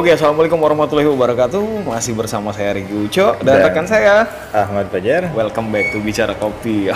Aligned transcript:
Oke, 0.00 0.16
assalamualaikum 0.16 0.56
warahmatullahi 0.56 1.04
wabarakatuh. 1.12 1.84
Masih 1.84 2.16
bersama 2.16 2.56
saya 2.56 2.72
Riki 2.72 2.88
Uco 2.88 3.36
dan, 3.44 3.60
Dan- 3.60 3.68
rekan 3.68 3.84
saya. 3.84 4.24
Ahmad 4.48 4.88
Fajar. 4.88 5.28
Welcome 5.36 5.68
back 5.68 5.92
to 5.92 6.00
Bicara 6.00 6.32
Kopi. 6.40 6.88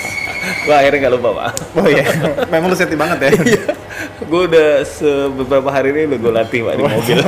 Wah, 0.70 0.78
akhirnya 0.78 1.02
nggak 1.02 1.14
lupa 1.18 1.30
pak. 1.34 1.50
Oh 1.74 1.90
iya, 1.90 2.06
memang 2.54 2.70
lu 2.70 2.78
seti 2.78 2.94
banget 2.94 3.26
ya. 3.26 3.30
gue 4.30 4.42
udah 4.46 4.86
beberapa 5.34 5.66
hari 5.66 5.98
ini 5.98 6.14
udah 6.14 6.18
gue 6.22 6.30
latih 6.30 6.60
pak 6.62 6.74
di 6.78 6.82
mobil. 6.86 7.18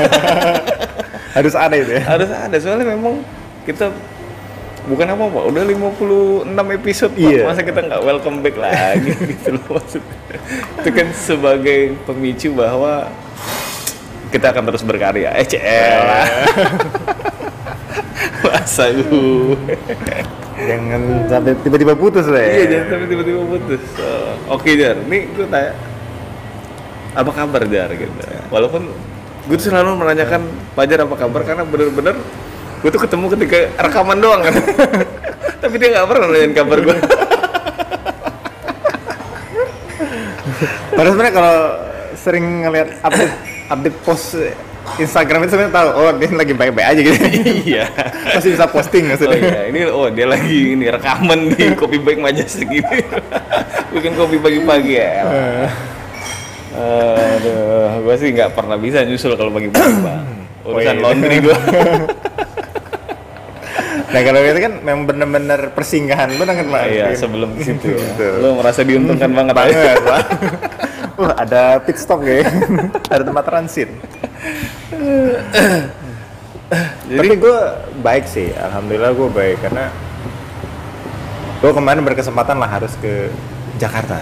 Harus 1.42 1.54
ada 1.58 1.74
itu 1.74 1.90
ya. 1.90 2.02
Harus 2.06 2.30
ada 2.30 2.56
soalnya 2.62 2.86
memang 2.94 3.18
kita 3.66 3.90
bukan 4.86 5.10
apa 5.10 5.26
pak, 5.26 5.42
udah 5.42 5.62
56 6.54 6.78
episode 6.78 7.12
pak. 7.18 7.26
Iya. 7.34 7.42
Masa 7.50 7.66
kita 7.66 7.80
nggak 7.82 8.02
welcome 8.06 8.46
back 8.46 8.54
lagi 8.62 9.10
gitu 9.10 9.58
loh 9.58 9.74
maksudnya. 9.74 10.38
Itu 10.78 10.90
kan 10.94 11.08
sebagai 11.18 11.98
pemicu 12.06 12.54
bahwa 12.54 13.10
kita 14.30 14.52
akan 14.52 14.62
terus 14.72 14.82
berkarya. 14.82 15.30
Eh, 15.34 15.46
CL. 15.46 16.00
Masa 18.46 18.90
gue. 18.94 19.76
Jangan 20.56 21.02
sampai 21.28 21.52
tiba-tiba 21.60 21.92
putus 21.92 22.26
lah 22.32 22.40
ya. 22.40 22.48
Iya, 22.52 22.64
jangan 22.72 22.86
sampai 22.96 23.06
tiba-tiba 23.12 23.40
putus. 23.44 23.82
Oh, 24.00 24.56
Oke, 24.56 24.74
Jar. 24.74 24.96
Nih 25.04 25.28
gue 25.36 25.46
tanya, 25.46 25.76
apa 27.12 27.30
kabar 27.32 27.62
Jar 27.68 27.90
gitu. 27.92 28.12
Walaupun 28.48 28.82
gue 29.46 29.56
tuh 29.56 29.70
selalu 29.70 29.94
menanyakan 29.94 30.42
Fajar 30.74 31.06
apa 31.06 31.14
kabar 31.14 31.46
karena 31.46 31.62
bener-bener 31.62 32.16
gue 32.82 32.90
tuh 32.92 33.00
ketemu 33.00 33.26
ketika 33.36 33.58
rekaman 33.88 34.18
doang 34.18 34.42
kan. 34.42 34.54
Tapi 35.62 35.74
dia 35.80 35.88
nggak 35.92 36.06
pernah 36.08 36.26
nanyain 36.28 36.54
kabar 36.56 36.78
gue. 36.82 36.96
Padahal 40.96 41.12
sebenarnya 41.12 41.34
kalau 41.36 41.56
sering 42.16 42.64
ngeliat 42.64 42.88
update 43.04 43.55
update 43.70 43.98
post 44.02 44.36
Instagram 44.96 45.44
itu 45.44 45.58
sebenarnya 45.58 45.74
tahu 45.74 45.88
oh 45.98 46.10
dia 46.14 46.28
lagi 46.30 46.54
baik-baik 46.54 46.86
aja 46.94 47.00
gitu. 47.02 47.18
iya. 47.74 47.84
Masih 48.32 48.54
bisa 48.54 48.66
posting 48.70 49.04
Oh 49.06 49.10
maksudnya. 49.12 49.38
iya, 49.42 49.60
ini 49.68 49.80
oh 49.90 50.06
dia 50.08 50.26
lagi 50.30 50.78
ini 50.78 50.86
rekaman 50.86 51.50
di 51.52 51.64
kopi 51.80 51.98
baik 51.98 52.22
majestic 52.22 52.70
gitu. 52.70 52.86
Bikin 53.90 54.14
kopi 54.14 54.38
pagi-pagi 54.38 54.92
ya. 54.94 55.26
Aduh, 56.76 58.04
gue 58.04 58.14
sih 58.20 58.28
nggak 58.30 58.52
pernah 58.54 58.76
bisa 58.78 59.02
nyusul 59.02 59.34
kalau 59.34 59.50
pagi-pagi, 59.50 59.96
Pak. 60.00 60.18
Urusan 60.70 60.96
iya. 60.96 61.02
laundry 61.02 61.38
gue. 61.42 61.56
Nah 64.06 64.22
kalau 64.22 64.38
itu 64.38 64.60
kan 64.64 64.72
memang 64.80 65.02
bener-bener 65.04 65.60
persinggahan 65.76 66.30
banget 66.40 66.62
kan 66.62 66.66
Pak. 66.72 66.82
Iya, 66.88 67.06
sebelum 67.18 67.52
ke 67.58 67.68
situ 67.68 68.00
ya. 68.00 68.38
Lo 68.40 68.56
merasa 68.56 68.80
diuntungkan 68.80 69.28
banget 69.28 69.52
ya. 69.52 69.60
banget 69.60 69.98
Pak. 70.08 70.22
Wah 71.16 71.32
ada 71.32 71.80
pit 71.80 71.96
stop 71.96 72.20
kayak 72.20 72.44
ada 73.14 73.24
tempat 73.24 73.44
transit. 73.48 73.88
Tapi 77.06 77.34
gue 77.38 77.58
baik 78.02 78.24
sih, 78.26 78.50
alhamdulillah 78.52 79.14
gue 79.14 79.28
baik 79.30 79.56
karena 79.62 79.88
gue 81.62 81.72
kemarin 81.72 82.02
berkesempatan 82.02 82.58
lah 82.58 82.68
harus 82.68 82.92
ke 83.00 83.30
Jakarta. 83.78 84.18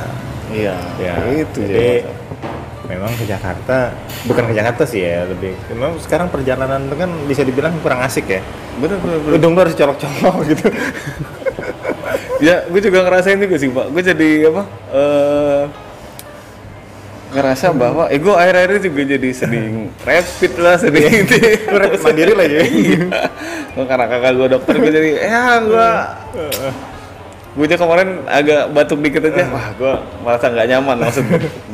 Iya, 0.53 0.77
Ya, 1.01 1.15
itu 1.35 1.65
jadi 1.67 2.05
jadi. 2.05 2.13
memang 2.87 3.11
ke 3.17 3.25
Jakarta, 3.25 3.97
bukan 4.29 4.45
ke 4.53 4.55
Jakarta 4.55 4.85
sih 4.85 5.03
ya, 5.03 5.25
lebih. 5.27 5.57
Memang 5.73 5.97
sekarang 5.99 6.29
perjalanan 6.29 6.85
itu 6.85 6.95
kan 6.95 7.11
bisa 7.27 7.43
dibilang 7.43 7.75
kurang 7.81 8.05
asik 8.05 8.29
ya. 8.29 8.41
Bener, 8.79 9.01
bener, 9.01 9.19
bener. 9.25 9.35
Udung 9.41 9.57
harus 9.57 9.75
colok-colok 9.75 10.37
gitu. 10.53 10.67
Ya, 12.39 12.69
gue 12.69 12.81
juga 12.85 13.03
ngerasain 13.03 13.41
juga 13.41 13.57
sih, 13.57 13.73
Pak. 13.73 13.87
Gue 13.89 14.03
jadi 14.05 14.31
apa? 14.53 14.63
Eh 14.93 15.63
ngerasa 17.35 17.67
bahwa 17.75 18.07
eh 18.07 18.19
gue 18.23 18.31
akhir-akhir 18.31 18.71
ini 18.71 18.81
juga 18.87 19.03
jadi 19.19 19.29
sering 19.35 19.75
rapid 20.07 20.53
lah 20.63 20.75
sering 20.79 21.11
itu 21.27 21.35
Lu 21.67 21.77
rapid 21.83 22.01
mandiri 22.07 22.33
lagi. 22.39 22.57
iya. 22.71 23.07
Gua 23.75 23.85
karena 23.91 24.07
kakak 24.07 24.33
gue 24.39 24.49
dokter 24.55 24.75
gue 24.79 24.93
jadi 24.95 25.11
ya 25.19 25.43
gue 25.59 25.89
gue 27.55 27.65
aja 27.71 27.77
kemarin 27.79 28.09
agak 28.27 28.63
batuk 28.71 28.99
dikit 29.03 29.23
aja. 29.27 29.45
Wah 29.51 29.69
gue 29.75 29.93
merasa 30.23 30.47
nggak 30.51 30.67
nyaman 30.71 30.97
maksud 31.03 31.25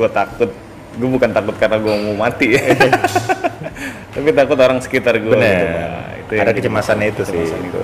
gue 0.00 0.08
takut. 0.08 0.50
Gue 0.96 1.08
bukan 1.12 1.30
takut 1.30 1.54
karena 1.60 1.76
gue 1.76 1.94
mau 2.08 2.16
mati. 2.16 2.56
Ya 2.56 2.64
tapi 4.16 4.28
takut 4.34 4.58
orang 4.58 4.82
sekitar 4.82 5.16
gue 5.22 5.32
gitu, 5.38 6.34
itu 6.36 6.42
ada 6.42 6.52
kecemasannya 6.52 7.14
itu 7.14 7.22
sih. 7.28 7.36
kecemasan 7.36 7.60
Itu. 7.68 7.80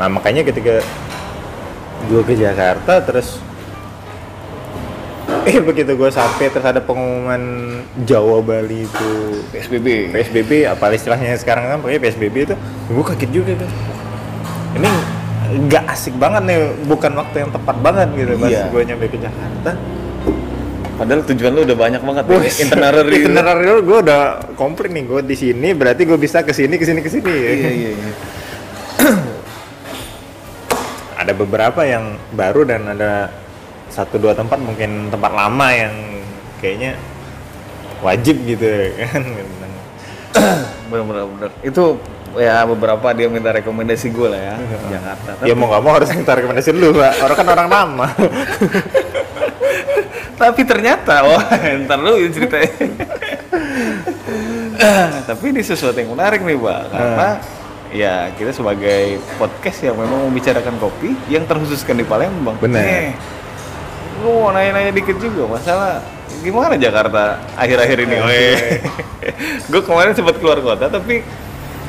Nah 0.00 0.08
makanya 0.08 0.42
ketika 0.46 0.80
gue 2.06 2.22
ke 2.22 2.34
Jakarta 2.38 3.02
terus 3.02 3.42
eh 5.50 5.58
begitu 5.58 5.92
gue 5.92 6.10
sampai 6.10 6.48
terus 6.48 6.62
ada 6.62 6.78
pengumuman 6.78 7.42
Jawa 8.02 8.38
Bali 8.40 8.84
itu. 8.84 9.10
PSBB 9.50 10.10
PSBB 10.10 10.50
apa 10.64 10.90
istilahnya 10.90 11.34
sekarang 11.34 11.66
kan 11.66 11.78
pokoknya 11.80 12.00
PSBB 12.02 12.36
itu 12.44 12.54
gue 12.86 13.04
kaget 13.04 13.30
juga 13.32 13.52
tuh 13.58 13.70
ini 14.76 14.90
nggak 15.46 15.84
asik 15.88 16.14
banget 16.14 16.42
nih 16.42 16.58
bukan 16.84 17.14
waktu 17.14 17.36
yang 17.40 17.50
tepat 17.50 17.76
banget 17.78 18.08
gitu 18.14 18.32
pas 18.36 18.50
Iya. 18.50 18.66
gue 18.66 18.82
nyampe 18.82 19.06
ke 19.06 19.18
Jakarta. 19.18 19.72
Padahal 20.96 21.22
tujuan 21.28 21.52
lu 21.52 21.60
udah 21.62 21.76
banyak 21.76 22.00
banget 22.00 22.24
nih 22.24 22.52
itinerary 22.56 23.04
lu. 23.04 23.16
itinerary 23.28 23.64
lu 23.68 23.80
gue 23.84 23.98
udah 24.00 24.20
komplit 24.56 24.90
nih 24.90 25.04
gue 25.04 25.20
di 25.22 25.36
sini 25.36 25.68
berarti 25.70 26.02
gue 26.02 26.16
bisa 26.16 26.40
ke 26.40 26.50
sini 26.50 26.74
ke 26.74 26.84
sini 26.84 27.00
ke 27.00 27.10
sini 27.12 27.28
iya 27.30 27.50
iya 27.52 27.90
iya. 27.92 28.12
Ada 31.16 31.32
beberapa 31.32 31.80
yang 31.82 32.16
baru 32.32 32.64
dan 32.64 32.86
ada 32.86 33.28
satu 33.90 34.18
dua 34.18 34.36
tempat 34.36 34.58
mungkin 34.58 35.08
tempat 35.08 35.32
lama 35.32 35.68
yang 35.72 35.94
kayaknya 36.60 36.98
wajib 38.04 38.36
gitu 38.44 38.66
kan? 39.00 39.22
Bener 40.86 41.02
bener 41.02 41.24
bener 41.26 41.50
itu 41.64 41.98
ya 42.36 42.68
beberapa 42.68 43.08
dia 43.16 43.32
minta 43.32 43.50
rekomendasi 43.50 44.12
gue 44.12 44.28
lah 44.28 44.40
ya 44.40 44.54
Jakarta. 44.92 45.30
Ya 45.48 45.54
mau 45.56 45.72
nggak 45.72 45.82
mau 45.82 45.92
harus 45.96 46.12
minta 46.12 46.36
rekomendasi 46.36 46.70
dulu 46.76 47.00
pak. 47.00 47.12
Orang 47.24 47.36
kan 47.36 47.48
orang 47.48 47.68
lama. 47.68 48.06
Tapi 50.40 50.60
ternyata 50.68 51.24
wah 51.24 51.44
ntar 51.88 51.96
lu 51.96 52.28
ceritanya 52.28 52.68
tapi 55.28 55.52
ini 55.52 55.62
sesuatu 55.64 55.96
yang 55.96 56.12
menarik 56.12 56.44
nih 56.44 56.56
pak. 56.60 56.82
Karena 56.92 57.28
ya 57.94 58.14
kita 58.36 58.52
sebagai 58.52 59.20
podcast 59.40 59.78
yang 59.80 59.96
memang 59.96 60.28
membicarakan 60.28 60.76
kopi 60.76 61.16
yang 61.32 61.48
terkhususkan 61.48 61.96
di 61.96 62.04
Palembang. 62.04 62.60
Bener. 62.60 63.16
Lu 64.24 64.46
mau 64.46 64.50
nanya-nanya 64.54 64.92
dikit 64.94 65.16
juga 65.20 65.58
masalah 65.58 66.00
gimana 66.40 66.78
Jakarta 66.78 67.42
akhir-akhir 67.58 67.98
ini? 68.06 68.16
Gue 69.70 69.82
kemarin 69.82 70.14
sempat 70.14 70.38
keluar 70.38 70.62
kota 70.62 70.86
tapi 70.86 71.24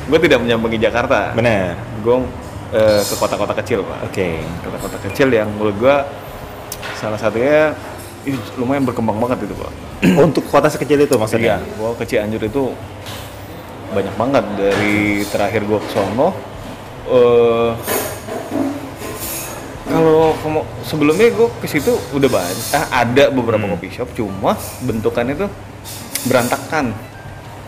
gue 0.08 0.18
tidak 0.24 0.40
menyambangi 0.40 0.80
Jakarta. 0.80 1.36
Benar. 1.36 1.76
Gue 2.00 2.24
eh, 2.72 3.00
ke 3.04 3.14
kota-kota 3.16 3.54
kecil 3.56 3.84
pak. 3.84 3.98
Oke. 4.08 4.28
Kota-kota 4.64 4.96
kecil 5.08 5.28
yang 5.32 5.48
menurut 5.56 5.76
gua 5.80 5.96
salah 6.98 7.18
satunya 7.18 7.72
ih, 8.26 8.34
lumayan 8.58 8.84
berkembang 8.84 9.16
banget 9.16 9.48
itu 9.48 9.54
pak. 9.56 9.72
Untuk 10.26 10.44
kota 10.48 10.68
sekecil 10.68 11.04
itu 11.04 11.14
iya 11.16 11.20
maksudnya 11.20 11.56
gua 11.78 11.96
ke 11.96 12.04
Cianjur 12.04 12.42
itu 12.44 12.72
banyak 13.92 14.14
banget. 14.16 14.44
Dari 14.56 15.24
terakhir 15.28 15.62
gua 15.64 15.80
ke 15.80 15.88
sono 15.92 16.28
eh 17.08 17.72
kalau 19.88 20.36
sebelumnya 20.80 21.28
gua 21.30 21.48
ke 21.54 21.66
situ 21.66 21.90
udah 22.12 22.28
banyak 22.28 22.68
ah, 22.72 22.86
ada 22.98 23.24
beberapa 23.28 23.60
Hmm. 23.60 23.74
kopi 23.74 23.88
shop 23.90 24.12
cuma 24.12 24.52
bentukannya 24.80 25.34
tuh 25.36 25.50
berantakan 26.24 26.92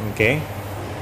oke 0.08 0.30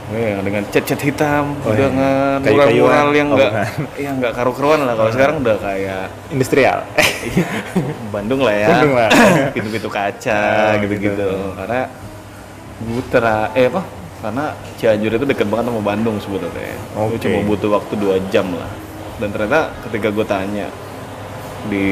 Ya, 0.09 0.41
dengan 0.41 0.65
cat-cat 0.65 1.05
hitam, 1.05 1.53
Oh, 1.61 1.69
iya. 1.69 1.84
dengan 1.84 2.41
mural-mural 2.41 3.12
yang 3.12 3.28
Oh, 3.28 3.37
enggak, 3.37 3.53
bukan. 3.53 3.69
yang 4.09 4.15
enggak 4.17 4.33
karu-karuan 4.33 4.81
lah. 4.81 4.97
Kalau 4.97 5.12
sekarang 5.12 5.45
udah 5.45 5.57
kayak 5.61 6.03
industrial 6.33 6.81
Iya, 7.28 7.45
Bandung 8.17 8.41
lah 8.41 8.57
ya. 8.57 8.69
Bandung 8.73 8.95
lah. 8.97 9.10
Pintu-pintu 9.53 9.92
kaca 9.92 10.41
Ah, 10.72 10.81
gitu-gitu. 10.81 11.13
gitu. 11.13 11.28
Karena 11.53 11.92
Butra 12.81 13.53
eh 13.53 13.69
apa? 13.69 13.84
Karena 14.19 14.45
Cianjur 14.81 15.13
itu 15.13 15.27
deket 15.27 15.45
banget 15.45 15.69
sama 15.69 15.83
Bandung 15.84 16.16
sebetulnya. 16.16 16.72
Oke. 16.97 17.21
cuma 17.21 17.39
butuh 17.45 17.71
waktu 17.71 17.92
dua 17.92 18.16
jam 18.33 18.48
lah. 18.48 18.71
Dan 19.21 19.28
ternyata 19.28 19.77
ketika 19.84 20.09
gue 20.09 20.25
tanya 20.25 20.72
di 21.66 21.87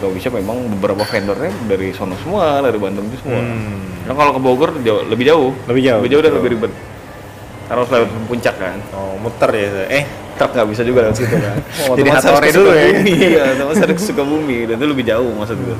coffee 0.00 0.22
shop 0.24 0.40
memang 0.40 0.64
beberapa 0.78 1.04
vendornya 1.04 1.52
dari 1.68 1.92
sono 1.92 2.16
semua, 2.24 2.64
dari 2.64 2.80
Bandung 2.80 3.04
itu 3.12 3.20
semua. 3.20 3.40
Hmm. 3.44 4.08
Nah, 4.08 4.14
kalau 4.16 4.32
ke 4.32 4.40
Bogor 4.40 4.70
jauh, 4.80 5.04
lebih 5.04 5.24
jauh. 5.28 5.50
Lebih 5.68 5.82
jauh, 5.84 6.00
Lebih 6.00 6.10
jauh 6.16 6.22
dan 6.24 6.32
lebih 6.40 6.50
ribet. 6.56 6.72
Harus 7.68 7.88
lewat 7.88 8.08
puncak 8.28 8.54
kan. 8.60 8.78
oh 8.92 9.16
muter 9.20 9.50
ya 9.56 9.68
eh 9.88 10.04
Truk 10.34 10.50
nggak 10.50 10.68
bisa 10.68 10.82
juga 10.82 10.98
lewat 11.06 11.16
situ 11.16 11.36
kan. 11.38 11.56
Jadi 11.98 12.10
Hattori 12.10 12.34
harus 12.34 12.50
ke 12.50 12.58
dulu 12.58 12.70
ya. 12.74 12.86
Iya, 13.06 13.42
otomatis 13.54 13.80
harus 13.86 13.96
ke 13.96 14.04
Sukabumi 14.04 14.58
dan 14.66 14.76
itu 14.82 14.86
lebih 14.90 15.04
jauh 15.06 15.30
maksud 15.36 15.56
gue 15.56 15.76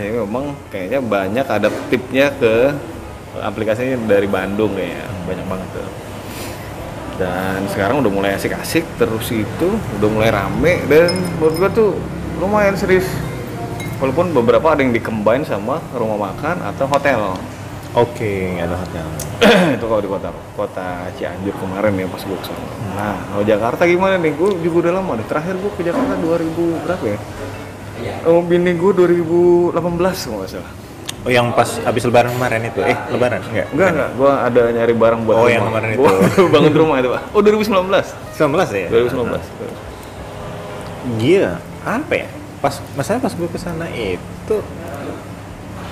ya 0.00 0.08
memang 0.24 0.56
kayaknya 0.72 1.00
banyak 1.04 1.44
ada 1.44 1.68
tipnya 1.92 2.32
ke 2.32 2.72
aplikasinya 3.44 3.96
dari 4.08 4.24
Bandung 4.24 4.72
kayaknya 4.72 5.04
banyak 5.28 5.46
banget 5.48 5.68
tuh. 5.76 5.88
Dan 7.20 7.68
sekarang 7.68 8.00
udah 8.00 8.08
mulai 8.08 8.32
asik-asik 8.40 8.88
terus 8.96 9.28
itu 9.28 9.68
udah 10.00 10.08
mulai 10.08 10.32
rame 10.32 10.80
dan 10.88 11.12
menurut 11.36 11.56
gua 11.60 11.68
tuh 11.68 11.92
lumayan 12.40 12.72
serius. 12.80 13.04
Walaupun 14.00 14.32
beberapa 14.32 14.72
ada 14.72 14.80
yang 14.80 14.96
dikembangin 14.96 15.44
sama 15.44 15.84
rumah 15.92 16.32
makan 16.32 16.64
atau 16.64 16.88
hotel. 16.88 17.36
Oke, 17.92 18.56
nggak 18.56 18.72
ada 18.72 18.76
hotel. 18.80 19.06
itu 19.76 19.84
kalau 19.84 20.00
di 20.00 20.08
kota 20.08 20.32
kota 20.56 20.88
Cianjur 21.20 21.52
kemarin 21.60 21.92
ya 22.00 22.08
pas 22.08 22.22
gue 22.24 22.38
ke 22.40 22.46
sana. 22.48 22.68
Nah, 22.96 23.16
kalau 23.28 23.44
Jakarta 23.44 23.82
gimana 23.84 24.16
nih? 24.16 24.32
Gue 24.40 24.56
juga 24.64 24.88
udah 24.88 24.92
lama 25.04 25.20
nih. 25.20 25.26
Terakhir 25.28 25.54
gue 25.60 25.72
ke 25.76 25.82
Jakarta 25.84 26.16
2000 26.16 26.86
berapa 26.88 27.04
ya? 27.04 27.18
Oh, 28.24 28.40
bini 28.40 28.72
gue 28.72 28.92
2018 28.96 29.76
kalau 29.76 30.38
nggak 30.40 30.48
salah. 30.48 30.79
Oh, 31.20 31.28
yang 31.28 31.52
pas 31.52 31.68
habis 31.80 32.00
lebaran 32.00 32.32
kemarin 32.32 32.64
itu. 32.64 32.80
Eh, 32.80 32.96
lebaran 33.12 33.44
enggak? 33.44 33.68
Enggak, 33.70 33.88
enggak. 33.92 34.10
Gue 34.14 34.32
ada 34.32 34.62
nyari 34.72 34.94
barang 34.94 35.20
buat 35.22 35.34
Oh, 35.34 35.40
rumah. 35.42 35.52
yang 35.52 35.64
kemarin 35.68 35.88
itu. 35.90 36.00
Gua 36.00 36.12
bangun 36.56 36.72
rumah 36.74 36.96
itu, 36.96 37.08
Pak. 37.08 37.22
Oh, 37.30 37.40
2019. 37.40 38.08
19 38.32 38.72
ya? 38.72 38.88
2019. 38.88 39.36
Gila, 41.16 41.54
apa 41.82 42.14
ya? 42.14 42.28
Pas 42.60 42.74
masalah 42.92 43.20
pas 43.20 43.32
gue 43.32 43.48
ke 43.48 43.56
sana 43.56 43.88
itu 43.88 44.56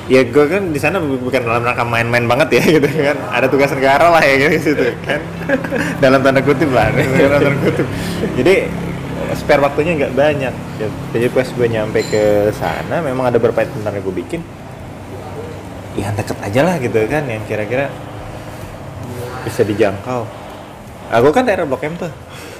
ya 0.06 0.24
gue 0.24 0.44
kan 0.48 0.72
di 0.72 0.80
sana 0.80 0.96
bu- 0.96 1.20
bukan 1.20 1.44
dalam 1.44 1.60
rangka 1.60 1.84
main-main 1.84 2.24
banget 2.24 2.48
ya 2.56 2.62
gitu 2.76 2.88
kan 2.88 3.12
ada 3.28 3.44
tugas 3.44 3.68
negara 3.68 4.08
lah 4.08 4.20
ya 4.20 4.40
gitu 4.40 4.72
situ 4.72 4.96
kan 5.02 5.20
dalam 6.04 6.24
tanda 6.24 6.40
kutip 6.40 6.72
lah 6.72 6.88
dalam 6.88 7.28
tanda 7.38 7.60
kutip 7.60 7.84
jadi 8.32 8.72
spare 9.34 9.60
waktunya 9.60 9.92
nggak 9.98 10.12
banyak 10.12 10.54
jadi 11.12 11.26
pas 11.28 11.44
gue 11.46 11.68
nyampe 11.68 12.00
ke 12.02 12.22
sana 12.56 13.04
memang 13.04 13.28
ada 13.28 13.36
beberapa 13.36 13.68
tentang 13.68 14.00
yang 14.00 14.04
gue 14.04 14.16
bikin 14.16 14.40
yang 15.98 16.14
deket 16.14 16.38
aja 16.38 16.60
lah 16.62 16.76
gitu 16.78 16.98
kan 17.10 17.26
yang 17.26 17.42
kira-kira 17.44 17.90
bisa 19.42 19.66
dijangkau. 19.66 20.22
Aku 21.08 21.28
kan 21.34 21.42
daerah 21.42 21.64
Blok 21.66 21.82
M 21.82 21.96
tuh. 21.98 22.12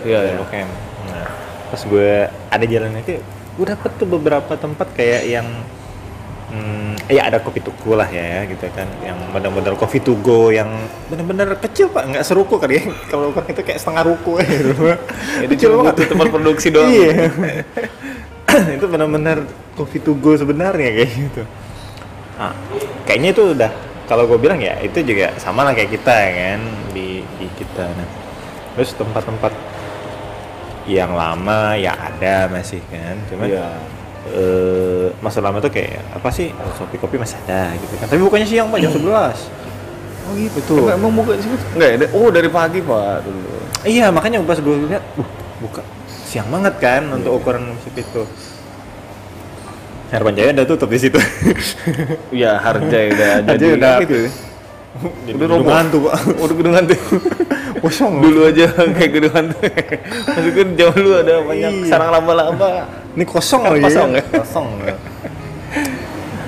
Iya, 0.02 0.24
Daerah 0.24 0.30
iya. 0.34 0.38
Blok 0.40 0.52
M. 0.54 0.68
Nah 1.08 1.26
pas 1.68 1.80
gue 1.84 2.10
ada 2.48 2.64
jalan 2.64 2.96
itu 3.04 3.20
gue 3.60 3.66
dapet 3.68 3.90
tuh 4.00 4.08
beberapa 4.08 4.56
tempat 4.56 4.88
kayak 4.96 5.22
yang 5.28 5.44
hmm, 6.48 6.96
ya 7.12 7.28
ada 7.28 7.44
kopi 7.44 7.60
tuku 7.60 7.92
lah 7.92 8.08
ya 8.08 8.48
gitu 8.48 8.66
kan. 8.72 8.88
Yang 9.04 9.18
benar-benar 9.36 9.72
kopi 9.76 10.00
to 10.00 10.16
go 10.24 10.48
yang 10.48 10.68
benar-benar 11.12 11.54
kecil 11.60 11.92
pak. 11.92 12.08
Nggak 12.08 12.24
seruko 12.24 12.56
kali 12.58 12.80
ya. 12.80 12.82
Kalau 13.12 13.30
ukuran 13.30 13.52
itu 13.52 13.62
kayak 13.62 13.78
setengah 13.78 14.02
ruko 14.08 14.40
ya 14.40 14.48
gitu 14.58 14.72
Itu 15.44 15.54
cuma 15.68 15.92
butuh 15.92 16.06
tempat 16.08 16.26
produksi 16.32 16.68
doang. 16.72 16.90
iya. 16.90 17.30
Itu 18.80 18.88
benar-benar 18.88 19.44
kopi 19.76 20.00
to 20.00 20.16
go 20.16 20.32
sebenarnya 20.34 20.90
kayak 20.90 21.10
gitu. 21.12 21.42
Ah, 22.38 22.54
kayaknya 23.08 23.32
itu 23.32 23.56
udah 23.56 23.72
kalau 24.04 24.28
gue 24.28 24.36
bilang 24.36 24.60
ya 24.60 24.76
itu 24.84 25.00
juga 25.00 25.32
sama 25.40 25.64
lah 25.64 25.72
kayak 25.72 25.96
kita 25.96 26.12
ya 26.12 26.30
kan 26.52 26.60
di, 26.92 27.24
di 27.40 27.46
kita 27.56 27.88
nah 27.96 28.08
terus 28.76 28.92
tempat-tempat 28.92 29.52
yang 30.84 31.16
lama 31.16 31.72
ya 31.76 31.96
ada 31.96 32.52
masih 32.52 32.84
kan 32.92 33.16
cuman 33.32 33.48
Iya. 33.48 33.68
eh 34.28 35.06
masa 35.24 35.40
lama 35.40 35.56
tuh 35.56 35.72
kayak 35.72 36.04
apa 36.12 36.28
sih 36.28 36.52
kopi 36.76 37.00
kopi 37.00 37.16
masih 37.16 37.40
ada 37.48 37.72
gitu 37.80 37.96
kan 37.96 38.12
tapi 38.12 38.20
bukannya 38.20 38.44
siang 38.44 38.68
pak 38.68 38.84
jam 38.84 38.92
11 38.92 39.08
Oh 40.28 40.36
gitu. 40.36 40.84
Enggak, 40.84 41.00
emang 41.00 41.12
buka 41.16 41.40
situ? 41.40 41.56
Enggak, 41.72 41.88
ya? 41.88 42.08
oh 42.12 42.28
dari 42.28 42.52
pagi, 42.52 42.84
Pak, 42.84 43.24
dulu. 43.24 43.48
iya 43.88 44.12
makanya 44.12 44.44
pas 44.44 44.60
gue 44.60 44.76
lihat 44.84 45.00
uh, 45.16 45.24
buka 45.64 45.80
siang 46.28 46.52
banget 46.52 46.76
kan 46.76 47.08
untuk 47.08 47.40
ukuran 47.40 47.72
musik 47.72 47.96
itu 47.96 48.28
Harapan 50.08 50.32
Jaya 50.34 50.50
udah 50.56 50.66
tutup 50.66 50.88
di 50.88 50.98
situ. 50.98 51.18
Iya, 52.38 52.56
harga 52.56 52.86
udah 52.86 53.30
Harja 53.44 53.50
jadi 53.54 53.64
udah 53.76 53.94
gitu. 54.04 54.16
Jadi 54.98 55.36
Udah 55.36 55.46
gedung 55.46 55.68
hantu, 55.70 55.98
Pak. 56.08 56.14
Udah 56.42 56.54
gedung 56.56 56.74
hantu. 56.74 56.94
Kosong. 57.84 58.12
dulu 58.18 58.40
aja 58.44 58.66
kayak 58.74 59.10
gedung 59.14 59.34
hantu. 59.36 59.56
Maksudnya 60.26 60.64
zaman 60.74 60.96
dulu 60.96 61.14
ada 61.14 61.34
banyak 61.44 61.72
Iya. 61.78 61.86
sarang 61.86 62.10
laba-laba. 62.10 62.70
Ini 63.14 63.24
kosong 63.24 63.62
Kan 63.62 63.70
lagi. 63.76 63.84
kosong 63.84 64.10
ya? 64.10 64.22
Kosong. 64.26 64.68
ya. 64.82 64.94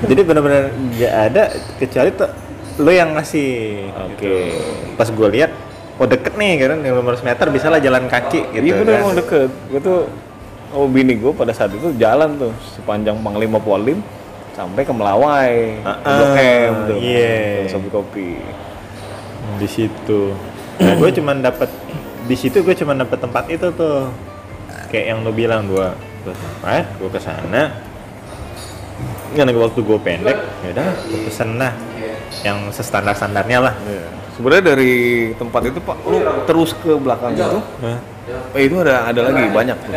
Jadi 0.01 0.21
benar-benar 0.25 0.63
nggak 0.73 1.15
ada 1.29 1.43
kecuali 1.77 2.11
tuh 2.11 2.31
lo 2.81 2.91
yang 2.91 3.13
ngasih. 3.15 3.51
Oke. 4.09 4.17
gitu. 4.19 4.35
Pas 4.97 5.07
gue 5.07 5.29
lihat, 5.31 5.51
oh 6.01 6.09
deket 6.09 6.35
nih 6.35 6.65
kan, 6.65 6.81
15 6.81 7.23
meter 7.23 7.47
bisa 7.53 7.67
lah 7.69 7.79
jalan 7.79 8.09
kaki 8.09 8.41
gitu. 8.51 8.65
Iya 8.65 8.75
bener 8.81 8.93
kan. 8.97 9.03
emang 9.05 9.15
deket. 9.15 9.51
Gue 9.69 9.81
tuh 9.81 9.99
oh 10.73 10.87
bini 10.87 11.15
gue 11.15 11.33
pada 11.33 11.51
saat 11.51 11.71
itu 11.71 11.91
jalan 11.95 12.37
tuh 12.37 12.53
sepanjang 12.73 13.19
Panglima 13.19 13.59
Polim 13.59 13.99
sampai 14.51 14.83
ke 14.83 14.93
Melawai, 14.93 15.55
Ah, 15.83 15.97
ke 15.97 16.11
Blok 16.11 16.35
M 16.37 16.75
tuh. 16.87 16.99
iya. 17.01 17.65
Kopi 17.67 17.89
kopi. 17.89 18.29
di 19.57 19.69
situ. 19.69 20.33
Nah, 20.79 20.95
gue 20.97 21.11
cuman 21.13 21.41
dapat 21.41 21.69
di 22.25 22.33
situ 22.33 22.61
gue 22.61 22.73
cuman 22.73 23.03
dapat 23.03 23.19
tempat 23.19 23.45
itu 23.49 23.69
tuh. 23.71 24.09
Kayak 24.89 25.07
yang 25.07 25.19
lo 25.23 25.31
bilang 25.31 25.67
gue 25.67 25.87
gue 26.23 26.35
tempat, 26.35 26.85
gue 26.97 27.09
ke 27.09 27.21
sana. 27.21 27.63
Karena 29.31 29.53
waktu 29.55 29.81
gue 29.81 29.99
pendek, 30.01 30.39
ya 30.61 30.69
udah 30.75 30.89
gue 31.07 31.21
pesen 31.25 31.55
lah 31.57 31.73
yang 32.43 32.59
sestandar 32.75 33.15
standarnya 33.15 33.59
lah. 33.63 33.75
Iya. 33.87 34.07
Sebenarnya 34.35 34.65
dari 34.75 34.93
tempat 35.37 35.63
itu 35.69 35.79
Pak, 35.79 35.97
lu 36.03 36.19
terus 36.45 36.71
ke 36.75 36.91
belakang 36.97 37.37
itu, 37.37 37.61
Nah, 37.81 37.99
eh, 38.55 38.63
itu 38.67 38.77
ada 38.83 39.09
ada 39.09 39.21
lagi 39.27 39.45
banyak 39.49 39.77
tuh. 39.79 39.93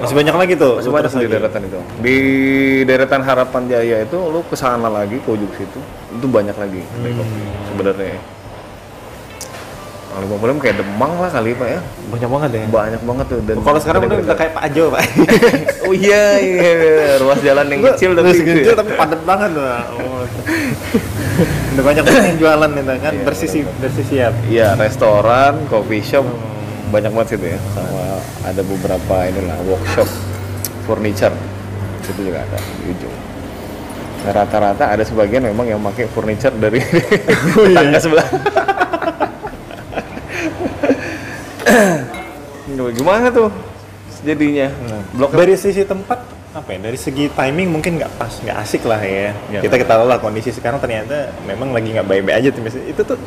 masih 0.00 0.14
banyak 0.14 0.34
lagi 0.34 0.54
tuh. 0.56 0.72
Masih 0.78 0.92
banyak 0.92 1.10
di 1.14 1.26
deretan 1.28 1.62
itu. 1.64 1.78
Di 2.00 2.16
deretan 2.84 3.20
Harapan 3.22 3.62
Jaya 3.66 3.96
itu 4.02 4.18
lu 4.18 4.40
ke 4.44 4.56
sana 4.56 4.88
lagi 4.88 5.16
ke 5.20 5.28
ujung 5.28 5.52
situ, 5.54 5.80
itu 6.12 6.26
banyak 6.26 6.56
lagi 6.56 6.82
Hmm. 6.84 7.24
sebenarnya. 7.68 8.18
Panglima 10.14 10.38
Polim 10.38 10.58
kayak 10.62 10.78
Demang 10.78 11.18
lah 11.18 11.26
kali 11.26 11.58
Pak 11.58 11.68
ya. 11.74 11.80
Banyak 12.06 12.28
banget 12.30 12.50
ya. 12.54 12.62
Banyak 12.70 13.02
banget 13.02 13.26
tuh 13.26 13.40
dan 13.42 13.56
Kalau 13.66 13.78
sekarang 13.82 14.00
udah 14.06 14.36
kayak 14.38 14.52
Pak 14.54 14.62
Ajo, 14.70 14.84
Pak. 14.94 15.02
Oh 15.84 15.92
iya, 15.92 16.38
iya, 16.40 16.70
iya. 16.80 16.94
ruas 17.20 17.42
jalan 17.44 17.66
yang 17.68 17.82
kecil 17.92 18.14
tapi 18.16 18.30
gitu 18.30 18.46
kecil 18.46 18.72
ya. 18.72 18.78
tapi 18.78 18.90
padat 18.94 19.20
banget 19.26 19.50
tuh. 19.52 19.66
Oh. 19.66 20.22
udah 21.74 21.82
banyak 21.82 22.02
banget 22.06 22.24
yang 22.30 22.38
jualan 22.38 22.70
itu 22.72 22.94
kan, 23.02 23.12
Iya, 23.12 23.24
bersih 23.26 23.48
bersih 23.82 24.04
siap. 24.06 24.32
Iya, 24.46 24.68
restoran, 24.78 25.66
coffee 25.66 26.00
shop 26.00 26.24
banyak 26.90 27.10
banget 27.12 27.28
situ 27.36 27.46
ya. 27.52 27.58
Sama 27.72 28.20
ada 28.44 28.60
beberapa 28.60 29.16
inilah 29.28 29.58
workshop 29.64 30.08
furniture. 30.84 31.32
Itu 32.04 32.20
juga 32.20 32.44
ada 32.44 32.58
di 32.58 32.92
ujung. 32.92 33.14
Nah, 34.24 34.32
Rata-rata 34.32 34.84
ada 34.88 35.04
sebagian 35.04 35.44
memang 35.44 35.68
yang 35.68 35.80
pakai 35.80 36.08
furniture 36.08 36.52
dari 36.56 36.80
tetangga 37.68 38.00
sebelah. 38.00 38.24
Gimana 42.98 43.30
tuh 43.30 43.48
jadinya? 44.24 44.68
Blok 45.12 45.32
M? 45.32 45.36
dari 45.44 45.54
sisi 45.56 45.84
tempat 45.84 46.18
apa 46.54 46.70
ya 46.70 46.78
dari 46.86 46.94
segi 46.94 47.26
timing 47.34 47.66
mungkin 47.66 47.98
nggak 47.98 48.14
pas 48.14 48.30
nggak 48.30 48.54
asik 48.62 48.86
lah 48.86 49.02
ya 49.02 49.34
Ya. 49.50 49.58
kita 49.58 49.74
ketahui 49.74 50.06
lah 50.06 50.22
kondisi 50.22 50.54
sekarang 50.54 50.78
ternyata 50.78 51.34
memang 51.50 51.74
lagi 51.74 51.90
nggak 51.90 52.06
baik-baik 52.06 52.36
aja 52.38 52.48
tuh 52.54 52.62
itu 52.70 53.02
tuh 53.02 53.18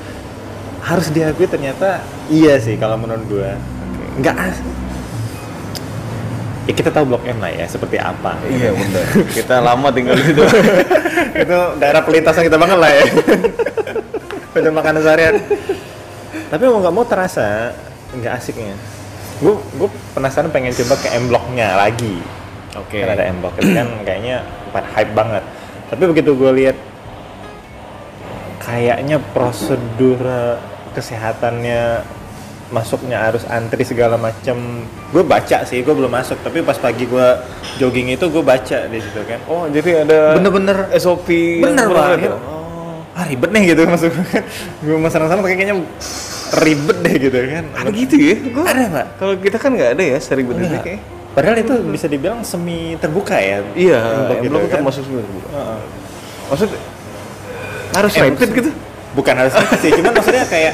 harus 0.88 1.12
diakui 1.12 1.52
ternyata 1.52 2.00
iya 2.32 2.56
sih 2.64 2.80
kalau 2.80 2.96
menurut 2.96 3.28
gua. 3.28 3.60
Nggak 4.18 4.36
as 4.40 4.58
ya 6.68 6.74
kita 6.76 6.92
tahu 6.92 7.16
blok 7.16 7.24
M 7.24 7.40
lah 7.40 7.52
ya 7.52 7.66
seperti 7.66 7.96
apa. 7.96 8.36
Iya 8.44 8.76
benar. 8.76 9.06
Kita 9.40 9.56
lama 9.64 9.88
tinggal 9.88 10.20
di 10.20 10.24
situ. 10.28 10.44
itu 11.48 11.58
daerah 11.80 12.04
pelintasan 12.04 12.44
kita 12.44 12.60
banget 12.60 12.78
lah 12.78 12.92
ya. 12.92 13.06
Udah 14.60 14.72
makanan 14.76 15.00
seharian. 15.00 15.36
Tapi 16.52 16.64
mau 16.68 16.84
nggak 16.84 16.96
mau 16.96 17.08
terasa 17.08 17.72
nggak 18.12 18.34
asiknya. 18.36 18.76
Gue 19.40 19.56
gue 19.80 19.90
penasaran 20.12 20.52
pengen 20.52 20.76
coba 20.76 21.00
ke 21.00 21.08
M 21.16 21.32
Block-nya 21.32 21.80
lagi. 21.80 22.20
Oke. 22.76 23.00
kan 23.00 23.16
ada 23.16 23.32
M 23.32 23.40
Block 23.40 23.56
itu 23.64 23.72
kan 23.72 23.88
kayaknya 24.04 24.44
hype 24.76 25.14
banget. 25.16 25.44
Tapi 25.88 26.04
begitu 26.04 26.36
gue 26.36 26.52
lihat 26.52 26.78
kayaknya 28.60 29.24
prosedur 29.32 30.20
kesehatannya 30.98 32.02
masuknya 32.68 33.22
harus 33.22 33.48
antri 33.48 33.80
segala 33.82 34.18
macam 34.18 34.58
gue 35.08 35.24
baca 35.24 35.64
sih 35.64 35.80
gue 35.80 35.94
belum 35.94 36.10
masuk 36.10 36.36
tapi 36.42 36.60
pas 36.60 36.76
pagi 36.76 37.06
gue 37.06 37.28
jogging 37.78 38.12
itu 38.12 38.26
gue 38.26 38.44
baca 38.44 38.78
di 38.84 39.00
situ 39.00 39.22
kan 39.24 39.40
Oh, 39.46 39.66
jadi 39.68 40.04
ada 40.04 40.36
Bener-bener 40.36 40.92
SOP 40.94 41.30
bener 41.58 41.88
banget 41.88 42.28
tuh? 42.28 42.36
ah 43.14 43.24
ribet 43.24 43.50
nih 43.50 43.72
gitu 43.72 43.82
maksud 43.84 44.12
gue 44.12 44.40
gue 44.84 44.96
mau 44.96 45.08
sana-sana 45.08 45.40
kayaknya 45.42 45.80
ribet 46.58 46.98
deh 47.00 47.16
gitu 47.20 47.38
kan 47.40 47.66
Ada 47.74 47.90
gitu 47.90 48.16
ya? 48.16 48.36
Gua, 48.48 48.66
ada 48.66 48.84
pak 48.92 49.06
kalau 49.16 49.34
kita 49.38 49.58
kan 49.58 49.72
nggak 49.72 49.92
ada 49.94 50.04
ya 50.06 50.18
seribet 50.20 50.56
itu 50.60 50.78
kayak. 50.78 51.02
padahal 51.32 51.56
itu 51.56 51.74
bisa 51.88 52.06
dibilang 52.06 52.42
semi 52.42 52.94
terbuka 52.96 53.34
ya 53.36 53.64
Iya, 53.74 54.00
gitu 54.38 54.50
belum 54.50 54.62
kan. 54.66 54.74
termasuk 54.76 55.02
semua. 55.02 55.22
Heeh. 55.24 55.80
Maksud 56.48 56.70
harus 57.92 58.12
Eh, 58.12 58.22
rapid 58.22 58.34
maksud- 58.34 58.56
gitu? 58.56 58.72
Bukan 59.18 59.34
harus 59.36 59.54
gitu 59.58 59.76
sih 59.80 59.92
cuman 59.98 60.14
maksudnya 60.14 60.46
kayak 60.46 60.74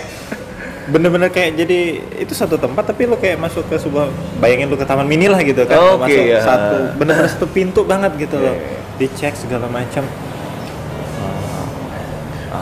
bener-bener 0.84 1.32
kayak 1.32 1.56
jadi 1.56 1.80
itu 2.20 2.34
satu 2.36 2.60
tempat 2.60 2.84
tapi 2.84 3.08
lo 3.08 3.16
kayak 3.16 3.40
masuk 3.40 3.64
ke 3.66 3.80
sebuah 3.80 4.12
bayangin 4.38 4.68
lo 4.68 4.76
ke 4.76 4.84
taman 4.84 5.08
mini 5.08 5.32
lah 5.32 5.40
gitu 5.40 5.64
kan 5.64 5.80
Oke, 5.96 6.04
masuk 6.04 6.24
ya. 6.28 6.40
satu 6.44 6.76
bener-bener 7.00 7.32
satu 7.32 7.48
pintu 7.48 7.82
banget 7.84 8.12
gitu 8.20 8.36
loh 8.36 8.52
Iya, 8.52 8.60
iya. 8.60 8.80
dicek 9.00 9.34
segala 9.34 9.66
macam 9.66 10.04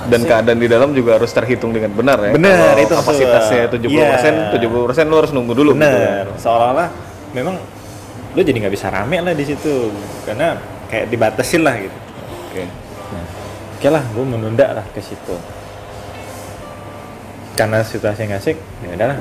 Dan 0.01 0.23
keadaan 0.23 0.55
di 0.55 0.65
dalam 0.65 0.91
juga 0.91 1.19
harus 1.19 1.29
terhitung 1.29 1.71
dengan 1.71 1.91
benar 1.91 2.15
ya. 2.17 2.31
Benar, 2.31 2.79
itu 2.79 2.89
kapasitasnya 2.89 3.67
70 3.69 3.91
gua. 3.91 4.07
persen, 4.09 4.33
Iya. 4.49 4.55
70 4.55 4.87
persen 4.87 5.05
lo 5.05 5.15
harus 5.19 5.31
nunggu 5.31 5.53
dulu. 5.53 5.71
gitu 5.71 5.83
bener 5.83 6.25
kan. 6.25 6.39
seolah-olah 6.39 6.87
memang 7.31 7.55
lo 8.31 8.39
jadi 8.39 8.55
nggak 8.57 8.73
bisa 8.73 8.87
rame 8.87 9.19
lah 9.19 9.31
di 9.31 9.43
situ 9.43 9.91
karena 10.23 10.55
kayak 10.87 11.05
dibatasin 11.07 11.61
lah 11.61 11.75
gitu 11.75 11.97
Oke. 12.47 12.63
oke 13.75 13.87
lah 13.89 14.03
gue 14.05 14.25
menunda 14.25 14.67
lah 14.73 14.85
ke 14.89 14.99
situ 14.99 15.35
karena 17.61 17.85
situasi 17.85 18.25
nggak 18.25 18.41
asik 18.41 18.57
ya 18.81 18.89
udahlah 18.97 19.17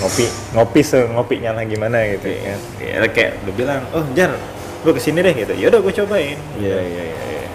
ngopi 0.00 0.24
ngopi 0.56 0.80
se 0.80 1.04
ngopinya 1.12 1.52
lah 1.52 1.68
gimana 1.68 2.00
gitu 2.08 2.24
kan 2.40 2.60
ya 2.80 3.04
kayak 3.12 3.44
lu 3.44 3.52
bilang 3.52 3.84
oh 3.92 4.00
jar 4.16 4.32
gue 4.80 4.92
ke 4.96 5.00
sini 5.04 5.20
deh 5.20 5.36
gitu 5.36 5.52
ya 5.52 5.68
udah 5.68 5.80
gue 5.84 5.92
cobain 6.00 6.40
Iya 6.56 6.78
iya 6.80 7.02
iya. 7.04 7.22
iya. 7.36 7.48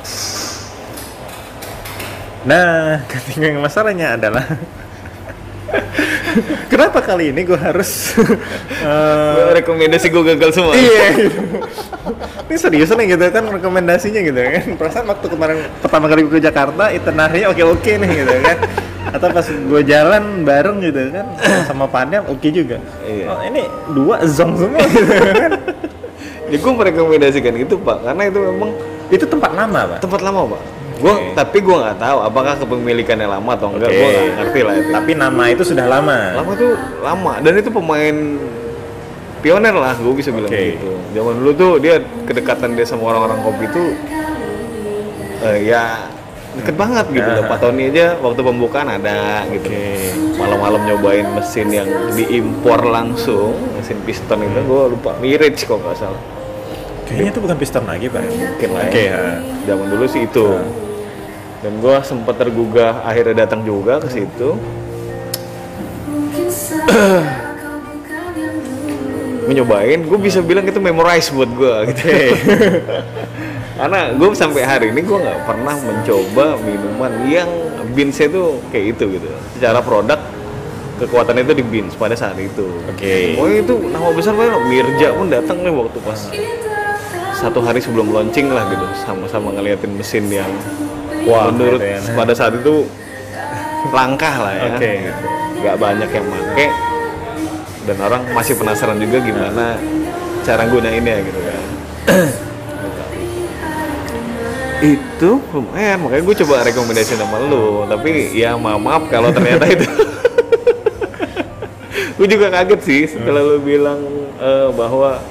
nah 2.46 2.70
ketika 3.10 3.50
yang 3.50 3.66
masalahnya 3.66 4.14
adalah 4.14 4.46
kenapa 6.72 7.02
kali 7.02 7.34
ini 7.34 7.42
gue 7.42 7.58
harus 7.58 8.14
Gua 8.88 9.52
rekomendasi 9.58 10.08
gue 10.14 10.24
gagal 10.24 10.54
semua. 10.54 10.78
iya 10.78 11.18
gitu. 11.18 11.42
ini 12.48 12.56
serius 12.62 12.94
nih 12.94 13.18
gitu 13.18 13.26
kan 13.34 13.44
rekomendasinya 13.50 14.22
gitu 14.22 14.38
kan 14.38 14.64
perasaan 14.78 15.10
waktu 15.10 15.26
kemarin 15.34 15.66
pertama 15.82 16.06
kali 16.06 16.30
gue 16.30 16.38
ke 16.38 16.46
Jakarta 16.46 16.94
itinerary 16.94 17.50
oke 17.50 17.64
oke 17.66 17.92
nih 17.98 18.10
gitu 18.22 18.36
kan 18.46 18.58
atau 19.18 19.30
pas 19.30 19.44
gue 19.44 19.82
jalan 19.84 20.24
bareng 20.42 20.78
gitu 20.80 21.00
kan 21.12 21.26
sama 21.66 21.86
Padam 21.86 22.24
oke 22.30 22.48
juga 22.48 22.78
Iya. 23.04 23.26
oh 23.28 23.42
ini 23.44 23.64
dua 23.92 24.22
zong 24.24 24.54
semua 24.56 24.82
gitu 24.88 25.12
kan 25.12 25.52
Ya 26.48 26.56
gue 26.56 26.72
merekomendasikan 26.72 27.60
itu 27.60 27.76
pak, 27.76 28.08
karena 28.08 28.32
itu 28.32 28.40
memang 28.40 28.72
itu 29.12 29.28
tempat 29.28 29.52
lama 29.52 29.80
pak 29.84 30.00
tempat 30.00 30.24
lama 30.24 30.56
pak. 30.56 30.62
Gua 30.98 31.14
Oke. 31.14 31.36
tapi 31.36 31.58
gue 31.60 31.76
nggak 31.76 32.00
tahu 32.00 32.18
apakah 32.24 32.54
kepemilikannya 32.56 33.28
lama 33.28 33.52
atau 33.52 33.68
enggak. 33.70 33.92
Oke. 33.92 34.00
Gue 34.00 34.08
nggak 34.08 34.28
ngerti 34.40 34.60
lah 34.64 34.74
itu. 34.80 34.90
tapi 34.96 35.12
nama 35.12 35.44
itu 35.52 35.64
sudah 35.68 35.86
lama 35.86 36.18
lama 36.40 36.52
tuh 36.56 36.72
lama 37.04 37.34
dan 37.44 37.52
itu 37.54 37.68
pemain 37.68 38.16
pioner 39.38 39.76
lah 39.76 39.94
gue 39.94 40.14
bisa 40.16 40.32
bilang 40.32 40.48
Oke. 40.48 40.80
gitu 40.80 40.90
zaman 41.14 41.34
dulu 41.36 41.52
tuh 41.52 41.72
dia 41.78 41.96
kedekatan 42.24 42.74
dia 42.74 42.86
sama 42.88 43.04
orang-orang 43.12 43.40
kopi 43.44 43.66
tuh 43.70 43.90
eh, 45.44 45.58
ya 45.68 45.84
deket 46.58 46.76
banget 46.76 47.06
gitu 47.14 47.30
loh. 47.30 47.44
Pak 47.46 47.58
Tony 47.62 47.94
aja 47.94 48.18
waktu 48.20 48.42
pembukaan 48.44 48.90
ada 48.90 49.46
gitu. 49.54 49.70
Oke. 49.70 50.12
malam-malam 50.38 50.86
nyobain 50.86 51.26
mesin 51.34 51.68
yang 51.74 51.90
diimpor 52.14 52.86
langsung 52.86 53.58
mesin 53.74 53.98
piston 54.06 54.46
itu 54.46 54.62
gue 54.62 54.84
lupa 54.94 55.18
Mirage 55.18 55.66
kok 55.66 55.82
nggak 55.82 55.98
salah. 55.98 56.22
Kayaknya 57.08 57.30
itu 57.32 57.40
bukan 57.40 57.58
piston 57.58 57.84
lagi 57.88 58.06
pak. 58.12 58.22
Mungkin 58.28 58.70
lah 58.76 58.86
oke. 58.86 59.02
Ya. 59.02 59.42
zaman 59.66 59.86
dulu 59.90 60.06
sih 60.06 60.22
itu. 60.28 60.48
Dan 61.66 61.82
gue 61.82 61.96
sempat 62.06 62.38
tergugah 62.38 63.02
akhirnya 63.02 63.48
datang 63.48 63.66
juga 63.66 63.98
ke 63.98 64.10
situ. 64.14 64.60
Nyobain? 69.48 70.04
Gue 70.04 70.20
bisa 70.20 70.44
bilang 70.44 70.68
itu 70.68 70.78
memorize 70.84 71.32
buat 71.32 71.48
gue 71.48 71.96
gitu 71.96 72.04
karena 73.78 74.00
gue 74.18 74.28
sampai 74.34 74.62
hari 74.66 74.90
ini 74.90 75.06
gue 75.06 75.18
nggak 75.22 75.40
pernah 75.46 75.76
mencoba 75.78 76.58
minuman 76.66 77.14
yang 77.30 77.50
beansnya 77.94 78.28
itu 78.28 78.58
kayak 78.74 78.86
itu 78.98 79.04
gitu 79.22 79.28
secara 79.54 79.80
produk 79.86 80.18
kekuatannya 80.98 81.46
itu 81.46 81.54
di 81.62 81.66
beans 81.66 81.94
pada 81.94 82.18
saat 82.18 82.36
itu 82.42 82.66
Oke. 82.90 83.38
oh 83.38 83.46
itu 83.46 83.74
nama 83.94 84.10
besar 84.10 84.34
banget 84.34 84.58
Mirja 84.66 85.14
pun 85.14 85.30
datang 85.30 85.62
nih 85.62 85.70
waktu 85.70 85.98
pas 86.02 86.20
satu 87.38 87.62
hari 87.62 87.78
sebelum 87.78 88.10
launching 88.10 88.50
lah 88.50 88.66
gitu 88.74 88.86
sama-sama 89.06 89.54
ngeliatin 89.54 89.94
mesin 89.94 90.26
yang 90.26 90.50
Wah, 91.30 91.54
menurut 91.54 91.78
ya. 91.78 92.02
pada 92.18 92.34
saat 92.34 92.58
itu 92.58 92.90
langkah 93.94 94.42
lah 94.42 94.54
ya 94.58 94.74
Oke. 94.74 94.92
gitu. 95.06 95.26
nggak 95.62 95.76
banyak 95.78 96.10
yang 96.10 96.26
make 96.26 96.74
dan 97.88 97.98
orang 98.04 98.22
masih 98.34 98.58
penasaran 98.58 98.98
juga 98.98 99.22
gimana 99.22 99.78
cara 100.42 100.66
gunainnya 100.66 101.16
gitu 101.22 101.40
kan 101.46 101.62
itu 104.78 105.30
lumayan 105.50 105.98
makanya 106.06 106.24
gue 106.24 106.36
coba 106.46 106.62
rekomendasi 106.64 107.18
sama 107.18 107.38
lu. 107.42 107.86
Tapi 107.86 108.34
ya 108.34 108.54
maaf 108.54 108.78
maaf 108.78 109.04
kalau 109.10 109.34
ternyata 109.34 109.66
itu. 109.66 109.88
Gue 112.18 112.26
juga 112.26 112.50
kaget 112.50 112.82
sih 112.82 113.02
setelah 113.06 113.46
lu 113.46 113.62
bilang 113.62 114.02
eh, 114.38 114.70
bahwa 114.74 115.22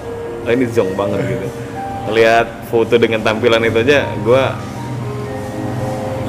"Ah, 0.46 0.54
ini 0.54 0.70
zong 0.70 0.94
banget 0.94 1.18
gitu. 1.26 1.46
Lihat 2.14 2.70
foto 2.70 2.94
dengan 2.94 3.26
tampilan 3.26 3.58
itu 3.62 3.82
aja 3.82 4.06
gue 4.06 4.42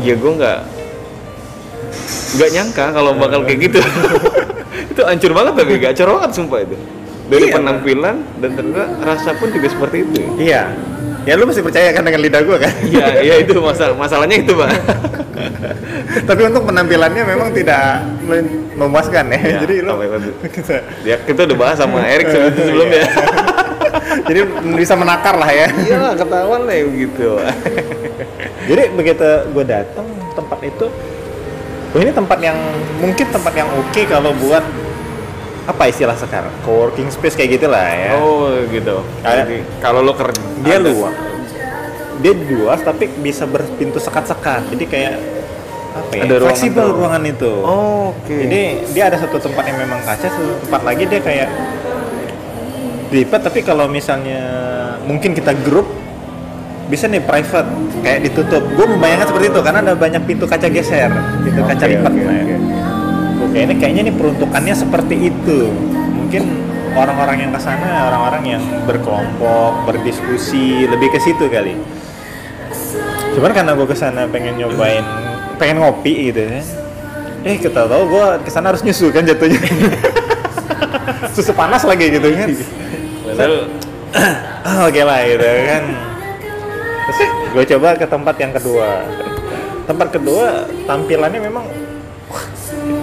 ya 0.02 0.14
gue 0.18 0.32
nggak 0.34 0.60
nggak 2.38 2.50
nyangka 2.54 2.86
kalau 2.90 3.14
bakal 3.14 3.46
kayak 3.46 3.70
gitu. 3.70 3.80
Itu 4.94 5.02
hancur 5.06 5.32
banget 5.38 5.54
tapi 5.58 5.74
gacor 5.78 6.08
banget 6.18 6.32
sumpah 6.34 6.60
itu. 6.62 6.78
Dari 7.28 7.46
Iya, 7.50 7.54
penampilan 7.60 8.16
dan 8.42 8.50
ternyata 8.56 8.84
rasa 9.04 9.38
pun 9.38 9.52
juga 9.52 9.68
seperti 9.68 10.00
itu 10.00 10.22
iya 10.40 10.72
ya 11.28 11.36
lu 11.36 11.44
masih 11.44 11.60
percaya 11.60 11.92
kan 11.92 12.08
dengan 12.08 12.24
lidah 12.24 12.42
gue 12.42 12.58
kan 12.58 12.72
Iya, 12.94 13.06
iya 13.20 13.36
itu 13.44 13.60
masalah 13.60 14.00
masalahnya 14.00 14.40
itu 14.40 14.56
pak. 14.56 14.72
tapi 16.24 16.42
untuk 16.48 16.64
penampilannya 16.66 17.24
memang 17.28 17.52
tidak 17.52 18.02
memuaskan 18.74 19.28
ya, 19.36 19.38
Ya, 19.38 19.58
jadi 19.68 19.76
lu? 19.84 19.94
Ya 21.04 21.16
kita 21.22 21.44
udah 21.44 21.58
bahas 21.60 21.78
sama 21.78 22.00
Erik 22.08 22.32
sebelum 22.32 22.54
sebelumnya. 22.56 23.04
jadi 24.30 24.42
bisa 24.78 24.94
menakar 24.96 25.36
lah 25.36 25.52
ya 25.52 25.68
Iya 25.74 26.16
ketahuan 26.16 26.64
lah 26.64 26.76
begitu. 26.88 27.28
jadi 28.68 28.84
begitu 28.96 29.28
gue 29.52 29.66
datang 29.68 30.08
tempat 30.32 30.60
itu 30.64 30.88
oh 31.92 32.00
ini 32.00 32.12
tempat 32.12 32.40
yang 32.40 32.58
mungkin 33.04 33.26
tempat 33.32 33.54
yang 33.56 33.70
oke 33.74 34.02
kalau 34.08 34.32
buat 34.38 34.64
apa 35.68 35.84
istilah 35.92 36.16
sekarang? 36.16 36.54
Coworking 36.64 37.12
space 37.12 37.36
kayak 37.36 37.60
gitulah 37.60 37.84
ya. 37.84 38.16
Oh 38.16 38.48
gitu. 38.66 39.04
Kayak- 39.20 39.46
Jadi 39.46 39.58
kalau 39.84 40.00
lo 40.00 40.16
kerja 40.16 40.40
dia 40.64 40.78
luas. 40.80 41.14
Dia 42.18 42.34
luas 42.34 42.80
tapi 42.82 43.12
bisa 43.20 43.44
berpintu 43.44 44.00
sekat-sekat. 44.00 44.72
Jadi 44.72 44.86
kayak 44.88 45.14
apa 45.92 46.12
ya 46.14 46.24
Ada 46.24 46.36
ruangan 46.40 46.48
fleksibel 46.48 46.88
ruangan 46.94 47.24
itu. 47.26 47.52
Oh, 47.62 48.14
oke. 48.14 48.30
jadi 48.30 48.62
dia 48.88 49.04
ada 49.10 49.18
satu 49.18 49.38
tempat 49.42 49.64
yang 49.66 49.78
memang 49.82 50.00
kaca 50.02 50.30
satu 50.30 50.62
tempat 50.64 50.82
lagi 50.86 51.04
dia 51.04 51.20
kayak 51.20 51.50
lipat 53.08 53.42
tapi 53.42 53.60
kalau 53.64 53.88
misalnya 53.88 54.42
mungkin 55.08 55.32
kita 55.32 55.56
grup 55.64 55.88
bisa 56.88 57.12
nih 57.12 57.20
private. 57.20 57.68
Kayak 58.00 58.20
ditutup. 58.32 58.64
Gue 58.72 58.88
membayangkan 58.88 59.28
seperti 59.28 59.48
itu 59.52 59.60
karena 59.60 59.80
ada 59.84 59.94
banyak 59.94 60.22
pintu 60.24 60.48
kaca 60.48 60.68
geser. 60.72 61.12
Pintu 61.44 61.62
kaca 61.68 61.84
Oke, 61.84 61.92
lipat 61.92 62.12
oke, 62.14 62.24
Nah, 62.24 62.44
oke. 63.48 63.56
Oke, 63.56 63.60
ini 63.64 63.74
kayaknya 63.80 64.02
nih 64.12 64.16
peruntukannya 64.16 64.76
seperti 64.76 65.16
itu. 65.32 65.72
Mungkin 66.14 66.44
orang-orang 66.94 67.48
yang 67.48 67.52
ke 67.56 67.60
sana, 67.64 68.12
orang-orang 68.12 68.44
yang 68.58 68.64
berkelompok, 68.84 69.88
berdiskusi, 69.88 70.86
lebih 70.90 71.16
ke 71.16 71.20
situ 71.24 71.48
kali. 71.48 71.80
Cuman 73.38 73.52
karena 73.54 73.72
gue 73.78 73.88
ke 73.88 73.96
sana 73.96 74.26
pengen 74.28 74.58
nyobain, 74.58 75.06
pengen 75.62 75.80
ngopi 75.80 76.34
gitu 76.34 76.42
ya. 76.42 76.62
Eh, 77.46 77.56
kita 77.62 77.86
tahu 77.88 78.04
gue 78.12 78.26
ke 78.44 78.50
sana 78.52 78.74
harus 78.74 78.84
nyusu 78.84 79.14
kan 79.14 79.24
jatuhnya. 79.24 79.62
Susu 81.38 81.54
panas 81.54 81.86
lagi 81.86 82.12
gitu 82.12 82.28
kan. 82.34 82.50
Ah, 84.68 84.84
Oke 84.84 85.00
lah 85.00 85.24
gitu 85.24 85.48
kan. 85.48 85.84
Terus 87.08 87.20
gue 87.56 87.64
coba 87.76 87.96
ke 87.96 88.04
tempat 88.04 88.36
yang 88.36 88.52
kedua. 88.52 89.00
Tempat 89.88 90.08
kedua 90.12 90.68
tampilannya 90.84 91.40
memang 91.40 91.64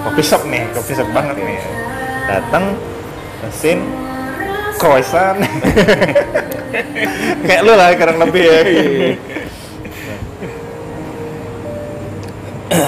coffee 0.04 0.23
shop 0.23 0.42
nih, 0.46 0.62
coffee 0.70 0.94
shop 0.94 1.08
banget 1.11 1.37
nih. 1.38 1.58
Datang 2.28 2.64
mesin 3.42 3.78
croissant. 4.76 5.38
Kayak 7.46 7.62
lu 7.62 7.73
lah 7.73 7.94
kurang 7.94 8.18
lebih 8.20 8.42
ya. 8.42 8.61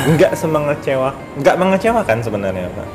Enggak 0.07 0.33
semengecewa, 0.35 1.15
enggak 1.39 1.57
mengecewakan 1.57 2.19
sebenarnya, 2.19 2.67
Pak. 2.73 2.89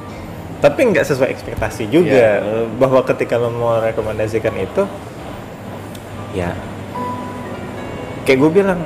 Tapi 0.61 0.79
enggak 0.91 1.05
sesuai 1.07 1.29
ekspektasi 1.31 1.87
juga 1.87 2.37
Ya. 2.37 2.67
bahwa 2.77 3.01
ketika 3.01 3.39
lo 3.39 3.49
mau 3.49 3.79
rekomendasikan 3.79 4.53
itu 4.55 4.83
ya 6.31 6.53
kayak 8.23 8.39
gue 8.39 8.51
bilang 8.53 8.79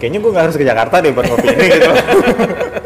kayaknya 0.00 0.18
gue 0.18 0.30
nggak 0.34 0.44
harus 0.50 0.56
ke 0.58 0.66
Jakarta 0.66 0.98
deh 0.98 1.14
buat 1.14 1.30
ngopi 1.30 1.46
ini 1.46 1.66
gitu 1.70 1.90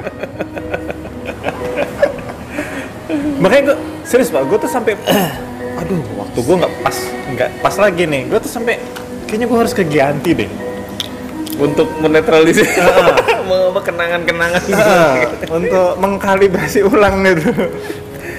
makanya 3.47 3.62
gue 3.71 3.76
serius 4.03 4.35
pak 4.35 4.43
gue 4.43 4.59
tuh 4.59 4.71
sampai 4.71 4.99
aduh 5.81 6.03
waktu 6.19 6.38
gue 6.43 6.57
nggak 6.59 6.75
pas 6.83 6.97
nggak 7.37 7.50
pas 7.62 7.75
lagi 7.79 8.03
nih. 8.11 8.26
Gue 8.26 8.38
tuh 8.43 8.50
sampai 8.50 8.75
kayaknya 9.31 9.47
gue 9.47 9.59
harus 9.59 9.71
ke 9.71 9.87
Gianti 9.87 10.31
deh. 10.35 10.50
Untuk 11.57 11.88
menetralisir 12.05 12.69
apa 13.47 13.81
kenangan-kenangan 13.81 14.61
Ah, 14.76 15.25
untuk 15.49 15.97
mengkalibrasi 15.97 16.83
ulang 16.85 17.23
gitu 17.25 17.49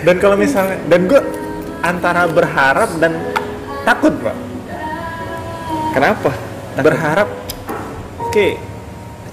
dan 0.06 0.16
kalau 0.22 0.38
misalnya 0.38 0.78
dan 0.86 1.10
gue 1.10 1.18
antara 1.82 2.28
berharap 2.28 2.92
dan 3.02 3.16
takut 3.88 4.14
pak. 4.22 4.36
Kenapa? 5.96 6.32
berharap 6.78 7.26
oke 8.22 8.54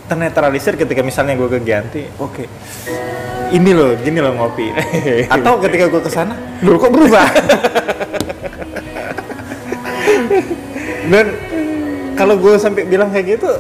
ternetralisir 0.04 0.76
ketika 0.76 1.00
misalnya 1.00 1.34
gue 1.36 1.48
ke 1.48 1.58
Gianti 1.64 2.02
oke 2.20 2.44
ini 3.54 3.70
loh 3.70 3.94
gini 3.94 4.18
loh 4.18 4.34
ngopi. 4.34 4.74
Atau 5.34 5.62
ketika 5.62 5.86
gue 5.86 6.00
ke 6.02 6.10
sana 6.10 6.34
loh 6.66 6.74
kok 6.74 6.90
berubah? 6.90 7.28
Dan 11.12 11.26
kalau 12.18 12.34
gue 12.40 12.56
sampai 12.58 12.82
bilang 12.88 13.12
kayak 13.14 13.38
gitu 13.38 13.50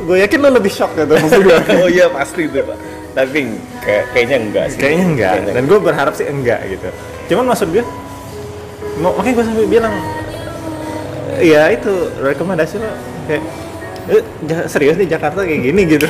gue 0.00 0.16
yakin 0.22 0.38
lo 0.40 0.48
lebih 0.54 0.70
shock 0.70 0.94
gitu. 0.94 1.14
Oh 1.82 1.88
iya 1.90 2.06
pasti 2.08 2.46
itu 2.46 2.62
pak. 2.62 2.78
tapi 3.10 3.42
kayak 3.82 4.04
kayaknya 4.14 4.36
enggak 4.38 4.64
sih. 4.70 4.78
Kayaknya 4.78 5.06
enggak. 5.10 5.32
Kayaknya 5.34 5.52
dan 5.58 5.64
gue 5.66 5.78
berharap 5.82 6.14
sih 6.14 6.26
enggak 6.30 6.60
gitu. 6.70 6.88
Cuman 7.34 7.44
maksud 7.50 7.68
gue 7.74 7.82
mau 9.02 9.10
makanya 9.18 9.34
gue 9.34 9.44
sampai 9.50 9.66
bilang 9.66 9.94
ya 11.42 11.72
itu 11.74 11.90
rekomendasi 12.22 12.78
lo 12.78 12.86
kayak 13.26 13.42
eh, 14.06 14.22
serius 14.64 14.96
nih 14.96 15.10
Jakarta 15.10 15.42
kayak 15.42 15.60
gini 15.60 15.82
gitu. 15.86 16.06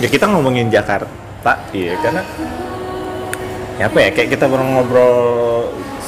Ya 0.00 0.08
kita 0.08 0.24
ngomongin 0.26 0.72
Jakarta 0.72 1.52
iya 1.72 1.92
karena 2.00 2.24
ya 3.76 3.88
apa 3.88 3.98
ya 4.00 4.10
kayak 4.12 4.28
kita 4.30 4.44
baru 4.44 4.64
ngobrol 4.64 5.14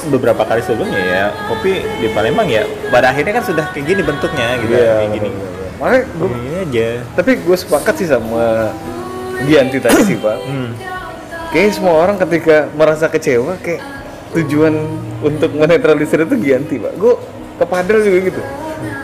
beberapa 0.09 0.45
kali 0.45 0.61
sebelumnya 0.61 0.99
ya 0.99 1.23
kopi 1.47 1.73
di 2.01 2.09
Palembang 2.11 2.45
ya 2.45 2.65
pada 2.89 3.13
akhirnya 3.13 3.37
kan 3.37 3.45
sudah 3.45 3.65
kayak 3.71 3.87
gini 3.87 4.01
bentuknya 4.03 4.61
gitu 4.61 4.73
Iya, 4.73 4.93
kayak 4.99 5.11
gini. 5.13 5.29
bener-bener. 5.29 5.71
makanya 5.81 6.03
gue 6.11 6.29
Gini 6.29 6.53
aja. 6.59 6.89
tapi 7.15 7.31
gue 7.39 7.57
sepakat 7.57 7.95
sih 7.97 8.09
sama 8.09 8.45
Gianti 9.43 9.79
tadi 9.79 10.01
sih 10.05 10.17
pak. 10.17 10.37
Hmm. 10.41 10.71
Kayaknya 11.51 11.73
semua 11.75 11.95
orang 11.99 12.17
ketika 12.17 12.57
merasa 12.73 13.07
kecewa 13.07 13.59
kayak 13.59 13.83
tujuan 14.33 14.75
untuk 15.21 15.51
menetralisir 15.53 16.23
itu 16.23 16.35
Gianti 16.39 16.77
pak. 16.79 16.93
Gue 16.97 17.15
ke 17.57 17.65
Padel 17.65 18.01
juga 18.03 18.19
gitu 18.27 18.43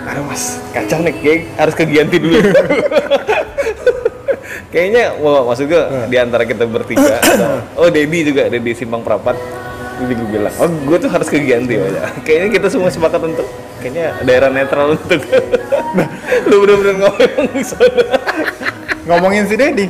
aduh 0.05 0.25
mas. 0.25 0.59
Kacau 0.71 0.99
nih 1.01 1.15
kayak 1.15 1.41
harus 1.57 1.75
ke 1.75 1.85
Gianti 1.85 2.17
dulu. 2.19 2.39
Kayaknya 4.69 5.17
wah, 5.17 5.49
maksud 5.49 5.65
gue 5.65 5.81
di 6.13 6.17
antara 6.21 6.45
kita 6.45 6.69
bertiga 6.69 7.17
ada- 7.25 7.65
oh 7.73 7.89
Dedi 7.89 8.21
juga 8.23 8.53
Dedi 8.53 8.77
Simpang 8.77 9.01
Prapat. 9.01 9.37
Jadi 9.99 10.13
gue 10.15 10.29
bilang 10.29 10.53
oh 10.61 10.69
gue 10.69 10.97
tuh 10.99 11.11
harus 11.11 11.27
ke 11.27 11.41
Gianti 11.41 11.75
aja 11.75 12.13
kayaknya 12.27 12.49
kita 12.55 12.67
semua 12.69 12.87
sepakat 12.87 13.19
untuk 13.25 13.49
kayaknya 13.81 14.15
daerah 14.23 14.47
netral 14.47 14.95
untuk 14.95 15.19
lu 16.49 16.57
bener-bener 16.63 16.95
ngomong 17.01 17.47
di 17.51 17.65
sana. 17.65 18.03
Ngomongin 19.09 19.49
si 19.49 19.57
Dedi 19.57 19.87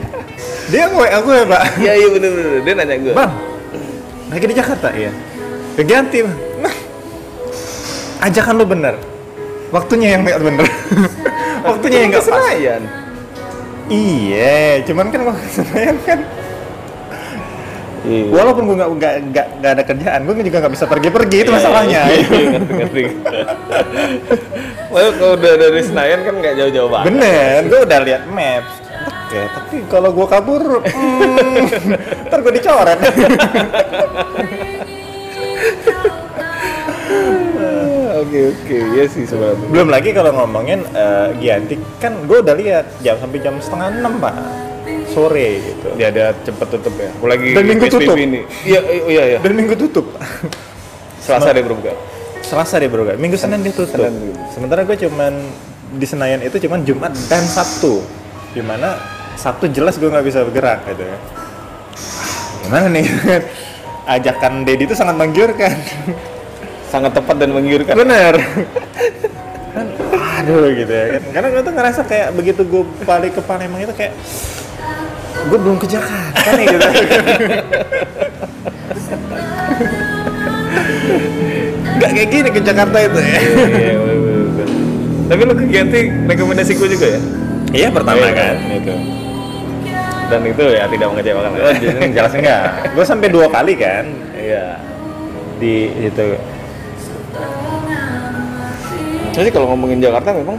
dia 0.69 0.85
nge 0.87 1.07
aku 1.13 1.29
ya 1.33 1.45
pak? 1.45 1.63
Iya 1.77 1.93
iya 1.97 2.09
bener-bener. 2.09 2.61
Dia 2.63 2.73
nanya 2.73 2.97
gue 3.01 3.13
Bang, 3.13 3.33
lagi 4.29 4.45
di 4.47 4.55
Jakarta 4.55 4.89
iya. 4.93 5.11
Keganti 5.75 6.19
bang. 6.23 6.37
Nah, 6.59 6.75
ajakan 8.21 8.55
lu 8.55 8.65
bener. 8.65 8.95
Waktunya 9.69 10.17
yang 10.17 10.25
nggak 10.25 10.41
bener. 10.41 10.67
Waktunya 11.69 11.99
yang 12.05 12.11
nggak 12.15 12.25
pas. 12.25 12.33
Senayan 12.33 12.83
Iya, 13.89 14.85
cuman 14.85 15.09
kan 15.09 15.33
waktu 15.33 15.49
Senayan 15.49 15.97
kan. 16.05 16.21
Iya. 18.05 18.31
Walaupun 18.31 18.63
gue 18.69 18.77
nggak 18.77 18.91
nggak 19.01 19.15
nggak 19.33 19.47
nggak 19.59 19.73
ada 19.73 19.83
kerjaan, 19.85 20.21
gue 20.29 20.35
juga 20.45 20.59
nggak 20.65 20.75
bisa 20.77 20.87
pergi-pergi 20.87 21.39
itu 21.45 21.51
masalahnya. 21.51 22.01
Iya, 22.09 22.21
iya, 22.21 22.49
ngerti, 22.53 22.73
ngerti. 22.77 23.03
Kalau 24.93 25.31
udah 25.41 25.53
dari 25.57 25.81
Senayan 25.81 26.21
kan 26.21 26.35
nggak 26.37 26.55
jauh-jauh 26.57 26.91
banget. 26.93 27.07
Bener, 27.13 27.61
gue 27.65 27.81
udah 27.89 27.99
lihat 28.05 28.23
maps. 28.29 28.73
Oke, 29.09 29.41
tapi 29.45 29.77
kalau 29.93 30.11
gue 30.13 30.27
kabur, 30.29 30.63
hmm, 30.85 32.29
ntar 32.29 32.41
gue 32.45 32.53
dicoret. 32.61 33.01
Oke 38.29 38.53
oke, 38.53 38.77
iya 38.93 39.05
sih 39.09 39.25
sebenarnya. 39.25 39.73
Belum 39.73 39.89
lagi 39.89 40.13
kalau 40.13 40.37
ngomongin 40.37 40.85
eh, 40.93 41.29
Gianti, 41.41 41.81
kan 41.97 42.13
gue 42.29 42.45
udah 42.45 42.53
lihat 42.53 42.85
jam 43.01 43.17
sampai 43.17 43.41
jam 43.41 43.57
setengah 43.57 43.89
enam 43.89 44.21
pak 44.21 44.37
sore 45.09 45.49
gitu. 45.65 45.89
Dia 45.97 46.13
ada 46.13 46.37
cepet 46.45 46.69
tutup 46.77 46.93
ya. 47.01 47.09
Aku 47.17 47.25
lagi 47.25 47.57
Dan 47.57 47.65
minggu 47.65 47.89
tutup. 47.89 48.17
ini. 48.21 48.45
Iya 48.69 48.81
iya 48.85 49.23
iya. 49.33 49.39
Dan 49.41 49.53
minggu 49.57 49.75
tutup. 49.81 50.13
Selasa 51.25 51.57
dia 51.57 51.65
berbuka. 51.65 51.93
Selasa 52.45 52.81
dia 52.81 52.89
bergerak, 52.89 53.21
Minggu 53.21 53.37
Senin 53.37 53.65
dia 53.65 53.73
tutup. 53.73 53.97
Senin. 53.97 54.37
Sementara 54.53 54.85
gue 54.85 54.97
cuman 54.97 55.33
di 55.97 56.05
Senayan 56.05 56.45
itu 56.45 56.57
cuman 56.69 56.85
Jumat 56.85 57.13
dan 57.33 57.45
Sabtu. 57.49 58.05
Di 58.53 58.61
mana 58.61 59.01
Sabtu 59.37 59.73
jelas 59.73 59.97
gue 59.97 60.09
nggak 60.09 60.25
bisa 60.25 60.45
bergerak 60.45 60.85
gitu 60.85 61.05
ya. 61.05 61.19
Gimana 62.69 62.87
nih? 62.93 63.07
Ajakan 64.21 64.65
Dedi 64.65 64.89
itu 64.89 64.97
sangat 64.97 65.17
menggiurkan. 65.17 65.73
Sangat 66.89 67.13
tepat 67.13 67.37
dan 67.37 67.53
menggiurkan. 67.53 67.95
Bener. 67.95 68.35
kan, 69.69 69.87
aduh 70.41 70.73
gitu 70.73 70.89
ya 70.89 71.05
kan. 71.13 71.23
Karena 71.31 71.49
gue 71.51 71.63
tuh 71.63 71.73
ngerasa 71.73 72.01
kayak 72.03 72.29
begitu 72.33 72.63
gue 72.65 72.83
balik 73.05 73.37
ke 73.37 73.43
Palembang 73.43 73.81
itu 73.81 73.93
kayak 73.93 74.17
gue 75.39 75.59
belum 75.59 75.77
ke 75.77 75.87
Jakarta 75.87 76.49
nih 76.57 76.67
gitu. 76.67 76.89
Gak 81.99 82.11
kayak 82.15 82.29
gini 82.31 82.49
ke 82.49 82.61
Jakarta 82.63 82.97
itu 83.01 83.19
ya. 83.19 83.39
Iya 83.39 83.59
iya 83.75 83.95
bener. 83.99 84.69
Tapi 85.29 85.41
lu 85.45 85.55
ke 85.55 85.65
Gianti 85.69 86.01
rekomendasi 86.25 86.73
gue 86.75 86.89
juga 86.89 87.07
ya. 87.09 87.21
Iya 87.69 87.89
pertama 87.93 88.25
Iya, 88.25 88.33
kan. 88.33 88.55
Itu. 88.73 88.95
Dan 90.29 90.41
itu 90.45 90.65
ya 90.69 90.85
tidak 90.87 91.07
mengecewakan. 91.11 91.51
Jelas 92.17 92.33
enggak. 92.33 92.63
Gue 92.95 93.05
sampai 93.05 93.29
dua 93.29 93.47
kali 93.49 93.75
kan 93.77 94.05
Iya. 94.33 94.81
di 95.59 95.75
itu. 96.01 96.25
Jadi 99.39 99.55
kalau 99.55 99.71
ngomongin 99.71 100.03
Jakarta 100.03 100.35
memang 100.35 100.59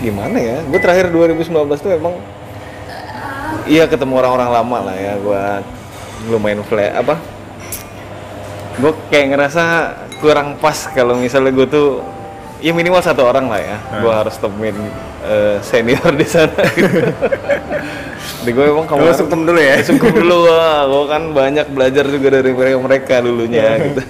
gimana 0.00 0.40
ya? 0.40 0.56
Gue 0.64 0.80
terakhir 0.80 1.12
2019 1.12 1.52
tuh 1.76 1.92
memang 1.92 2.16
iya 3.68 3.84
ketemu 3.84 4.16
orang-orang 4.16 4.48
lama 4.48 4.78
lah 4.88 4.96
ya. 4.96 5.12
Gue 5.20 5.42
lumayan 6.32 6.64
flat 6.64 6.96
apa? 6.96 7.20
Gue 8.80 8.96
kayak 9.12 9.36
ngerasa 9.36 9.64
kurang 10.24 10.56
pas 10.56 10.88
kalau 10.96 11.20
misalnya 11.20 11.52
gue 11.52 11.68
tuh 11.68 12.00
ya 12.64 12.72
minimal 12.72 13.04
satu 13.04 13.28
orang 13.28 13.52
lah 13.52 13.60
ya. 13.60 13.76
Gue 14.00 14.12
harus 14.16 14.34
temuin 14.40 14.78
eh, 15.28 15.60
senior 15.60 16.08
di 16.16 16.24
sana. 16.24 16.64
Gitu. 16.72 17.12
Jadi 18.40 18.50
gue 18.56 18.64
memang 18.72 18.88
Lu 18.88 19.12
sungkem 19.12 19.44
dulu 19.44 19.60
ya? 19.60 19.76
Sungkem 19.84 20.16
dulu. 20.16 20.48
Gue 20.96 21.04
kan 21.12 21.22
banyak 21.36 21.66
belajar 21.76 22.08
juga 22.08 22.40
dari 22.40 22.56
mereka 22.56 22.78
mereka 22.80 23.14
dulunya 23.20 23.76
gitu. 23.84 24.00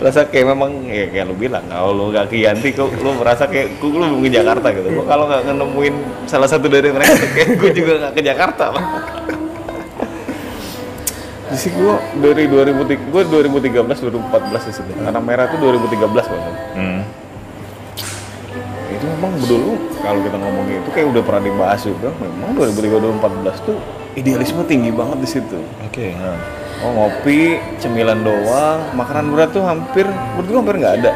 Rasa 0.00 0.24
kayak 0.32 0.56
memang 0.56 0.88
ya 0.88 1.12
kayak 1.12 1.28
lu 1.28 1.36
bilang 1.36 1.60
kalau 1.68 1.92
lu 1.92 2.08
gak 2.08 2.32
ke 2.32 2.40
Yanti 2.40 2.72
kok 2.72 2.88
lu 2.88 3.20
merasa 3.20 3.44
kayak 3.44 3.76
gue 3.76 3.92
lu 3.92 4.00
belum 4.00 4.24
ke 4.24 4.32
Jakarta 4.32 4.72
gitu. 4.72 4.88
Gua 4.96 5.04
kalau 5.04 5.28
nggak 5.28 5.44
nemuin 5.52 5.94
salah 6.24 6.48
satu 6.48 6.72
dari 6.72 6.88
mereka 6.88 7.20
kayak 7.36 7.60
gue 7.60 7.70
juga 7.76 7.92
nggak 8.00 8.12
ke 8.16 8.22
Jakarta. 8.24 8.64
Bang. 8.72 8.86
Di 11.50 11.58
sini 11.58 11.82
gue 11.82 11.94
dari 12.22 12.44
2003, 12.48 13.12
gue 13.12 13.22
2013 13.28 13.76
2014 13.84 14.68
di 14.70 14.72
sini. 14.72 14.92
Karena 15.04 15.20
merah 15.20 15.44
itu 15.52 15.56
2013 15.60 16.32
banget. 16.32 16.54
Hmm. 16.80 17.00
Itu 18.96 19.04
memang 19.04 19.32
dulu 19.44 19.72
kalau 20.00 20.20
kita 20.24 20.36
ngomongin 20.40 20.80
itu 20.80 20.90
kayak 20.96 21.06
udah 21.12 21.22
pernah 21.28 21.42
dibahas 21.44 21.80
juga. 21.84 22.08
Memang 22.24 22.56
2013 22.56 23.20
2014 23.20 23.68
tuh 23.68 23.76
idealisme 24.16 24.64
tinggi 24.64 24.88
banget 24.96 25.18
di 25.20 25.28
situ. 25.28 25.60
Oke. 25.84 26.16
Oh 26.80 26.90
ngopi, 26.96 27.60
cemilan 27.76 28.24
doang, 28.24 28.80
makanan 28.96 29.28
berat 29.36 29.52
tuh 29.52 29.60
hampir, 29.60 30.08
menurut 30.08 30.48
gua 30.48 30.58
hampir 30.64 30.76
nggak 30.80 30.94
ada. 31.04 31.12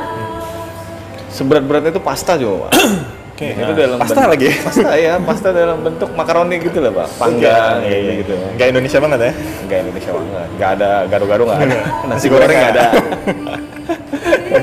Seberat-beratnya 1.32 1.90
itu 1.96 2.02
pasta 2.04 2.36
coba, 2.36 2.68
Pak. 2.68 2.72
Oke. 3.34 3.50
itu 3.50 3.66
nah. 3.66 3.74
dalam 3.74 3.98
pasta 3.98 4.14
bentuk- 4.14 4.30
lagi. 4.30 4.48
Pasta 4.68 4.90
ya, 4.94 5.14
pasta 5.18 5.48
dalam 5.50 5.78
bentuk 5.82 6.10
makaroni 6.14 6.56
gitu 6.62 6.78
lah, 6.78 6.92
Pak. 6.94 7.08
Panggang 7.18 7.82
Oke, 7.82 7.88
kayak 7.90 7.98
iya, 7.98 8.12
gitu. 8.22 8.32
iya. 8.36 8.48
Nggak 8.54 8.68
Indonesia 8.70 8.98
banget 9.02 9.18
ya? 9.18 9.32
Enggak 9.34 9.78
Indonesia 9.82 10.10
banget. 10.14 10.48
Enggak 10.54 10.70
ada 10.78 10.90
gado-gado 11.10 11.42
enggak 11.48 11.58
ada. 11.58 11.78
Nasi 12.08 12.08
Nasi 12.12 12.26
goreng 12.30 12.54
enggak 12.54 12.72
ada. 12.76 12.86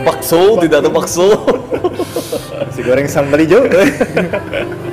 bakso, 0.08 0.42
tidak 0.64 0.78
ada 0.86 0.90
bakso. 0.94 1.28
Si 2.72 2.80
goreng 2.86 3.08
sambal 3.12 3.44
hijau. 3.44 3.66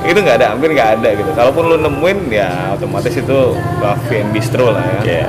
itu 0.00 0.16
nggak 0.16 0.36
ada, 0.40 0.46
hampir 0.56 0.72
nggak 0.72 0.90
ada 0.98 1.08
gitu. 1.12 1.30
Kalaupun 1.32 1.62
lu 1.66 1.76
nemuin 1.76 2.18
ya 2.28 2.72
otomatis 2.72 3.12
itu 3.12 3.38
cafe 3.78 4.24
and 4.24 4.32
bistro 4.32 4.72
lah 4.72 4.80
ya. 4.80 5.00
Iya. 5.04 5.28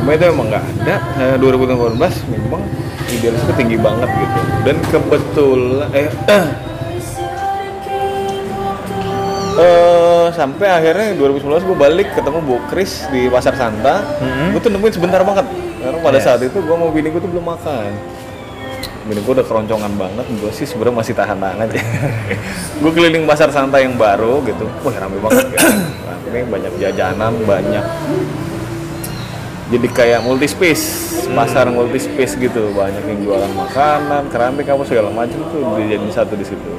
Cuma 0.00 0.10
itu 0.12 0.24
emang 0.26 0.46
nggak 0.48 0.64
ada. 0.80 0.94
Eh, 1.20 1.36
2018 1.38 1.98
memang 2.26 2.62
idealisme 3.08 3.52
tinggi 3.54 3.76
banget 3.76 4.08
gitu. 4.10 4.40
Dan 4.64 4.76
kebetulan 4.88 5.88
eh 5.92 6.08
eh 9.60 10.26
sampai 10.32 10.66
akhirnya 10.66 11.12
2019 11.14 11.68
gue 11.68 11.76
balik 11.76 12.08
ketemu 12.16 12.38
Bu 12.40 12.56
Kris 12.72 13.04
di 13.12 13.28
Pasar 13.28 13.52
Santa. 13.54 14.00
Mhm. 14.18 14.56
Gue 14.56 14.60
tuh 14.60 14.72
nemuin 14.72 14.92
sebentar 14.92 15.20
banget. 15.20 15.44
Karena 15.82 15.98
pada 16.00 16.18
Yes. 16.18 16.24
saat 16.24 16.40
itu 16.40 16.56
gue 16.56 16.76
mau 16.78 16.88
bini 16.88 17.12
gue 17.12 17.20
tuh 17.20 17.28
belum 17.28 17.44
makan. 17.44 17.90
Bini 19.02 19.18
gue 19.18 19.34
udah 19.34 19.46
keroncongan 19.46 19.92
banget, 19.98 20.26
gue 20.30 20.52
sih 20.54 20.62
sebenarnya 20.62 20.96
masih 21.02 21.14
tahan-tahan 21.18 21.58
aja. 21.66 21.80
gue 22.82 22.90
keliling 22.94 23.26
pasar 23.26 23.50
Santa 23.50 23.82
yang 23.82 23.98
baru 23.98 24.38
gitu, 24.46 24.70
wah 24.86 24.94
rame 24.94 25.18
banget 25.18 25.46
ya. 25.58 25.60
Rame, 26.06 26.40
banyak 26.46 26.72
jajanan, 26.78 27.34
banyak. 27.42 27.84
Jadi 29.72 29.88
kayak 29.88 30.20
multi 30.22 30.46
space 30.52 30.84
pasar 31.32 31.64
multi 31.72 31.96
space 31.96 32.36
gitu. 32.36 32.76
Banyak 32.76 33.08
yang 33.08 33.20
jualan 33.24 33.52
makanan 33.56 34.28
keramik 34.28 34.68
apa 34.68 34.84
segala 34.84 35.08
macam 35.08 35.40
tuh 35.48 35.80
dijadiin 35.80 36.12
satu 36.12 36.36
di 36.36 36.44
situ. 36.44 36.72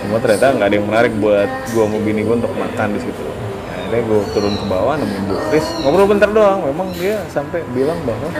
Cuma 0.00 0.16
ternyata 0.24 0.56
nggak 0.56 0.68
ada 0.72 0.76
yang 0.80 0.86
menarik 0.88 1.12
buat 1.20 1.50
gua 1.76 1.84
mau 1.84 2.00
bini 2.00 2.24
gua 2.24 2.40
untuk 2.40 2.52
makan 2.56 2.96
di 2.96 3.00
situ. 3.04 3.20
Nah, 3.20 3.76
akhirnya 3.84 4.00
gua 4.08 4.20
turun 4.32 4.54
ke 4.56 4.64
bawah 4.64 4.94
nemuin 4.96 5.22
Bu 5.28 5.36
ngobrol 5.84 6.08
bentar 6.08 6.28
doang 6.32 6.64
memang 6.64 6.88
dia 6.96 7.20
sampai 7.28 7.60
bilang 7.76 8.00
bahwa 8.08 8.32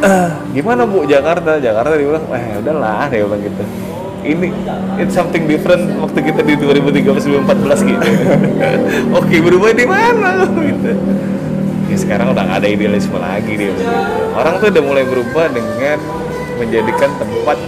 "Eh, 0.00 0.30
gimana 0.54 0.82
bu? 0.86 1.02
Jakarta. 1.04 1.58
Jakarta 1.58 1.92
dia 1.98 2.06
bilang 2.06 2.24
eh 2.30 2.58
udahlah 2.62 3.10
dia 3.10 3.26
bilang 3.26 3.42
gitu. 3.42 3.62
Ini 4.20 4.48
it's 5.00 5.16
something 5.16 5.48
different 5.48 5.96
waktu 5.96 6.20
kita 6.20 6.44
di 6.44 6.54
2013 6.60 7.24
2014 7.24 7.88
gitu. 7.88 8.06
Oke 9.18 9.36
berubah 9.40 9.72
di 9.72 9.86
mana? 9.88 10.44
Gitu. 10.70 10.92
Ya 11.90 11.96
sekarang 11.98 12.30
udah 12.30 12.44
nggak 12.46 12.58
ada 12.62 12.68
idealisme 12.70 13.18
lagi 13.18 13.50
dia 13.58 13.74
begitu. 13.74 13.90
orang 14.38 14.62
tuh 14.62 14.70
udah 14.70 14.82
mulai 14.84 15.02
berubah 15.08 15.50
dengan 15.50 15.98
menjadikan 16.60 17.10
tempat 17.18 17.58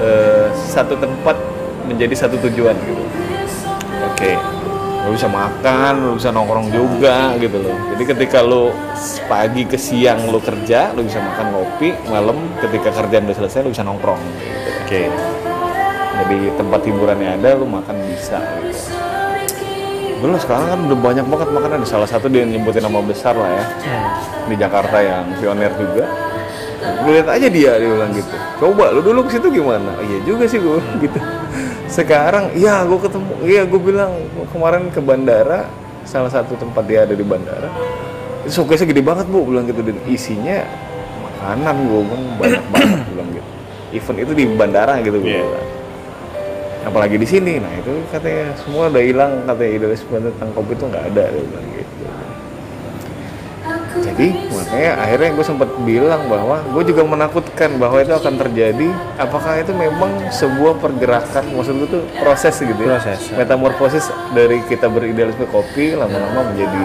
eh, 0.00 0.48
satu 0.54 0.96
tempat 0.96 1.36
menjadi 1.84 2.14
satu 2.24 2.40
tujuan 2.48 2.72
gitu. 2.72 3.04
Oke 4.14 4.63
lo 5.04 5.12
bisa 5.12 5.28
makan 5.28 5.92
lo 6.00 6.12
bisa 6.16 6.32
nongkrong 6.32 6.72
juga 6.72 7.36
gitu 7.36 7.60
loh. 7.60 7.76
Jadi 7.92 8.02
ketika 8.08 8.40
lo 8.40 8.72
pagi 9.28 9.68
ke 9.68 9.76
siang 9.76 10.32
lo 10.32 10.40
kerja 10.40 10.96
lo 10.96 11.04
bisa 11.04 11.20
makan 11.20 11.46
kopi 11.52 11.92
malam 12.08 12.40
ketika 12.64 12.88
kerjaan 12.88 13.28
udah 13.28 13.36
selesai 13.36 13.68
lo 13.68 13.70
bisa 13.70 13.84
nongkrong 13.84 14.20
gitu. 14.40 14.70
Oke. 14.84 15.02
jadi 16.14 16.46
tempat 16.56 16.80
hiburannya 16.86 17.36
ada 17.36 17.58
lo 17.58 17.66
makan 17.68 17.96
bisa 18.08 18.40
gitu. 18.64 18.80
Belum 20.24 20.40
sekarang 20.40 20.72
kan 20.72 20.80
udah 20.88 20.98
banyak 21.04 21.26
banget 21.28 21.48
makanan. 21.52 21.84
Salah 21.84 22.08
satu 22.08 22.32
dia 22.32 22.48
nyebutin 22.48 22.80
nama 22.80 23.02
besar 23.04 23.36
lah 23.36 23.50
ya. 23.60 23.64
Di 24.48 24.56
Jakarta 24.56 24.96
yang 25.04 25.36
pionir 25.36 25.68
juga. 25.76 26.08
Lu 27.04 27.12
lihat 27.12 27.28
aja 27.28 27.44
dia 27.50 27.76
dia 27.76 27.88
bilang 27.92 28.08
gitu. 28.14 28.32
Coba 28.56 28.88
lu 28.94 29.04
dulu 29.04 29.28
ke 29.28 29.36
situ 29.36 29.52
gimana? 29.52 30.00
Iya 30.00 30.18
juga 30.24 30.48
sih 30.48 30.62
gue 30.62 30.80
gitu 31.04 31.18
sekarang 31.94 32.50
iya 32.58 32.82
gue 32.82 32.98
ketemu 32.98 33.32
iya 33.46 33.62
gue 33.62 33.78
bilang 33.78 34.10
kemarin 34.50 34.90
ke 34.90 34.98
bandara 34.98 35.70
salah 36.02 36.26
satu 36.28 36.58
tempat 36.58 36.82
dia 36.84 37.06
ada 37.06 37.14
di 37.14 37.22
bandara. 37.22 37.70
Itu 38.42 38.60
showcase 38.60 38.84
gede 38.84 39.00
banget 39.00 39.30
bu 39.30 39.46
bilang 39.46 39.64
gitu. 39.64 39.80
Dan 39.80 39.96
isinya 40.04 40.66
makanan 41.22 41.76
gue 41.86 42.00
bilang 42.02 42.24
banyak 42.36 42.64
banget 42.68 43.00
bilang 43.08 43.28
gitu. 43.30 43.48
Event 43.94 44.18
itu 44.26 44.32
di 44.34 44.44
bandara 44.52 44.98
gitu 45.00 45.22
gue 45.22 45.30
Iya. 45.30 45.42
bilang. 45.46 45.66
Apalagi 46.84 47.16
di 47.16 47.24
sini 47.24 47.56
nah 47.62 47.72
itu 47.72 47.94
katanya 48.12 48.52
semua 48.60 48.92
udah 48.92 49.00
hilang 49.00 49.32
katanya 49.48 49.72
idealisme 49.72 50.16
tentang 50.20 50.50
kopi 50.52 50.76
itu 50.76 50.84
nggak 50.84 51.04
ada 51.14 51.24
dia 51.32 51.42
bilang 51.48 51.66
jadi 54.04 54.28
makanya 54.52 54.92
akhirnya 55.00 55.30
gue 55.32 55.46
sempat 55.46 55.70
bilang 55.88 56.28
bahwa 56.28 56.60
gue 56.60 56.82
juga 56.92 57.02
menakutkan 57.08 57.80
bahwa 57.80 58.04
itu 58.04 58.12
akan 58.12 58.34
terjadi. 58.36 58.88
Apakah 59.16 59.64
itu 59.64 59.72
memang 59.72 60.28
sebuah 60.28 60.76
pergerakan 60.76 61.44
maksud 61.56 61.74
gue 61.80 61.88
tuh 61.88 62.02
proses 62.20 62.54
gitu 62.60 62.76
ya? 62.84 63.00
Proses. 63.00 63.32
metamorfosis 63.32 64.04
dari 64.36 64.60
kita 64.68 64.92
beridealisme 64.92 65.48
kopi 65.48 65.96
lama-lama 65.96 66.52
menjadi 66.52 66.82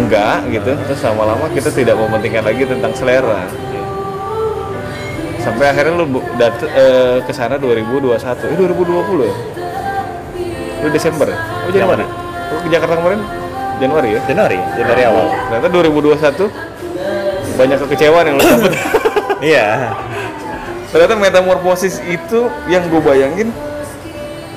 enggak 0.00 0.38
gitu. 0.48 0.72
Terus 0.88 1.00
lama-lama 1.04 1.44
kita 1.52 1.68
tidak 1.68 1.96
mementingkan 2.00 2.44
lagi 2.48 2.64
tentang 2.64 2.92
selera. 2.96 3.44
Sampai 5.44 5.70
akhirnya 5.70 6.02
lu 6.02 6.06
dat 6.40 6.58
eh, 6.64 7.22
ke 7.22 7.32
sana 7.36 7.60
2021 7.60 8.16
eh 8.50 8.56
2020 8.56 9.28
ya? 9.28 9.36
Lu 10.82 10.88
Desember 10.88 11.28
ya? 11.28 11.38
Oh 11.68 11.70
Januari. 11.70 12.06
Lu 12.50 12.58
ke 12.64 12.68
Jakarta 12.72 12.96
kemarin 12.98 13.45
Januari 13.76 14.08
ya 14.12 14.20
Januari, 14.24 14.58
Januari 14.74 15.02
awal. 15.04 15.26
ternyata 15.48 15.68
2021 15.68 16.48
banyak 17.56 17.78
kekecewaan 17.84 18.24
yang 18.26 18.36
lo 18.36 18.44
dapet 18.44 18.72
Iya. 19.52 19.92
ternyata 20.88 21.14
metamorfosis 21.14 22.00
itu 22.02 22.40
yang 22.66 22.84
gue 22.86 23.00
bayangin 23.00 23.48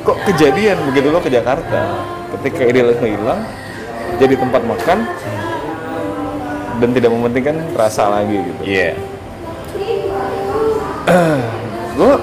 kok 0.01 0.15
kejadian 0.23 0.79
begitu 0.85 1.07
lo 1.07 1.19
ke 1.19 1.27
Jakarta 1.27 1.99
ketika 2.37 2.63
idealisme 2.63 3.03
hilang 3.05 3.43
jadi 4.15 4.35
tempat 4.35 4.61
makan 4.63 4.99
dan 6.79 6.89
tidak 6.91 7.11
mementingkan 7.11 7.55
rasa 7.73 8.07
lagi 8.09 8.39
gitu 8.39 8.61
Iya. 8.63 8.89
gue 11.97 12.13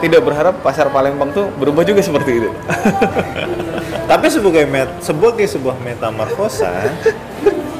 tidak 0.00 0.20
berharap 0.22 0.54
pasar 0.60 0.88
Palembang 0.88 1.28
tuh 1.30 1.48
berubah 1.54 1.84
juga 1.84 2.00
seperti 2.00 2.30
itu 2.38 2.50
Tapi 4.10 4.26
sebagai 4.26 4.66
met, 4.66 4.90
sebagai 4.98 5.46
sebuah 5.46 5.78
metamorfosa, 5.78 6.66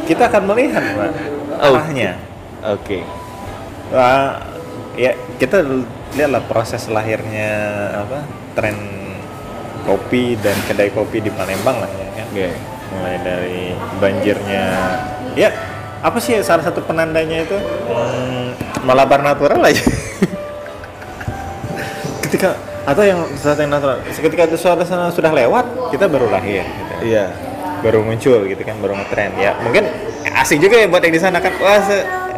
kita 0.07 0.31
akan 0.31 0.43
melihat, 0.47 0.85
Pak, 0.95 1.11
Oh. 1.61 1.75
arahnya. 1.75 2.15
oke 2.63 3.03
Wah, 3.91 4.39
ya 4.95 5.11
kita 5.37 5.61
lihatlah 6.11 6.43
proses 6.43 6.87
lahirnya 6.87 7.51
apa 7.99 8.23
tren 8.55 8.75
kopi 9.83 10.35
dan 10.37 10.55
kedai 10.65 10.89
kopi 10.89 11.19
di 11.19 11.29
Palembang 11.29 11.79
lah 11.79 11.91
ya 11.91 12.07
kan. 12.15 12.27
oke 12.29 12.47
Mulai 12.91 13.17
dari 13.21 13.61
banjirnya, 13.97 14.65
ya 15.35 15.49
apa 16.01 16.17
sih 16.17 16.41
salah 16.41 16.61
satu 16.61 16.81
penandanya 16.81 17.45
itu 17.45 17.55
Hmm, 17.87 18.57
malabar 18.83 19.21
natural 19.21 19.61
aja. 19.63 19.79
Ketika 22.23 22.55
atau 22.89 23.03
yang 23.05 23.21
sesuatu 23.37 23.61
yang 23.61 23.73
natural, 23.73 23.97
ketika 24.07 24.45
sesuatu 24.49 24.83
sana 24.85 25.13
sudah 25.13 25.33
lewat, 25.33 25.93
kita 25.93 26.09
baru 26.09 26.33
lahir. 26.33 26.65
Gitu 26.65 26.91
iya 27.05 27.33
baru 27.81 28.05
muncul 28.05 28.45
gitu 28.45 28.63
kan 28.63 28.77
baru 28.79 28.93
ngetren 28.93 29.33
ya 29.41 29.57
mungkin 29.65 29.89
asik 30.37 30.61
juga 30.61 30.85
ya 30.85 30.87
buat 30.87 31.01
yang 31.01 31.15
di 31.17 31.23
sana 31.23 31.41
kan 31.41 31.53
wah 31.59 31.81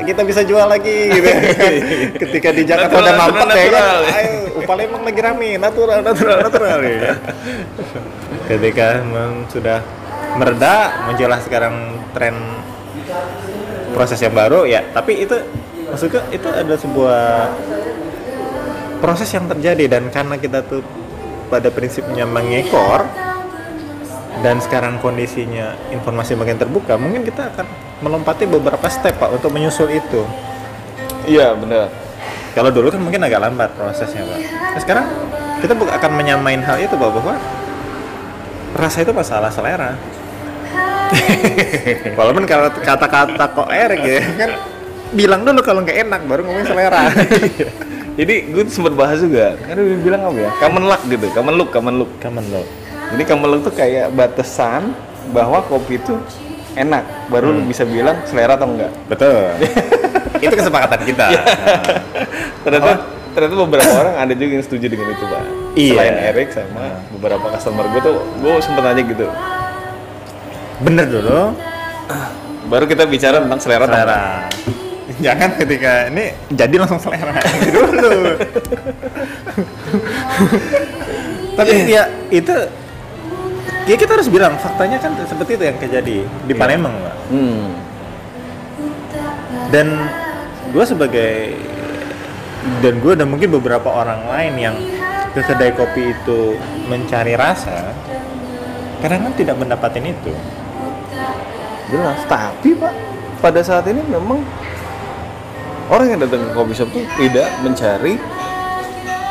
kita 0.02 0.22
bisa 0.26 0.42
jual 0.46 0.66
lagi 0.66 1.10
gitu 1.10 1.26
kan 1.26 1.42
ketika 2.26 2.48
di 2.54 2.62
Jakarta 2.66 2.94
Natural, 2.94 3.06
udah 3.06 3.14
mampet 3.18 3.46
ya 3.46 3.50
kan 3.50 3.58
natural. 3.58 3.98
ayo 4.02 4.34
upah 4.62 4.76
emang 4.78 5.02
lagi 5.02 5.20
rame 5.22 5.50
natural 5.58 5.98
natural 6.02 6.36
natural 6.46 6.78
ya 6.82 6.96
kan. 6.98 7.16
ketika 8.50 8.86
memang 9.02 9.32
sudah 9.50 9.78
mereda 10.38 10.74
muncullah 11.10 11.40
sekarang 11.42 11.74
tren 12.14 12.34
proses 13.92 14.18
yang 14.22 14.34
baru 14.34 14.64
ya 14.64 14.80
tapi 14.94 15.26
itu 15.26 15.36
maksudnya 15.90 16.22
itu 16.32 16.48
ada 16.48 16.74
sebuah 16.78 17.22
proses 19.02 19.26
yang 19.34 19.50
terjadi 19.50 19.98
dan 19.98 20.06
karena 20.14 20.38
kita 20.38 20.62
tuh 20.62 20.86
pada 21.50 21.74
prinsipnya 21.74 22.22
mengekor 22.22 23.02
dan 24.46 24.62
sekarang 24.62 25.02
kondisinya 25.02 25.74
informasi 25.90 26.38
makin 26.38 26.54
terbuka 26.54 26.94
mungkin 26.94 27.26
kita 27.26 27.50
akan 27.50 27.66
melompati 28.00 28.46
beberapa 28.46 28.86
step 28.86 29.18
pak 29.18 29.34
untuk 29.34 29.50
menyusul 29.50 29.90
itu. 29.90 30.22
Iya 31.26 31.58
benar. 31.58 31.90
Kalau 32.54 32.70
dulu 32.70 32.94
kan 32.94 33.02
mungkin 33.02 33.26
agak 33.26 33.42
lambat 33.42 33.74
prosesnya 33.74 34.22
pak. 34.22 34.38
Nah, 34.38 34.80
sekarang 34.80 35.06
kita 35.58 35.74
bukan 35.74 35.92
akan 35.98 36.10
menyamain 36.14 36.62
hal 36.62 36.78
itu 36.78 36.94
pak 36.94 37.10
bahwa 37.10 37.34
rasa 38.78 39.02
itu 39.02 39.10
masalah 39.10 39.50
selera. 39.50 39.98
Walaupun 42.18 42.48
kalau 42.48 42.72
kata-kata 42.72 43.44
kok 43.52 43.68
erek 43.68 44.00
ya 44.00 44.20
kan 44.38 44.50
bilang 45.12 45.44
dulu 45.44 45.60
kalau 45.60 45.84
nggak 45.84 46.08
enak 46.08 46.20
baru 46.24 46.40
ngomongin 46.48 46.72
selera 46.72 47.12
jadi 48.12 48.34
gue 48.52 48.62
sempat 48.68 48.92
bahas 48.92 49.18
juga 49.24 49.56
kan 49.64 49.76
dia 49.76 49.98
bilang 50.00 50.28
apa 50.28 50.38
ya? 50.38 50.50
Common 50.60 50.84
luck 50.84 51.02
gitu 51.08 51.26
common 51.32 51.54
look 51.56 51.70
common 51.72 51.94
look. 51.96 52.10
Kamen 52.20 52.44
lo 52.52 52.62
Jadi 53.12 53.22
Kameluk 53.28 53.60
tuh 53.60 53.74
kayak 53.76 54.08
batasan 54.16 54.96
bahwa 55.36 55.60
kopi 55.68 56.00
itu 56.00 56.16
enak, 56.72 57.28
baru 57.28 57.52
lu 57.52 57.60
bisa 57.68 57.84
bilang 57.84 58.16
selera 58.24 58.56
atau 58.56 58.64
enggak. 58.64 58.88
betul. 59.04 59.52
Itu 60.44 60.54
kesepakatan 60.56 61.00
kita. 61.04 61.26
Ternyata 62.64 62.92
ternyata 63.36 63.54
beberapa 63.68 63.92
orang 64.00 64.14
ada 64.16 64.32
juga 64.32 64.52
yang 64.60 64.64
setuju 64.64 64.86
dengan 64.92 65.08
itu, 65.12 65.24
Pak. 65.24 65.42
Iya. 65.72 65.92
Selain 65.92 66.16
Eric 66.32 66.48
sama 66.52 66.84
beberapa 67.12 67.46
customer 67.52 67.84
gue 67.92 68.00
tuh, 68.00 68.16
gue 68.40 68.52
sempet 68.64 68.82
nanya 68.84 69.02
gitu. 69.04 69.26
bener 70.82 71.06
dulu 71.06 71.54
Baru 72.66 72.90
kita 72.90 73.06
bicara 73.06 73.38
tentang 73.38 73.60
selera, 73.62 73.86
atau 73.86 73.94
enggak. 73.94 74.08
selera 74.08 74.91
jangan 75.20 75.50
ketika 75.58 76.08
ini 76.08 76.32
jadi 76.54 76.74
langsung 76.78 77.00
selera 77.02 77.36
dulu 78.02 78.32
tapi 81.58 81.74
ya 81.90 82.08
itu 82.32 82.54
ya 83.84 83.96
kita 83.98 84.16
harus 84.16 84.28
bilang 84.32 84.56
faktanya 84.56 84.96
kan 85.02 85.12
seperti 85.26 85.60
itu 85.60 85.64
yang 85.68 85.78
terjadi 85.78 86.16
di 86.24 86.54
Palembang 86.54 86.94
Pak. 86.96 87.16
Hmm. 87.28 87.68
dan 89.68 89.88
gue 90.72 90.84
sebagai 90.84 91.56
dan 92.80 92.94
gue 93.02 93.12
dan 93.18 93.26
mungkin 93.28 93.50
beberapa 93.58 93.90
orang 93.90 94.24
lain 94.30 94.54
yang 94.56 94.76
ke 95.32 95.40
kedai 95.44 95.72
kopi 95.74 96.12
itu 96.14 96.56
mencari 96.86 97.34
rasa 97.34 97.90
kadang 99.02 99.26
kan 99.28 99.32
tidak 99.34 99.56
mendapatkan 99.58 100.04
itu 100.04 100.32
Jelas. 101.92 102.24
Tapi 102.24 102.72
Pak, 102.72 102.94
pada 103.44 103.60
saat 103.60 103.84
ini 103.92 104.00
memang 104.08 104.40
orang 105.88 106.06
yang 106.14 106.20
datang 106.22 106.44
ke 106.44 106.50
coffee 106.54 106.76
shop 106.76 106.88
tuh 106.92 107.04
tidak 107.18 107.48
mencari 107.64 108.14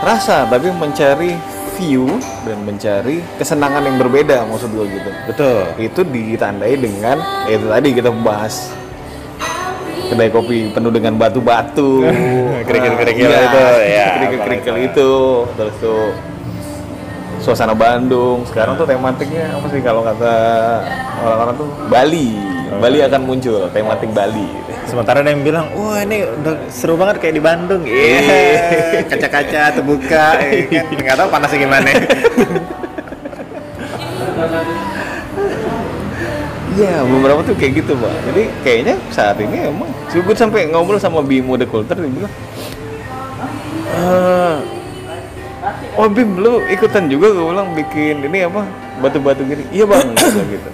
rasa, 0.01 0.49
tapi 0.49 0.67
mencari 0.73 1.31
view 1.79 2.05
dan 2.43 2.57
mencari 2.67 3.23
kesenangan 3.39 3.85
yang 3.85 3.97
berbeda 4.01 4.43
maksud 4.49 4.69
gue 4.75 4.85
gitu. 4.91 5.11
betul 5.29 5.59
Itu 5.79 6.01
ditandai 6.03 6.73
dengan 6.75 7.17
ya 7.47 7.55
itu 7.55 7.67
tadi 7.69 7.89
kita 7.95 8.09
bahas 8.11 8.75
kedai 10.11 10.27
kopi 10.27 10.67
penuh 10.75 10.91
dengan 10.91 11.15
batu-batu, 11.15 12.03
Kerikil-kerikil 12.67 13.31
Nah, 13.31 13.41
itu, 13.47 13.63
ya, 13.87 14.05
kerikil-kerikil 14.19 14.75
itu, 14.91 15.11
terus 15.55 15.75
tuh 15.79 16.11
suasana 17.39 17.71
Bandung. 17.71 18.43
Sekarang 18.43 18.75
tuh 18.75 18.83
tematiknya 18.83 19.55
apa 19.55 19.65
sih 19.71 19.79
kalau 19.79 20.03
kata 20.03 20.33
orang-orang 21.23 21.55
tuh 21.55 21.69
Bali. 21.87 22.29
Bali 22.71 22.99
akan 23.03 23.21
muncul 23.23 23.67
tematik 23.71 24.11
Bali 24.11 24.45
gitu. 24.47 24.70
Sementara 24.89 25.21
ada 25.23 25.31
yang 25.31 25.43
bilang, 25.45 25.71
wah 25.77 26.01
ini 26.03 26.25
udah 26.25 26.67
seru 26.67 26.97
banget 26.99 27.21
kayak 27.21 27.35
di 27.37 27.43
Bandung. 27.43 27.83
Iya, 27.85 29.03
kaca-kaca 29.09 29.77
terbuka, 29.77 30.41
ya 30.41 30.63
kan? 30.67 30.85
Nggak 30.99 31.15
tahu 31.17 31.27
panasnya 31.31 31.59
gimana. 31.61 31.89
Iya, 36.71 37.03
beberapa 37.03 37.43
tuh 37.43 37.51
kayak 37.59 37.83
gitu, 37.83 37.99
Pak. 37.99 38.13
Jadi 38.31 38.43
kayaknya 38.63 38.95
saat 39.11 39.35
ini 39.43 39.67
emang 39.67 39.91
gue 40.07 40.35
sampai 40.35 40.71
ngobrol 40.71 41.03
sama 41.03 41.19
Bimo 41.19 41.59
The 41.59 41.67
Culture 41.67 41.99
dia 41.99 42.07
bilang, 42.07 42.33
"Eh, 43.91 44.55
oh 45.99 46.07
Bim, 46.07 46.39
lu 46.39 46.63
ikutan 46.71 47.11
juga 47.11 47.27
gue 47.35 47.43
bilang 47.43 47.75
bikin 47.75 48.23
ini 48.23 48.47
apa 48.47 48.63
batu-batu 49.03 49.43
gini. 49.43 49.67
Iya 49.75 49.83
bang, 49.83 50.15
gitu. 50.55 50.69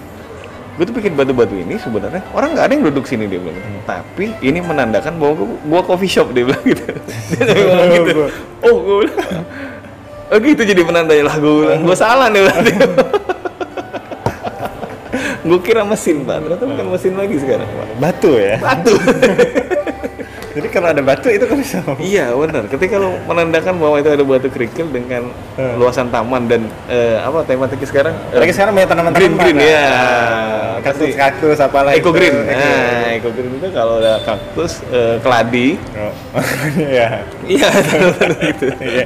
Gue 0.78 0.86
tuh 0.86 0.94
bikin 0.94 1.18
batu-batu 1.18 1.58
ini 1.58 1.74
sebenarnya 1.82 2.22
orang 2.38 2.54
nggak 2.54 2.70
ada 2.70 2.74
yang 2.78 2.86
duduk 2.86 3.10
sini 3.10 3.26
dia 3.26 3.42
bilang. 3.42 3.58
Tapi 3.90 4.30
ini 4.46 4.62
menandakan 4.62 5.18
bahwa 5.18 5.42
gua, 5.42 5.50
gua 5.66 5.82
coffee 5.82 6.06
shop 6.06 6.38
dia 6.38 6.46
bilang 6.46 6.62
gitu. 6.62 6.86
Dia 7.34 7.50
sampai 7.50 7.66
ngomong 7.66 7.90
gitu. 7.98 8.30
Oh, 8.62 8.78
gue 8.78 9.10
bilang. 9.10 9.42
Oh 10.28 10.38
gitu 10.38 10.62
jadi 10.62 10.86
penandanya 10.86 11.34
lah 11.34 11.36
gue 11.42 11.54
bilang. 11.66 11.82
Gue 11.82 11.98
salah 11.98 12.30
nih 12.30 12.46
berarti. 12.46 12.78
gue 15.48 15.64
kira 15.64 15.88
mesin 15.88 16.28
pak, 16.28 16.44
ternyata 16.46 16.66
bukan 16.68 16.86
mesin 16.94 17.16
lagi 17.18 17.42
sekarang 17.42 17.66
pak. 17.66 17.88
Batu 17.98 18.38
ya. 18.38 18.62
Batu. 18.62 18.94
Jadi 20.58 20.68
kalau 20.68 20.88
ada 20.88 21.00
batu 21.00 21.28
itu 21.28 21.46
kan 21.46 21.54
bisa. 21.56 21.78
iya 22.02 22.34
benar. 22.34 22.66
Ketika 22.66 22.98
lo 22.98 23.14
menandakan 23.24 23.78
bahwa 23.78 23.96
itu 23.96 24.10
ada 24.10 24.24
batu 24.24 24.48
kerikil 24.48 24.88
dengan 24.88 25.30
Hmm. 25.54 25.74
luasan 25.76 26.08
taman 26.08 26.46
dan 26.46 26.62
eh, 26.86 27.18
apa 27.18 27.42
tematiknya 27.44 27.86
sekarang? 27.86 28.14
Lagi 28.32 28.52
sekarang 28.52 28.74
banyak 28.74 28.90
tanaman 28.90 29.14
green 29.14 29.34
green 29.36 29.58
ya. 29.58 29.86
Kaktus 30.80 31.08
Pasti. 31.08 31.18
kaktus 31.18 31.58
apalah. 31.60 31.92
Eco 31.92 32.10
green. 32.10 32.34
Nah, 32.40 33.10
eco 33.12 33.30
green 33.30 33.54
itu 33.56 33.70
kalau 33.70 33.98
ada 33.98 34.22
kaktus, 34.22 34.82
eh, 34.88 35.18
keladi, 35.20 35.78
Oh. 35.94 36.14
Iya. 36.90 37.08
iya 37.46 37.70
gitu. 38.40 38.66
Iya. 38.88 39.06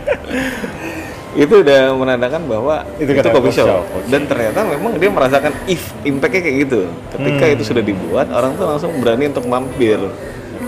itu 1.33 1.55
udah 1.57 1.95
menandakan 1.95 2.43
bahwa 2.43 2.83
Itu 2.95 3.07
itu, 3.09 3.23
coffee 3.23 3.55
shop. 3.55 3.67
shop. 3.71 3.83
Dan 4.07 4.27
ternyata 4.27 4.67
memang 4.67 4.99
dia 4.99 5.07
merasakan 5.07 5.55
if 5.65 5.79
impactnya 6.01 6.41
kayak 6.41 6.55
gitu. 6.61 6.81
Ketika 7.09 7.45
Hmm. 7.45 7.55
itu 7.55 7.63
sudah 7.63 7.79
dibuat, 7.81 8.27
orang 8.29 8.51
tuh 8.53 8.67
langsung 8.67 8.91
berani 8.99 9.31
untuk 9.31 9.47
mampir 9.47 9.95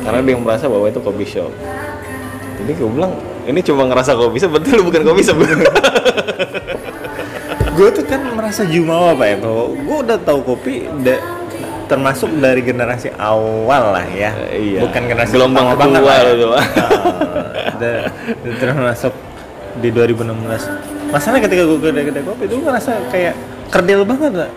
karena 0.03 0.19
dia 0.21 0.35
merasa 0.35 0.67
bahwa 0.67 0.85
itu 0.85 0.99
coffee 0.99 1.29
shop. 1.29 1.51
Jadi 2.55 2.71
gue 2.71 2.89
bilang 2.89 3.11
ini 3.43 3.59
cuma 3.59 3.83
ngerasa 3.85 4.13
kopi 4.13 4.37
shop, 4.37 4.51
betul 4.53 4.83
bukan 4.83 5.01
kopi 5.03 5.21
shop. 5.21 5.37
gue 7.73 7.89
tuh 7.89 8.05
kan 8.05 8.21
merasa 8.29 8.61
jumawa 8.63 9.11
pak 9.13 9.27
ya 9.27 9.37
bahwa 9.39 9.63
gue 9.73 9.97
udah 10.05 10.17
tahu 10.19 10.39
kopi 10.45 10.73
da- 11.01 11.23
termasuk 11.83 12.29
dari 12.37 12.61
generasi 12.61 13.09
awal 13.13 13.91
lah 13.91 14.05
ya 14.07 14.29
Eh, 14.47 14.77
iya. 14.77 14.79
bukan 14.79 15.01
generasi 15.03 15.33
Gelombang 15.33 15.73
banget 15.73 15.99
kedua 15.99 16.05
lah 16.05 16.21
ya. 16.21 16.31
itu. 16.31 16.47
Ah, 16.47 16.61
da- 17.73 18.03
da- 18.39 18.57
termasuk 18.61 19.13
di 19.75 19.89
2016 19.89 20.69
masalah 21.09 21.37
ketika 21.39 21.65
gue 21.65 21.77
kedai-kedai 21.79 22.23
kopi 22.23 22.43
itu 22.45 22.53
gue 22.55 22.63
ngerasa 22.63 22.91
kayak 23.09 23.33
kerdil 23.67 24.05
banget 24.05 24.31
pak 24.35 24.49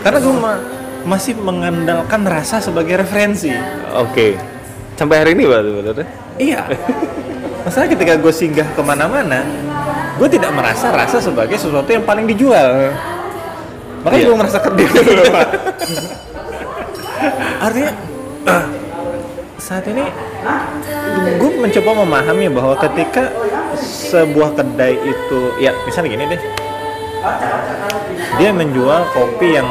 karena 0.00 0.18
gue 0.18 0.34
ma- 0.34 0.62
masih 1.06 1.38
mengandalkan 1.38 2.26
rasa 2.26 2.58
sebagai 2.58 2.98
referensi 2.98 3.54
Oke. 3.94 4.36
Sampai 4.96 5.22
hari 5.22 5.30
ini 5.36 5.44
Pak 5.44 5.60
sebenarnya. 5.60 6.06
Iya. 6.36 6.60
Masalah 7.64 7.88
ketika 7.88 8.14
gue 8.16 8.32
singgah 8.32 8.68
ke 8.72 8.80
mana-mana, 8.80 9.44
gue 10.16 10.28
tidak 10.30 10.52
merasa 10.56 10.88
rasa 10.88 11.20
sebagai 11.20 11.56
sesuatu 11.60 11.88
yang 11.88 12.04
paling 12.04 12.24
dijual. 12.24 12.92
Makanya 14.04 14.22
Iya. 14.22 14.28
gue 14.30 14.36
merasa 14.38 14.58
dulu, 14.62 15.22
Pak. 15.32 15.48
Artinya 17.66 17.90
saat 19.58 19.84
ini 19.90 20.04
gue 21.36 21.50
mencoba 21.58 21.90
memahami 22.06 22.46
bahwa 22.54 22.74
ketika 22.78 23.34
sebuah 23.82 24.54
kedai 24.56 24.94
itu, 25.02 25.40
ya 25.60 25.74
misalnya 25.84 26.08
gini 26.14 26.24
deh, 26.30 26.40
dia 28.38 28.50
menjual 28.54 29.10
kopi 29.12 29.58
yang 29.58 29.68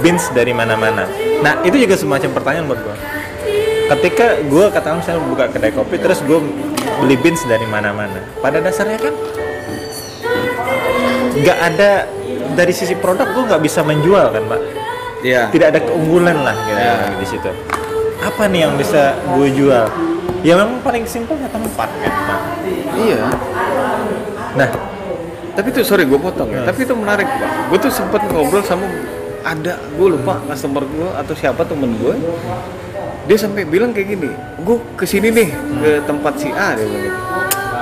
beans 0.00 0.24
dari 0.32 0.52
mana-mana. 0.56 1.04
Nah 1.44 1.60
itu 1.62 1.76
juga 1.76 1.94
semacam 1.96 2.30
pertanyaan 2.34 2.66
buat 2.66 2.80
gue. 2.80 2.96
Ketika 3.90 4.26
gue 4.46 4.64
katakan 4.70 5.02
misalnya 5.02 5.22
buka 5.26 5.44
kedai 5.50 5.72
kopi, 5.74 5.98
terus 5.98 6.22
gue 6.22 6.38
beli 7.02 7.16
beans 7.18 7.42
dari 7.44 7.66
mana-mana. 7.66 8.22
Pada 8.38 8.62
dasarnya 8.62 8.98
kan 8.98 9.14
nggak 11.40 11.58
ada 11.72 11.90
dari 12.54 12.72
sisi 12.74 12.94
produk 12.98 13.28
gue 13.32 13.44
nggak 13.50 13.62
bisa 13.62 13.80
menjual 13.82 14.30
kan 14.30 14.42
pak. 14.46 14.60
Iya. 15.20 15.42
Tidak 15.52 15.66
ada 15.68 15.80
keunggulan 15.84 16.38
lah 16.40 16.56
gitu 16.64 16.80
Ya. 16.80 16.94
di 17.12 17.26
situ. 17.28 17.50
Apa 18.20 18.48
nih 18.48 18.68
yang 18.68 18.74
bisa 18.76 19.16
gue 19.36 19.48
jual? 19.52 19.84
Ya 20.40 20.56
memang 20.56 20.80
paling 20.80 21.04
simpel 21.04 21.36
ya 21.36 21.48
tempat 21.52 21.88
kan 21.92 22.12
pak. 22.24 22.40
Iya. 22.96 23.20
Nah 24.56 24.68
Tapi 25.60 25.68
itu 25.70 25.84
sorry 25.84 26.08
gue 26.08 26.16
potong 26.16 26.48
ya. 26.48 26.64
Tapi 26.64 26.88
itu 26.88 26.96
menarik 26.96 27.28
pak. 27.28 27.68
Gue 27.68 27.78
tuh 27.78 27.92
sempat 27.92 28.24
ngobrol 28.26 28.64
sama 28.64 28.88
ada 29.40 29.76
gue 29.76 30.08
lupa 30.08 30.40
customer 30.48 30.80
gue 30.82 31.08
atau 31.12 31.34
siapa 31.36 31.68
temen 31.68 32.00
gue. 32.00 32.16
Dia 33.28 33.36
sampai 33.36 33.68
bilang 33.68 33.92
kayak 33.92 34.08
gini, 34.10 34.32
gue 34.58 34.76
ke 34.96 35.04
sini 35.04 35.28
nih 35.28 35.48
ke 35.52 35.90
tempat 36.02 36.32
si 36.34 36.48
A 36.48 36.72
dia 36.72 36.88
bilang 36.88 37.04
gitu. 37.04 37.20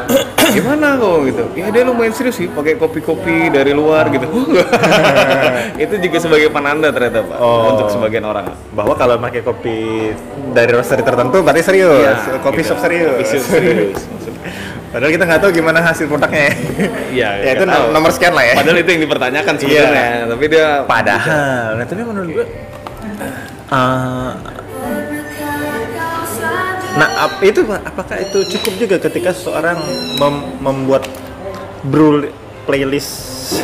Gimana 0.59 0.97
kok 0.97 1.17
gitu? 1.23 1.45
Ya 1.55 1.69
dia 1.69 1.85
lumayan 1.85 2.11
serius 2.11 2.35
sih, 2.35 2.49
pakai 2.49 2.75
kopi-kopi 2.75 3.47
dari 3.47 3.71
luar 3.71 4.11
gitu. 4.11 4.27
itu 5.85 5.95
juga 6.01 6.19
sebagai 6.19 6.51
penanda 6.51 6.91
ternyata 6.91 7.23
pak 7.23 7.39
Oh. 7.39 7.77
untuk 7.77 7.87
sebagian 7.95 8.25
orang. 8.25 8.51
bahwa 8.75 8.99
kalau 8.99 9.15
pakai 9.19 9.41
kopi 9.41 10.11
dari 10.51 10.71
roastery 10.73 11.07
tertentu 11.07 11.41
berarti 11.41 11.63
serius, 11.63 11.95
Iya, 12.03 12.43
kopi 12.43 12.61
gitu. 12.61 12.75
shop 12.75 12.79
serius. 12.83 13.15
Kopi 13.15 13.25
shop 13.31 13.45
serius. 13.55 14.01
Padahal 14.89 15.13
kita 15.13 15.25
nggak 15.25 15.41
tahu 15.41 15.51
gimana 15.53 15.79
hasil 15.81 16.09
produknya. 16.09 16.49
Iya, 17.13 17.29
ya 17.45 17.51
itu 17.55 17.65
tahu. 17.65 17.93
nomor 17.93 18.09
sekian 18.09 18.33
lah 18.33 18.41
ya. 18.43 18.55
Padahal 18.57 18.79
itu 18.79 18.89
yang 18.89 19.03
dipertanyakan 19.05 19.55
sebenarnya, 19.55 20.09
tapi 20.27 20.45
dia 20.49 20.69
Padahal, 20.83 21.77
nah 21.77 21.85
tapi 21.85 22.03
menurut 22.03 22.31
gue, 22.33 22.47
eh, 23.69 24.31
nah 26.97 27.09
ap- 27.21 27.43
itu 27.43 27.61
Pak, 27.63 27.81
apakah 27.85 28.17
itu 28.17 28.39
cukup 28.57 28.73
juga 28.79 28.97
ketika 28.99 29.31
seseorang 29.31 29.77
mem- 30.17 30.57
membuat 30.59 31.05
brew 31.85 32.27
playlist 32.65 33.13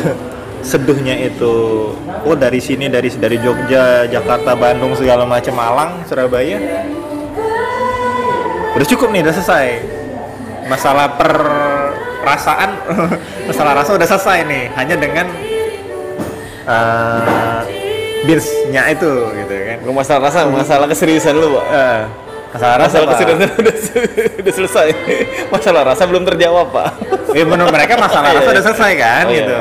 seduhnya 0.61 1.17
itu, 1.19 1.53
oh 2.21 2.35
dari 2.35 2.57
sini 2.57 2.85
dari 2.85 3.09
dari 3.11 3.37
Jogja, 3.37 4.05
Jakarta, 4.05 4.53
Bandung 4.53 4.93
segala 4.93 5.25
macam, 5.25 5.53
Malang, 5.53 6.05
Surabaya, 6.05 6.57
udah 8.73 8.87
cukup 8.87 9.09
nih, 9.09 9.21
udah 9.21 9.33
selesai. 9.33 9.67
Masalah 10.65 11.13
perasaan, 11.13 12.69
masalah 13.49 13.73
rasa 13.77 13.93
udah 13.93 14.07
selesai 14.07 14.37
nih, 14.43 14.63
hanya 14.73 14.95
dengan 14.97 15.29
uh, 16.65 17.61
beansnya 18.25 18.83
itu 18.89 19.11
gitu 19.35 19.53
kan 19.53 19.77
Gak 19.79 19.93
masalah 19.93 20.21
rasa, 20.25 20.39
masalah 20.49 20.89
keseriusan 20.89 21.37
lu, 21.37 21.53
Pak. 21.53 21.65
Eh, 21.69 22.01
masalah 22.51 22.75
rasa 22.81 22.95
Masalah 22.97 23.09
keseriusan 23.13 23.49
udah, 23.61 23.73
udah 24.41 24.53
selesai. 24.53 24.87
Masalah 25.47 25.81
rasa 25.85 26.03
belum 26.05 26.23
terjawab, 26.25 26.73
Pak. 26.73 26.89
ya 27.37 27.43
menurut 27.45 27.69
mereka 27.69 27.93
masalah 27.95 28.29
Iya, 28.33 28.37
rasa 28.39 28.49
iya. 28.49 28.55
udah 28.57 28.63
selesai 28.65 28.91
kan 28.97 29.23
Oh, 29.25 29.29
iya, 29.29 29.37
gitu 29.37 29.59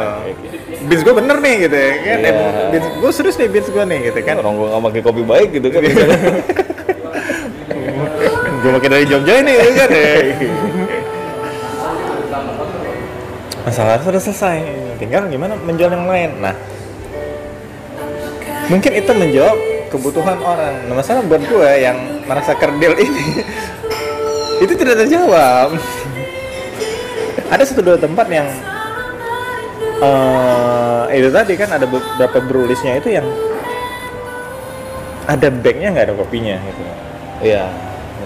beans 0.85 1.01
gue 1.01 1.15
bener 1.17 1.37
nih 1.41 1.55
gitu 1.65 1.77
ya 1.77 1.91
kan 1.91 2.19
Iya. 2.21 2.29
Eh, 2.29 2.35
beans 2.71 2.87
gue 2.97 3.11
serius 3.11 3.37
nih 3.37 3.49
beans 3.49 3.69
gue 3.69 3.85
nih 3.85 4.01
gitu 4.09 4.19
kan 4.21 4.37
Orang 4.37 4.55
gua 4.55 4.69
gak 4.73 4.83
pakai 4.85 5.01
kopi 5.01 5.23
baik 5.23 5.49
gitu 5.53 5.69
kan. 5.69 5.81
gue 8.55 8.71
pakai 8.71 8.89
dari 8.91 9.05
Jogja 9.05 9.35
ini 9.39 9.53
gitu 9.53 9.77
kan 9.77 9.91
masalah 13.65 13.99
rasa 13.99 14.09
udah 14.13 14.23
selesai. 14.23 14.59
Tinggal 15.01 15.27
gimana 15.33 15.57
menjual 15.57 15.91
yang 15.91 16.07
lain. 16.07 16.31
Nah 16.39 16.55
mungkin 18.69 18.93
itu 18.93 19.11
menjawab 19.13 19.59
kebutuhan 19.89 20.39
orang. 20.41 20.85
Nah 20.89 20.95
masalah 20.95 21.25
buat 21.25 21.43
gue 21.43 21.71
yang 21.81 21.97
merasa 22.29 22.53
kerdil 22.55 22.95
ini 22.97 23.25
itu 24.65 24.73
tidak 24.77 25.05
terjawab. 25.05 25.75
Ada 27.53 27.63
satu 27.65 27.81
dua 27.85 27.99
tempat 28.01 28.29
yang 28.29 28.49
eh 30.05 31.05
itu 31.15 31.31
tadi 31.31 31.55
kan 31.55 31.71
ada 31.71 31.87
beberapa 31.87 32.43
brulisnya 32.43 32.99
itu 32.99 33.15
yang 33.15 33.25
ada 35.25 35.49
bagnya 35.49 35.95
nggak 35.95 36.07
ada 36.11 36.15
kopinya 36.19 36.57
gitu. 36.59 36.83
Iya. 37.45 37.65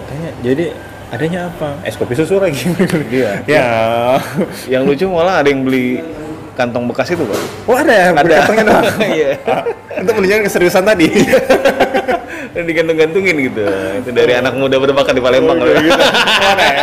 Tanya, 0.09 0.31
jadi 0.41 0.73
adanya 1.09 1.49
apa? 1.49 1.81
Es 1.85 1.97
kopi 1.97 2.15
susu 2.15 2.37
lagi. 2.39 2.69
Iya. 3.15 3.31
ya. 3.49 3.67
Yang 4.69 4.83
lucu 4.85 5.05
malah 5.09 5.41
ada 5.41 5.49
yang 5.49 5.65
beli 5.65 6.05
kantong 6.55 6.91
bekas 6.91 7.09
itu, 7.15 7.23
Pak. 7.25 7.39
Oh 7.65 7.77
ada, 7.77 8.13
Ada. 8.13 8.21
berkantongnya 8.21 8.65
doang. 8.67 8.85
Iya. 9.17 9.31
Untuk 10.05 10.13
menunjukkan 10.21 10.43
keseriusan 10.51 10.85
tadi. 10.85 11.09
Dan 12.55 12.65
digantung-gantungin 12.65 13.37
gitu. 13.45 13.65
Itu 14.03 14.11
dari 14.11 14.33
anak 14.35 14.57
muda 14.57 14.77
berbakat 14.81 15.15
di 15.15 15.23
Palembang. 15.23 15.59
Oh, 15.61 15.67
loh. 15.69 15.79
gitu. 15.79 16.03
Mana 16.43 16.65
ya? 16.65 16.81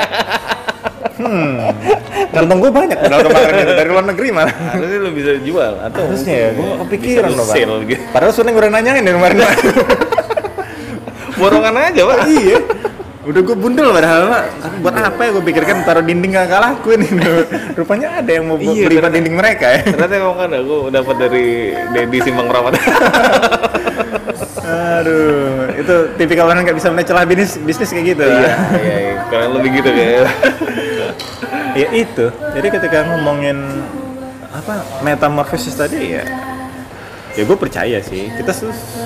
Hmm. 1.16 1.72
Kantong 2.36 2.60
gue 2.60 2.72
banyak 2.76 3.00
padahal 3.00 3.24
kemarin 3.24 3.56
itu 3.64 3.74
dari 3.80 3.88
luar 3.88 4.04
negeri 4.04 4.28
malah. 4.36 4.52
harusnya 4.52 5.00
lo 5.00 5.12
bisa 5.16 5.32
jual 5.40 5.74
atau 5.80 6.04
Harusnya 6.12 6.36
ya, 6.36 6.50
gue 6.52 6.70
kepikiran 6.84 7.30
loh, 7.32 7.46
Pak. 7.48 7.56
gitu 7.88 8.04
Padahal 8.12 8.32
sebenarnya 8.36 8.60
udah 8.60 8.72
nanyain 8.76 9.04
dari 9.08 9.16
kemarin. 9.16 9.38
Borongan 11.40 11.76
aja 11.76 12.02
pak 12.04 12.20
iya. 12.28 12.58
Udah 13.26 13.42
gue 13.42 13.56
bundel 13.56 13.90
padahal. 13.90 14.22
Tapi 14.56 14.76
buat 14.80 14.96
apa 14.96 15.20
ya 15.20 15.30
gue 15.34 15.44
pikirkan 15.44 15.82
taruh 15.82 16.02
dinding 16.02 16.32
gak 16.32 16.46
kalah 16.48 16.72
lakuin 16.74 17.02
ini. 17.02 17.26
Rupanya 17.74 18.22
ada 18.22 18.32
yang 18.32 18.46
mau 18.46 18.56
Iya, 18.56 18.86
beli 18.86 19.02
dinding 19.02 19.34
mereka 19.34 19.66
ya. 19.68 19.82
ternyata 19.84 20.14
emang 20.16 20.36
kan 20.38 20.50
aku 20.54 20.76
dapat 20.90 21.16
dari 21.20 21.46
Dedi 21.92 22.18
Simbang 22.22 22.48
Ramat 22.48 22.74
Aduh, 24.66 25.70
itu 25.72 25.96
tipikal 26.16 26.48
orang 26.48 26.64
nggak 26.64 26.74
bisa 26.74 26.90
mulai 26.90 27.04
celah 27.04 27.24
bisnis 27.24 27.60
bisnis 27.60 27.90
kayak 27.90 28.16
gitu. 28.16 28.24
iya 28.24 28.52
iya 28.74 28.96
iya 28.98 29.14
kalian 29.28 29.52
lebih 29.54 29.70
gitu 29.78 29.90
kayak 29.90 30.26
ya 31.82 31.88
itu. 31.94 32.26
Jadi 32.32 32.68
ketika 32.72 32.98
ngomongin 33.06 33.58
apa 34.50 34.74
metamorfosis 35.02 35.76
tadi 35.76 36.16
ya, 36.16 36.24
ya 37.36 37.44
gue 37.44 37.58
percaya 37.60 38.00
sih 38.00 38.32
kita 38.32 38.52
sus- 38.52 39.04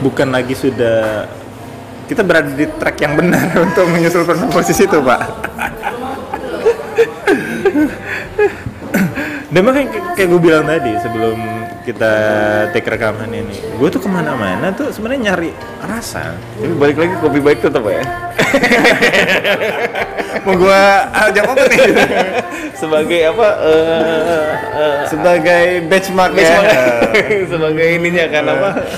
bukan 0.00 0.30
lagi 0.30 0.54
sudah 0.54 1.26
kita 2.06 2.22
berada 2.22 2.48
di 2.48 2.64
track 2.68 2.96
yang 2.98 3.12
benar 3.14 3.46
untuk 3.62 3.84
menyusul 3.86 4.22
metamorfosis 4.22 4.78
itu 4.80 4.98
pak. 5.00 5.20
Dan 9.46 9.62
makanya 9.62 10.12
kayak- 10.12 10.28
gue 10.28 10.40
bilang 10.40 10.64
tadi 10.64 10.90
sebelum 10.98 11.36
kita 11.80 12.12
take 12.72 12.84
rekaman 12.84 13.30
ini, 13.30 13.56
gue 13.72 13.88
tuh 13.88 13.96
ke 13.96 14.06
mana-mana 14.06 14.68
tuh 14.70 14.90
sebenarnya 14.90 15.30
nyari 15.30 15.50
rasa. 15.80 16.34
tapi 16.56 16.72
balik 16.74 16.96
lagi 16.98 17.14
kopi 17.16 17.38
baik 17.38 17.58
tetap 17.60 17.84
ya 17.84 18.00
Mau 20.42 20.56
gue 20.56 20.80
ajak 21.12 21.44
apa 21.44 21.62
nih? 21.64 21.78
sebagai 22.80 23.20
apa 23.28 23.46
eh 23.62 24.50
eh, 24.74 24.96
Sebagai 25.06 25.64
benchmark, 25.84 26.32
ya. 26.34 26.58
sebagai, 26.58 27.46
sebagai 27.48 27.86
ininya 27.92 28.24
kan 28.28 28.44
apa 28.48 28.68
Eh, 28.76 28.88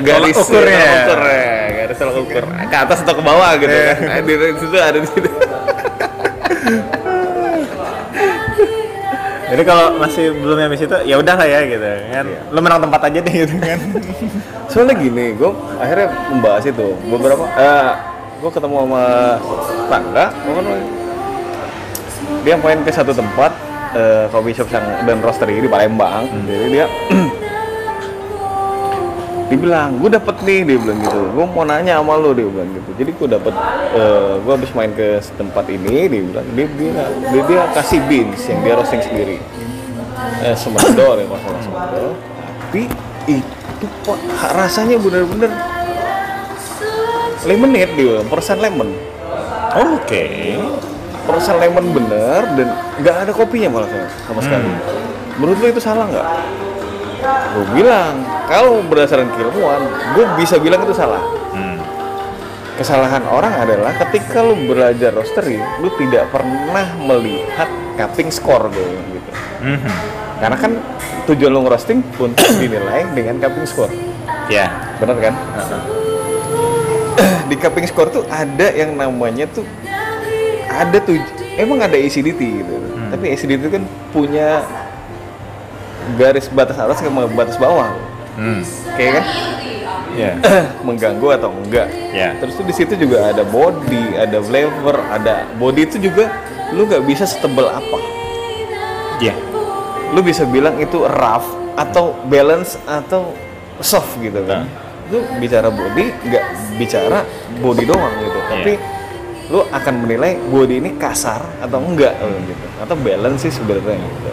garis 0.00 0.34
Tolak 0.34 0.46
ukurnya. 0.46 0.78
tolak 0.78 0.96
ukur 1.02 1.20
ya 1.24 1.66
garis 1.74 1.96
tolak 1.98 2.16
ukur. 2.18 2.44
Ke 2.66 2.76
atas 2.78 2.98
atau 3.02 3.14
ke 3.14 3.22
bawah 3.22 3.50
gitu 3.56 3.70
Iya. 3.70 3.94
kan. 3.98 4.22
Di 4.22 4.34
situ 4.56 4.76
ada 4.78 4.98
di 4.98 5.08
situ. 5.08 5.28
Jadi 9.52 9.68
kalau 9.68 10.00
masih 10.00 10.32
belum 10.32 10.56
nyampe 10.56 10.80
situ, 10.80 10.96
ya 11.04 11.20
udah 11.20 11.34
lah 11.36 11.44
ya 11.44 11.60
gitu 11.68 11.84
kan. 12.08 12.24
Lo 12.48 12.64
menang 12.64 12.80
tempat 12.80 13.00
aja 13.04 13.20
deh 13.20 13.34
gitu 13.34 13.54
kan. 13.60 13.78
soalnya 14.72 14.96
gini 14.96 15.36
gue 15.36 15.50
akhirnya 15.76 16.08
membahas 16.32 16.64
itu. 16.64 16.96
Beberapa 17.04 17.44
eh 17.52 17.92
gue 18.40 18.50
ketemu 18.50 18.76
sama 18.80 19.04
tangga 19.86 20.24
kan 20.32 20.64
dia 22.42 22.56
main 22.56 22.80
ke 22.80 22.90
satu 22.90 23.12
tempat 23.12 23.52
eh, 23.92 24.24
coffee 24.32 24.56
shop 24.56 24.72
yang 24.72 24.86
dan 25.04 25.20
roastery 25.20 25.60
di 25.60 25.68
Palembang. 25.68 26.24
Jadi 26.48 26.66
dia 26.72 26.86
dia 29.52 29.60
bilang 29.60 30.00
gue 30.00 30.08
dapet 30.08 30.36
nih 30.48 30.64
dia 30.64 30.78
bilang 30.80 30.98
gitu. 31.04 31.20
Gue 31.36 31.44
mau 31.44 31.68
nanya 31.68 32.00
sama 32.00 32.16
lo 32.16 32.32
dia 32.32 32.48
bilang 32.48 32.72
gitu. 32.72 32.90
Jadi 32.96 33.10
gue 33.12 33.28
dapet 33.36 33.54
eh, 33.92 34.32
gue 34.40 34.52
habis 34.56 34.72
main 34.72 34.88
ke 34.96 35.20
tempat 35.36 35.68
ini 35.68 36.08
dia 36.08 36.22
bilang 36.24 36.46
dia 36.56 36.66
bilang 36.72 37.12
dia, 37.28 37.42
dia 37.44 37.60
kasih 37.76 38.00
beans 38.08 38.40
yang 38.48 38.64
dia 38.64 38.72
roasting 38.80 39.04
sendiri. 39.04 39.36
Eh, 40.40 40.56
semedol 40.56 41.20
ya 41.20 41.26
masalah 41.28 41.60
semedol 41.60 42.16
tapi 42.72 42.88
itu 43.28 43.86
kok 44.00 44.16
rasanya 44.56 44.96
bener-bener 44.96 45.52
lemonade 47.44 47.92
dia 47.92 48.04
bilang, 48.08 48.28
persen 48.32 48.56
lemon. 48.56 48.88
Oke. 49.76 50.56
persen 51.22 51.60
lemon 51.60 51.92
bener 51.92 52.48
dan 52.56 52.68
nggak 52.98 53.16
ada 53.28 53.32
kopinya 53.36 53.68
malah 53.68 53.92
sama, 54.24 54.40
sekali. 54.40 54.72
Menurut 55.36 55.60
lo 55.60 55.66
itu 55.68 55.84
salah 55.84 56.08
nggak 56.08 56.26
gue 57.22 57.64
bilang 57.78 58.26
kalau 58.50 58.82
berdasarkan 58.82 59.30
keilmuan 59.38 59.82
gue 60.18 60.24
bisa 60.38 60.58
bilang 60.58 60.82
itu 60.82 60.94
salah. 60.94 61.22
Hmm. 61.52 61.78
kesalahan 62.72 63.22
orang 63.28 63.52
adalah 63.52 63.92
ketika 64.00 64.40
lu 64.40 64.56
belajar 64.66 65.12
roastery 65.12 65.60
lu 65.78 65.92
tidak 66.00 66.26
pernah 66.32 66.88
melihat 66.98 67.68
cupping 67.94 68.32
score 68.32 68.66
gue 68.72 68.88
gitu. 69.12 69.30
Mhm. 69.62 69.94
karena 70.42 70.56
kan 70.58 70.72
tujuan 71.30 71.50
lu 71.54 71.60
ngerosting 71.62 72.02
untuk 72.18 72.48
dinilai 72.60 73.06
dengan 73.14 73.38
cupping 73.38 73.66
score. 73.68 73.92
Ya. 74.50 74.72
bener 74.98 75.30
kan? 75.30 75.34
Di 77.50 77.54
cupping 77.54 77.86
score 77.86 78.10
tuh 78.10 78.24
ada 78.26 78.72
yang 78.74 78.98
namanya 78.98 79.46
tuh 79.46 79.62
ada 80.72 80.98
tuh 80.98 81.20
emang 81.60 81.78
ada 81.84 81.94
acidity 81.94 82.64
gitu. 82.64 82.74
Tapi 83.12 83.24
acidity 83.36 83.68
kan 83.68 83.84
punya 84.10 84.64
garis 86.16 86.46
batas 86.52 86.76
atas 86.78 87.00
sama 87.00 87.26
batas 87.30 87.56
bawah. 87.56 87.92
Hmm. 88.32 88.64
kayak 88.96 89.20
kan? 89.20 89.24
Ya. 90.12 90.32
mengganggu 90.86 91.36
atau 91.36 91.52
enggak? 91.52 91.88
Ya. 92.12 92.36
terus 92.40 92.56
tuh 92.56 92.64
di 92.64 92.74
situ 92.76 92.94
juga 92.96 93.32
ada 93.32 93.44
body 93.44 94.16
ada 94.16 94.40
flavor 94.44 94.96
ada 95.08 95.48
body 95.56 95.88
itu 95.88 95.96
juga 96.00 96.28
lu 96.72 96.88
nggak 96.88 97.04
bisa 97.04 97.24
setebal 97.28 97.68
apa. 97.68 97.98
Ya. 99.20 99.36
lu 100.12 100.20
bisa 100.20 100.44
bilang 100.44 100.76
itu 100.76 101.00
rough 101.08 101.48
atau 101.72 102.12
balance 102.28 102.76
atau 102.84 103.32
soft 103.80 104.20
gitu 104.20 104.44
kan? 104.44 104.68
Lu 105.08 105.24
bicara 105.40 105.72
body 105.72 106.12
nggak 106.28 106.44
bicara 106.76 107.24
body 107.60 107.84
doang 107.88 108.14
gitu. 108.20 108.38
Tapi 108.48 108.72
lu 109.52 109.60
akan 109.68 109.94
menilai 110.04 110.36
body 110.48 110.80
ini 110.80 110.90
kasar 111.00 111.40
atau 111.60 111.80
enggak 111.80 112.12
gitu. 112.48 112.66
Atau 112.80 112.96
balance 113.00 113.48
sih 113.48 113.52
sebenarnya 113.52 113.96
gitu 113.96 114.32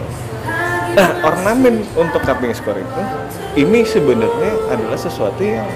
nah 0.96 1.08
ornamen 1.22 1.86
untuk 1.94 2.22
cupping 2.26 2.54
score 2.54 2.82
itu 2.82 3.02
ini 3.58 3.86
sebenarnya 3.86 4.52
adalah 4.70 4.98
sesuatu 4.98 5.40
yang 5.42 5.66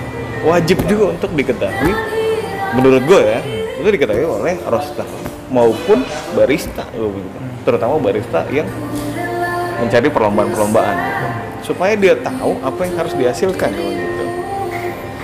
wajib 0.43 0.83
juga 0.91 1.15
untuk 1.15 1.31
diketahui 1.35 1.93
menurut 2.75 3.03
gue 3.07 3.21
ya 3.23 3.41
itu 3.79 3.89
diketahui 3.89 4.27
oleh 4.27 4.55
roaster 4.67 5.07
maupun 5.51 6.03
barista 6.35 6.85
terutama 7.63 7.97
barista 8.03 8.43
yang 8.51 8.67
mencari 9.81 10.09
perlombaan-perlombaan 10.11 10.99
supaya 11.65 11.97
dia 11.97 12.15
tahu 12.21 12.61
apa 12.61 12.81
yang 12.85 12.95
harus 13.01 13.15
dihasilkan 13.17 13.73
gitu. 13.73 14.25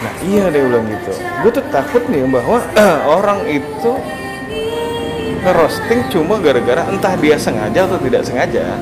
Nah 0.00 0.14
iya 0.24 0.48
dia 0.48 0.64
bilang 0.64 0.88
gitu. 0.88 1.12
Gue 1.44 1.50
tuh 1.52 1.64
takut 1.68 2.00
nih 2.08 2.24
bahwa 2.24 2.64
orang 3.20 3.44
itu 3.44 3.92
ngerosting 5.40 6.00
cuma 6.12 6.36
gara-gara 6.40 6.84
entah 6.88 7.14
dia 7.16 7.36
sengaja 7.36 7.88
atau 7.88 8.00
tidak 8.00 8.22
sengaja 8.24 8.76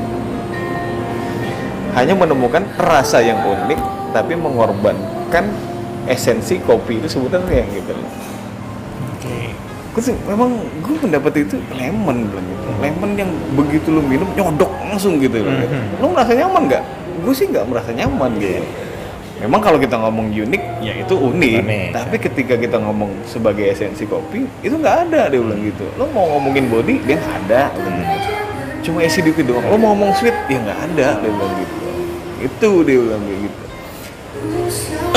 hanya 1.97 2.15
menemukan 2.17 2.65
rasa 2.77 3.23
yang 3.25 3.41
unik 3.45 3.81
tapi 4.13 4.35
mengorbankan 4.35 5.49
esensi 6.09 6.57
kopi 6.65 7.01
itu 7.01 7.09
sebenarnya 7.09 7.65
gitu 7.73 7.93
loh. 7.93 8.11
Oke. 9.15 9.53
Sih 9.99 10.15
memang 10.31 10.55
gue 10.79 10.95
mendapat 11.03 11.43
itu 11.43 11.59
lemon 11.75 12.31
bilang 12.31 12.47
gitu. 12.47 12.67
Lemon 12.79 13.11
yang 13.19 13.31
begitu 13.59 13.89
lu 13.91 14.01
minum 14.01 14.31
nyodok 14.39 14.71
langsung 14.87 15.19
gitu 15.19 15.43
loh. 15.43 15.51
Mhm. 15.51 15.99
Lu 15.99 16.07
merasa 16.15 16.33
nyaman 16.39 16.63
nggak? 16.71 16.85
Gue 17.27 17.35
sih 17.35 17.51
nggak 17.51 17.67
merasa 17.67 17.91
nyaman 17.91 18.31
gitu. 18.39 18.63
Memang 19.39 19.63
kalau 19.63 19.79
kita 19.79 19.95
ngomong 19.95 20.35
unik, 20.35 20.63
ya 20.83 20.99
itu 20.99 21.15
unik. 21.15 21.63
Unik. 21.63 21.89
Tapi 21.95 22.17
ketika 22.19 22.55
kita 22.59 22.83
ngomong 22.83 23.23
sebagai 23.23 23.71
esensi 23.71 24.03
kopi, 24.03 24.43
itu 24.67 24.75
nggak 24.75 25.07
ada 25.07 25.31
dia 25.31 25.39
bilang 25.39 25.63
gitu. 25.63 25.87
Lo 25.95 26.11
mau 26.11 26.27
ngomongin 26.27 26.67
body, 26.67 26.99
dia 27.07 27.23
nggak 27.23 27.37
ada. 27.47 27.63
gitu. 27.71 27.91
Cuma 28.91 28.99
acidity 29.07 29.47
doang. 29.47 29.63
Lo 29.71 29.79
mau 29.79 29.95
ngomong 29.95 30.11
sweet, 30.19 30.35
ya 30.51 30.59
nggak 30.59 30.79
ada 30.91 31.07
dia 31.23 31.31
bilang 31.31 31.55
gitu. 31.55 31.78
Itu 32.39 32.71
dia 32.87 32.99
bilang 32.99 33.23
kayak 33.27 33.41
gitu. 33.47 33.63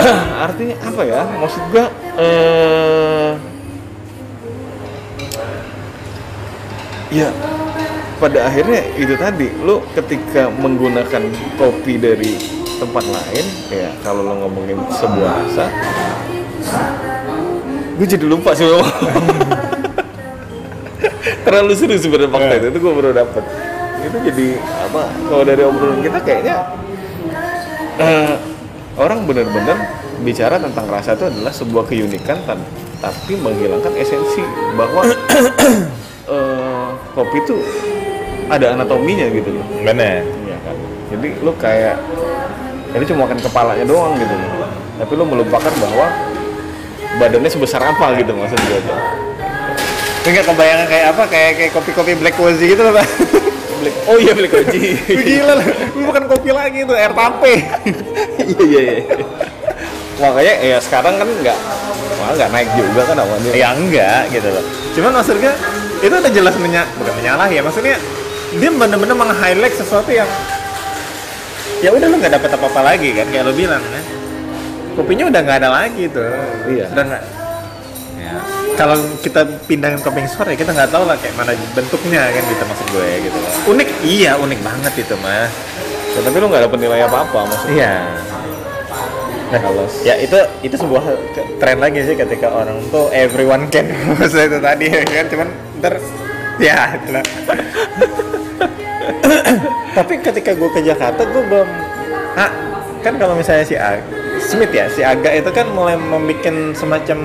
Artinya 0.50 0.76
apa 0.82 1.02
ya? 1.06 1.22
Maksud 1.40 1.64
gua 1.70 1.86
eh 2.18 3.32
ya 7.12 7.28
pada 8.24 8.48
akhirnya 8.48 8.88
itu 8.96 9.14
tadi 9.20 9.52
lo 9.68 9.84
ketika 9.92 10.48
menggunakan 10.48 11.28
kopi 11.60 12.00
dari 12.00 12.39
tempat 12.80 13.04
lain 13.04 13.45
ya 13.68 13.91
kalau 14.00 14.24
lo 14.24 14.48
ngomongin 14.48 14.80
sebuah 14.95 15.32
rasa 15.43 15.68
gue 18.00 18.08
jadi 18.08 18.26
lupa 18.26 18.58
sih 18.58 18.66
ngomong. 18.66 18.89
terlalu 21.45 21.74
seru 21.76 22.00
sebenarnya 22.00 22.32
fakta 22.32 22.56
itu 22.58 22.68
itu 22.72 22.80
gue 22.80 22.93
baru 22.95 23.12
dapet 23.12 23.43
itu 24.02 24.18
jadi 24.32 24.48
apa 24.88 25.04
kalau 25.28 25.43
dari 25.43 25.62
obrolan 25.68 26.00
kita 26.00 26.20
kayaknya 26.24 26.56
eh, 28.02 28.34
orang 28.97 29.24
benar-benar 29.24 29.78
bicara 30.22 30.58
tentang 30.58 30.86
rasa 30.89 31.14
itu 31.14 31.26
adalah 31.30 31.54
sebuah 31.54 31.86
keunikan 31.86 32.38
tan- 32.45 32.66
tapi 33.02 33.34
menghilangkan 33.38 33.93
esensi 33.97 34.41
bahwa 34.76 35.02
eh, 36.34 36.88
kopi 37.14 37.38
itu 37.41 37.56
ada 38.52 38.76
anatominya 38.76 39.26
gitu 39.32 39.49
loh 39.56 39.66
Bener. 39.82 40.22
Iya 40.26 40.58
kan. 40.62 40.76
Jadi 41.16 41.28
lu 41.39 41.52
kayak 41.56 41.95
ini 42.91 43.04
cuma 43.08 43.24
makan 43.24 43.39
kepalanya 43.39 43.86
doang 43.88 44.14
gitu 44.20 44.34
loh. 44.36 44.68
Tapi 44.99 45.12
lu 45.16 45.24
melupakan 45.24 45.72
bahwa 45.80 46.08
badannya 47.18 47.49
sebesar 47.49 47.82
apa 47.82 48.16
gitu 48.20 48.36
maksud 48.36 48.60
gue 48.60 48.80
tuh. 48.84 48.97
Enggak 50.22 50.45
kebayangan 50.45 50.86
kayak 50.86 51.06
apa? 51.18 51.24
Kayak 51.32 51.52
kayak 51.58 51.72
kopi-kopi 51.74 52.14
black 52.20 52.36
cozy 52.38 52.78
gitu 52.78 52.82
loh, 52.86 52.93
Pak. 52.93 53.08
Black, 53.82 53.96
oh 54.06 54.18
iya 54.22 54.34
Black 54.38 54.54
Oji. 54.54 54.84
Gila 55.28 55.54
lah, 55.58 55.68
lu 55.98 56.02
bukan 56.06 56.24
kopi 56.30 56.50
lagi 56.54 56.86
itu 56.86 56.94
air 56.94 57.12
tape. 57.12 57.54
iya 58.62 58.82
iya 58.82 58.82
iya. 59.02 59.16
Makanya 60.22 60.54
ya 60.62 60.78
sekarang 60.78 61.18
kan 61.18 61.26
nggak 61.26 61.58
malah 62.22 62.34
nggak 62.38 62.52
naik 62.54 62.70
juga 62.78 63.02
kan 63.10 63.18
awalnya. 63.18 63.52
ya 63.58 63.68
enggak 63.74 64.22
gitu 64.30 64.50
loh. 64.54 64.64
Cuman 64.94 65.12
maksudnya 65.18 65.54
itu 66.02 66.14
udah 66.14 66.32
jelas 66.34 66.56
menya 66.62 66.86
bukan 67.02 67.14
menyalah 67.18 67.48
ya, 67.50 67.62
maksudnya 67.66 67.98
dia 68.62 68.70
bener-bener 68.70 69.16
meng-highlight 69.18 69.76
sesuatu 69.76 70.14
yang 70.14 70.30
ya 71.82 71.90
udah 71.90 72.06
lu 72.06 72.22
nggak 72.22 72.38
dapat 72.38 72.50
apa-apa 72.54 72.82
lagi 72.94 73.10
kan 73.18 73.26
kayak 73.34 73.50
lo 73.50 73.54
bilang 73.58 73.82
kan. 73.82 74.06
Kopinya 74.94 75.26
udah 75.34 75.40
nggak 75.42 75.58
ada 75.66 75.70
lagi 75.74 76.06
tuh. 76.06 76.30
Iya. 76.70 76.86
Udah 76.94 77.04
nggak 77.10 77.24
kalau 78.76 78.97
kita 79.19 79.41
pindahin 79.67 79.99
ke 79.99 80.09
pink 80.11 80.28
store 80.32 80.53
ya 80.53 80.57
kita 80.57 80.72
nggak 80.72 80.91
tahu 80.91 81.03
lah 81.03 81.17
kayak 81.19 81.36
mana 81.36 81.51
bentuknya 81.76 82.32
kan 82.32 82.43
gitu 82.45 82.63
maksud 82.63 82.88
gue 82.91 83.09
gitu. 83.28 83.38
Unik 83.72 83.89
iya 84.05 84.32
unik 84.39 84.59
banget 84.63 84.93
itu 85.05 85.15
mah. 85.19 85.47
Ya, 86.11 86.19
tapi 86.28 86.36
lu 86.43 86.51
nggak 86.51 86.63
dapet 86.67 86.80
nilai 86.84 87.07
apa 87.07 87.17
apa 87.24 87.39
maksudnya. 87.47 87.76
Iya. 87.76 87.95
Nah, 89.51 89.59
Kalau 89.59 89.84
ya 90.07 90.15
itu 90.15 90.38
itu 90.63 90.76
sebuah 90.80 91.03
tren 91.59 91.84
lagi 91.84 92.07
sih 92.07 92.15
ketika 92.15 92.47
orang 92.47 92.80
tuh 92.88 93.11
everyone 93.11 93.67
can 93.67 93.84
maksudnya 94.15 94.47
itu 94.47 94.59
tadi 94.63 94.86
ya 94.88 95.03
kan 95.03 95.26
cuman 95.28 95.47
ntar 95.84 95.93
ya 96.59 96.95
itulah. 96.95 97.24
tapi 99.97 100.13
ketika 100.24 100.55
gue 100.55 100.69
ke 100.72 100.82
Jakarta 100.88 101.22
gue 101.28 101.43
belum 101.51 101.67
ah 102.39 102.51
kan 103.03 103.19
kalau 103.19 103.36
misalnya 103.36 103.67
si 103.67 103.76
Ag 103.76 103.99
Smith 104.39 104.72
ya 104.72 104.88
si 104.88 105.03
Aga 105.03 105.36
itu 105.36 105.51
kan 105.51 105.67
mulai 105.76 105.99
membuat 105.99 106.47
semacam 106.72 107.19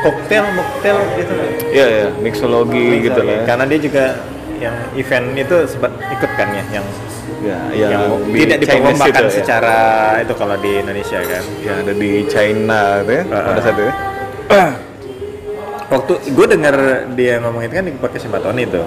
koktail 0.00 0.44
moktail 0.50 0.98
gitu 1.14 1.32
loh. 1.32 1.48
Iya 1.68 1.86
ya, 1.86 2.06
mixologi 2.16 2.86
gitu 3.02 3.20
lah. 3.20 3.32
ya. 3.32 3.42
karena 3.44 3.64
dia 3.64 3.78
juga 3.78 4.04
yang 4.56 4.76
event 4.92 5.26
itu 5.34 5.56
sempat 5.66 5.92
ikut 6.10 6.30
kan 6.34 6.48
ya 6.50 6.64
yang 6.72 6.86
Ya, 7.40 7.56
yang, 7.72 7.90
yang, 7.96 8.04
di 8.28 8.36
tidak 8.44 8.58
diperlombakan 8.60 9.08
itu 9.16 9.24
ya. 9.24 9.32
secara 9.32 9.78
itu 10.20 10.32
kalau 10.36 10.60
di 10.60 10.76
Indonesia 10.76 11.24
kan 11.24 11.40
yang 11.58 11.76
ada 11.80 11.94
di 11.94 12.10
China 12.26 13.00
gitu 13.00 13.12
ya, 13.16 13.22
Ah, 13.26 13.42
pada 13.48 13.60
saat 13.64 13.76
itu. 13.76 13.84
ya. 14.50 14.66
waktu 15.88 16.12
gue 16.28 16.46
dengar 16.46 16.74
dia 17.10 17.40
ngomong 17.40 17.64
itu 17.64 17.72
kan 17.72 17.84
di 17.84 17.96
podcast 17.96 18.22
Simbatoni 18.22 18.62
itu 18.62 18.82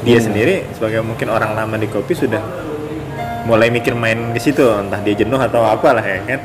dia 0.00 0.16
Hmm. 0.16 0.24
sendiri 0.24 0.54
sebagai 0.70 1.02
mungkin 1.02 1.28
orang 1.28 1.52
lama 1.52 1.74
di 1.74 1.84
kopi 1.84 2.14
sudah 2.14 2.38
mulai 3.42 3.68
mikir 3.68 3.92
main 3.92 4.30
di 4.30 4.38
situ 4.38 4.62
entah 4.62 5.02
dia 5.02 5.18
jenuh 5.18 5.36
atau 5.36 5.60
apalah 5.60 6.00
ya 6.00 6.22
kan 6.24 6.40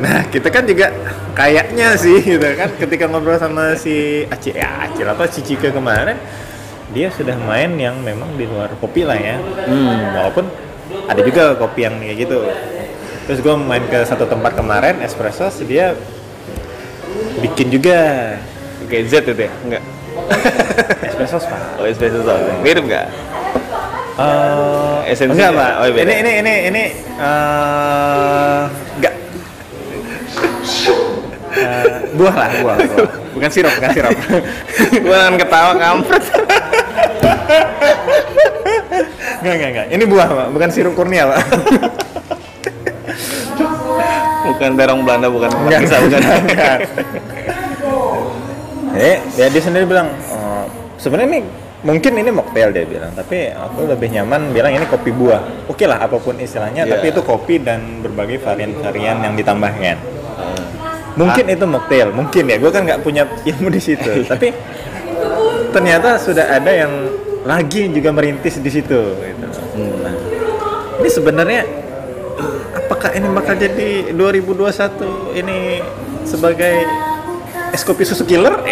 nah 0.00 0.24
kita 0.24 0.48
kan 0.48 0.64
juga 0.64 0.88
kayaknya 1.32 1.92
sih 1.94 2.18
gitu 2.18 2.48
kan 2.56 2.72
ketika 2.74 3.04
ngobrol 3.04 3.36
sama 3.36 3.76
si 3.76 4.24
Acil 4.26 4.56
ya 4.56 4.88
Acil 4.88 5.04
atau 5.04 5.24
si 5.28 5.40
Cika 5.40 5.68
kemarin 5.70 6.16
dia 6.90 7.06
sudah 7.08 7.36
main 7.38 7.70
yang 7.76 8.00
memang 8.00 8.34
di 8.34 8.48
luar 8.48 8.72
kopi 8.76 9.04
lah 9.04 9.14
ya 9.14 9.36
Hmm. 9.68 10.16
walaupun 10.16 10.48
ada 11.06 11.20
juga 11.20 11.54
kopi 11.54 11.84
yang 11.84 12.00
kayak 12.00 12.16
gitu 12.18 12.38
terus 13.24 13.38
gue 13.38 13.54
main 13.54 13.84
ke 13.86 14.02
satu 14.02 14.24
tempat 14.24 14.56
kemarin 14.56 14.98
espresso 15.00 15.46
dia 15.62 15.94
bikin 17.38 17.68
juga 17.68 17.98
Kayak 18.80 19.04
Z 19.06 19.14
itu 19.22 19.42
ya? 19.46 19.52
Enggak. 19.62 19.82
espresso 21.06 21.36
pak 21.38 21.78
Oh, 21.78 21.86
espresso 21.86 22.26
sauce. 22.26 22.42
Mirip 22.58 22.82
enggak? 22.82 23.06
Eh, 24.18 25.12
Esensinya? 25.14 25.46
enggak 25.46 25.50
pak 25.54 25.72
Oh, 25.78 25.86
beda. 25.86 26.02
ini 26.02 26.14
ini 26.18 26.32
ini 26.42 26.54
ini 26.66 26.82
eh, 27.14 28.62
enggak 28.98 29.14
Eh, 31.50 32.14
buah 32.14 32.34
lah 32.36 32.50
buah, 32.62 32.76
buah. 32.78 33.08
bukan 33.34 33.50
sirup 33.50 33.74
bukan 33.74 33.90
sirup 33.90 34.14
Gua 35.04 35.16
akan 35.20 35.34
ketawa 35.34 35.72
kampret. 35.74 36.24
enggak 39.40 39.54
enggak 39.56 39.70
enggak 39.70 39.86
ini 39.90 40.04
buah 40.04 40.28
pak 40.28 40.46
bukan 40.50 40.68
sirup 40.70 40.94
kurnia 40.94 41.26
pak 41.26 41.38
bukan 44.42 44.70
terong 44.74 45.00
Belanda, 45.02 45.28
bukan 45.28 45.48
Enggak, 45.48 45.80
Pakistan, 45.80 46.00
bukan. 46.02 46.20
enggak. 46.42 46.78
Eh, 48.92 49.16
ya 49.32 49.46
dia 49.46 49.62
sendiri 49.62 49.86
bilang, 49.86 50.10
"Oh, 50.28 50.66
sebenarnya 50.96 51.28
ini 51.30 51.40
mungkin 51.80 52.12
ini 52.14 52.28
mocktail 52.28 52.68
dia 52.68 52.84
bilang, 52.84 53.12
tapi 53.14 53.48
aku 53.48 53.86
lebih 53.86 54.10
nyaman 54.10 54.50
bilang 54.50 54.74
ini 54.74 54.84
kopi 54.84 55.08
buah. 55.10 55.40
Oke 55.64 55.86
lah, 55.86 56.02
apa 56.02 56.18
pun 56.18 56.36
istilahnya, 56.36 56.84
Iya. 56.84 56.92
tapi 56.92 57.08
itu 57.08 57.20
kopi 57.22 57.56
dan 57.56 58.02
berbagai 58.02 58.42
varian-varian 58.42 59.22
yang 59.22 59.32
ditambahkan. 59.32 59.96
Ah. 61.10 61.18
Mungkin 61.18 61.44
itu 61.50 61.64
mocktail, 61.66 62.08
mungkin 62.14 62.44
ya. 62.46 62.56
Gue 62.56 62.70
kan 62.70 62.86
nggak 62.86 63.02
punya 63.02 63.26
ilmu 63.26 63.68
di 63.68 63.82
situ, 63.82 64.22
tapi 64.30 64.54
ternyata 65.70 66.16
sudah 66.16 66.54
ada 66.54 66.70
yang 66.70 66.92
lagi 67.42 67.90
juga 67.90 68.14
merintis 68.14 68.58
di 68.58 68.70
situ. 68.70 69.00
Gitu. 69.18 69.46
Nah, 70.00 70.14
ini 71.00 71.08
sebenarnya 71.08 71.62
apakah 72.76 73.10
ini 73.12 73.26
bakal 73.30 73.54
jadi 73.56 74.12
2021 74.12 75.34
ini 75.34 75.80
sebagai 76.22 76.74
es 77.70 77.82
kopi 77.82 78.04
susu 78.04 78.22
killer? 78.22 78.54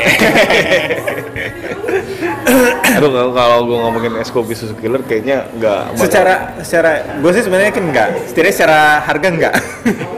Aduh, 2.98 3.30
kalau- 3.30 3.66
gua 3.68 3.78
ngomongin 3.88 4.18
es 4.18 4.30
kopi 4.30 4.54
susu 4.54 4.74
killer 4.74 5.02
kayaknya 5.04 5.46
enggak 5.54 5.94
secara 5.94 6.34
secara 6.64 6.90
gue 7.20 7.30
sih 7.30 7.42
sebenarnya 7.46 7.70
kan 7.70 7.84
enggak, 7.84 8.08
setidaknya 8.26 8.54
secara 8.54 8.78
harga 9.04 9.28
enggak. 9.28 9.54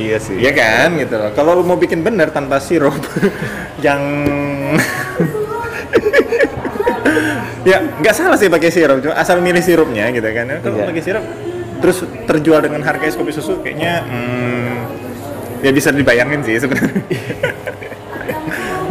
Iya 0.00 0.16
sih. 0.16 0.40
Iya 0.40 0.52
kan 0.56 0.96
gitu 0.96 1.14
loh. 1.14 1.30
Kalau 1.36 1.60
lu 1.60 1.62
mau 1.62 1.76
bikin 1.76 2.00
bener 2.00 2.32
tanpa 2.32 2.56
sirup 2.56 2.96
yang 3.86 4.00
ya 7.70 7.76
nggak 8.00 8.14
salah 8.16 8.40
sih 8.40 8.48
pakai 8.48 8.72
sirup, 8.72 9.04
cuma 9.04 9.14
asal 9.14 9.38
milih 9.38 9.60
sirupnya 9.60 10.08
gitu 10.08 10.24
kan. 10.24 10.48
Kalau 10.64 10.80
Iya. 10.80 10.88
pakai 10.88 11.02
sirup 11.04 11.24
terus 11.80 12.04
terjual 12.24 12.60
dengan 12.60 12.80
harga 12.84 13.04
es 13.04 13.16
kopi 13.16 13.32
susu 13.32 13.60
kayaknya 13.64 14.04
hmm, 14.04 14.72
ya 15.64 15.70
bisa 15.72 15.92
dibayangin 15.92 16.40
sih 16.44 16.56
sebenarnya. 16.56 17.00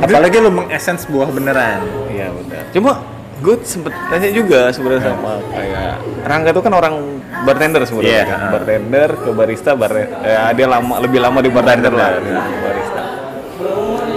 Apalagi 0.06 0.38
lu 0.40 0.50
mengesens 0.50 1.06
buah 1.06 1.30
beneran. 1.30 1.86
Iya 2.10 2.34
benar. 2.34 2.64
Cuma 2.72 3.04
gue 3.40 3.56
sempet 3.64 3.94
tanya 4.08 4.30
juga 4.30 4.68
sebenarnya 4.70 5.04
sama 5.10 5.40
kayak 5.50 5.94
Rangga 6.22 6.50
itu 6.52 6.62
kan 6.62 6.74
orang 6.74 6.96
bartender 7.42 7.82
sebenarnya 7.88 8.12
Iya. 8.12 8.24
kan. 8.28 8.40
Bartender 8.52 9.10
ke 9.16 9.30
barista, 9.32 9.72
bar 9.74 9.92
ya, 9.96 10.52
dia 10.52 10.68
lama 10.68 11.00
lebih 11.00 11.20
lama 11.20 11.40
di 11.40 11.50
bartender 11.50 11.90
lah 11.90 12.20
di 12.20 12.32
barista. 12.36 13.02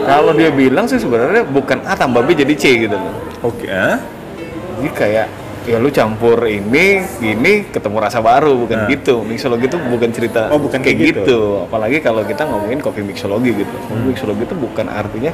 Kalau 0.03 0.35
dia 0.35 0.51
bilang 0.51 0.91
sih 0.91 0.99
sebenarnya 0.99 1.47
bukan 1.47 1.79
A 1.87 1.95
tambah 1.95 2.21
B 2.21 2.35
jadi 2.35 2.55
C 2.59 2.65
gitu 2.83 2.97
loh. 2.99 3.15
Oke. 3.45 3.71
ah? 3.71 4.03
Jadi 4.77 4.91
kayak 4.91 5.27
ya 5.65 5.77
lu 5.77 5.89
campur 5.89 6.43
ini 6.43 6.87
ini 7.21 7.53
ketemu 7.67 7.97
rasa 7.99 8.19
baru 8.19 8.55
bukan 8.59 8.79
Nah. 8.79 8.89
gitu 8.89 9.23
mixologi 9.23 9.67
itu 9.67 9.79
bukan 9.79 10.11
cerita 10.11 10.49
Oh, 10.49 10.59
bukan 10.59 10.79
kayak 10.79 10.97
kayak 10.97 11.09
gitu. 11.09 11.21
gitu. 11.23 11.41
apalagi 11.63 11.99
kalau 11.99 12.23
kita 12.23 12.43
ngomongin 12.43 12.79
kopi 12.79 13.01
mixologi 13.01 13.55
gitu 13.55 13.75
kopi 13.81 13.95
Hmm. 13.95 14.09
mixologi 14.09 14.43
itu 14.43 14.55
bukan 14.55 14.87
artinya 14.87 15.31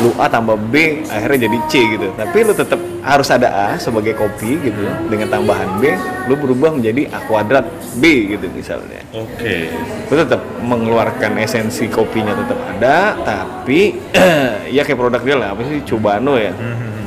lu 0.00 0.16
A 0.16 0.26
tambah 0.26 0.56
B 0.56 1.04
akhirnya 1.04 1.44
jadi 1.44 1.58
C 1.66 1.72
gitu 1.90 2.08
tapi 2.14 2.40
lu 2.40 2.52
tetap 2.52 2.80
harus 3.00 3.28
ada 3.28 3.48
A 3.52 3.76
sebagai 3.76 4.12
kopi 4.12 4.56
gitu 4.62 4.80
dengan 5.06 5.28
tambahan 5.28 5.76
B 5.76 5.92
lu 6.24 6.34
berubah 6.34 6.72
menjadi 6.72 7.08
A 7.10 7.20
kuadrat 7.20 7.68
B 7.94 8.04
gitu 8.30 8.48
misalnya 8.50 9.04
Oke. 9.12 9.68
lu 10.06 10.14
tetap 10.14 10.40
mengeluarkan 10.58 11.36
esensi 11.36 11.84
kopinya 11.86 12.32
tetap 12.32 12.56
ada 12.70 12.96
tapi 13.20 13.92
ya 14.72 14.80
kayak 14.80 14.96
produk 14.96 15.20
dia 15.20 15.36
lah 15.36 15.48
apa 15.52 15.62
sih 15.64 15.84
Cubano 15.84 16.34
ya 16.34 16.48
kayak 16.48 16.99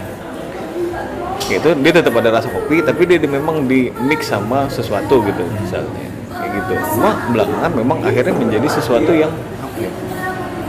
itu 1.49 1.69
dia 1.75 1.91
tetap 1.91 2.13
ada 2.13 2.29
rasa 2.31 2.47
kopi 2.47 2.79
tapi 2.79 3.03
dia, 3.03 3.19
memang 3.19 3.67
di 3.67 3.91
mix 4.01 4.27
sama 4.27 4.65
sesuatu 4.67 5.19
gitu 5.21 5.43
misalnya 5.53 6.07
kayak 6.29 6.49
gitu 6.55 6.73
cuma 6.93 7.11
belakangan 7.29 7.71
memang 7.73 7.97
akhirnya 8.01 8.33
menjadi 8.33 8.67
sesuatu 8.71 9.11
yang 9.11 9.31
apa 9.59 9.77
ya 9.79 9.91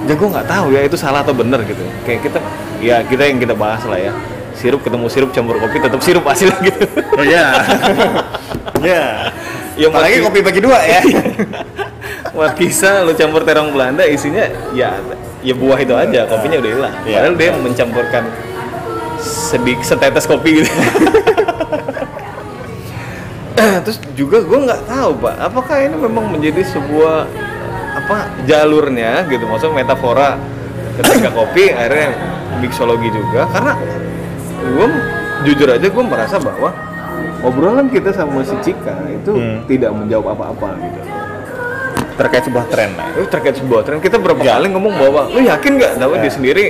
jago 0.04 0.24
nggak 0.28 0.46
tahu 0.46 0.66
ya 0.70 0.80
itu 0.82 0.96
salah 0.98 1.22
atau 1.22 1.32
benar 1.32 1.62
gitu 1.64 1.80
kayak 2.04 2.20
kita 2.22 2.38
ya 2.82 3.00
kita 3.02 3.22
yang 3.24 3.38
kita 3.38 3.54
bahas 3.54 3.80
lah 3.86 3.96
ya 3.96 4.12
sirup 4.54 4.82
ketemu 4.82 5.06
sirup 5.08 5.30
campur 5.30 5.56
kopi 5.56 5.78
tetap 5.78 6.00
sirup 6.00 6.24
hasil 6.24 6.50
gitu 6.60 6.84
Oh 7.14 7.24
iya. 7.24 7.44
Iya. 8.84 9.32
Ya, 9.80 9.86
Apalagi 9.88 10.20
mati- 10.20 10.26
kopi 10.28 10.38
bagi 10.44 10.60
dua 10.60 10.76
ya. 10.78 11.00
Markisa 12.36 13.00
lu 13.02 13.16
campur 13.16 13.42
terong 13.42 13.72
Belanda 13.72 14.04
isinya 14.04 14.44
ya 14.72 14.92
ya 15.40 15.54
buah 15.54 15.78
itu 15.78 15.94
aja 15.94 16.26
kopinya 16.26 16.58
udah 16.60 16.70
hilang 16.70 16.94
Iya. 17.02 17.16
padahal 17.16 17.34
dia 17.34 17.50
mencampurkan 17.54 18.22
sedik 19.54 19.78
setetes 19.86 20.26
kopi 20.26 20.58
gitu. 20.58 20.70
Terus 23.84 23.98
juga 24.18 24.42
gue 24.42 24.58
nggak 24.66 24.82
tahu 24.90 25.10
pak. 25.22 25.34
Apakah 25.38 25.76
ini 25.78 25.94
memang 25.94 26.26
menjadi 26.26 26.66
sebuah 26.66 27.26
apa 27.94 28.16
jalurnya 28.44 29.22
gitu? 29.30 29.46
Maksudnya 29.46 29.86
metafora 29.86 30.34
ketika 30.98 31.30
kopi 31.30 31.70
akhirnya 31.70 32.10
mixologi 32.58 33.08
juga. 33.14 33.46
Karena 33.46 33.72
gue 34.58 34.86
jujur 35.46 35.68
aja 35.70 35.86
gue 35.86 36.04
merasa 36.04 36.36
bahwa 36.42 36.74
obrolan 37.44 37.86
kita 37.86 38.10
sama 38.10 38.42
si 38.42 38.56
Cika 38.58 39.06
itu 39.06 39.32
Hmm. 39.36 39.62
tidak 39.70 39.92
menjawab 39.94 40.34
apa-apa 40.34 40.74
gitu. 40.80 41.00
Terkait 42.14 42.46
sebuah 42.46 42.66
tren 42.70 42.94
lah. 42.94 43.06
itu 43.14 43.26
terkait 43.26 43.54
sebuah 43.58 43.82
tren. 43.82 43.98
Kita 43.98 44.18
berapa 44.18 44.38
kali 44.38 44.70
ngomong 44.70 44.94
bahwa 44.98 45.22
lu 45.30 45.42
yakin 45.42 45.72
nggak? 45.78 45.92
Tahu 45.98 46.12
dia 46.18 46.30
sendiri 46.32 46.64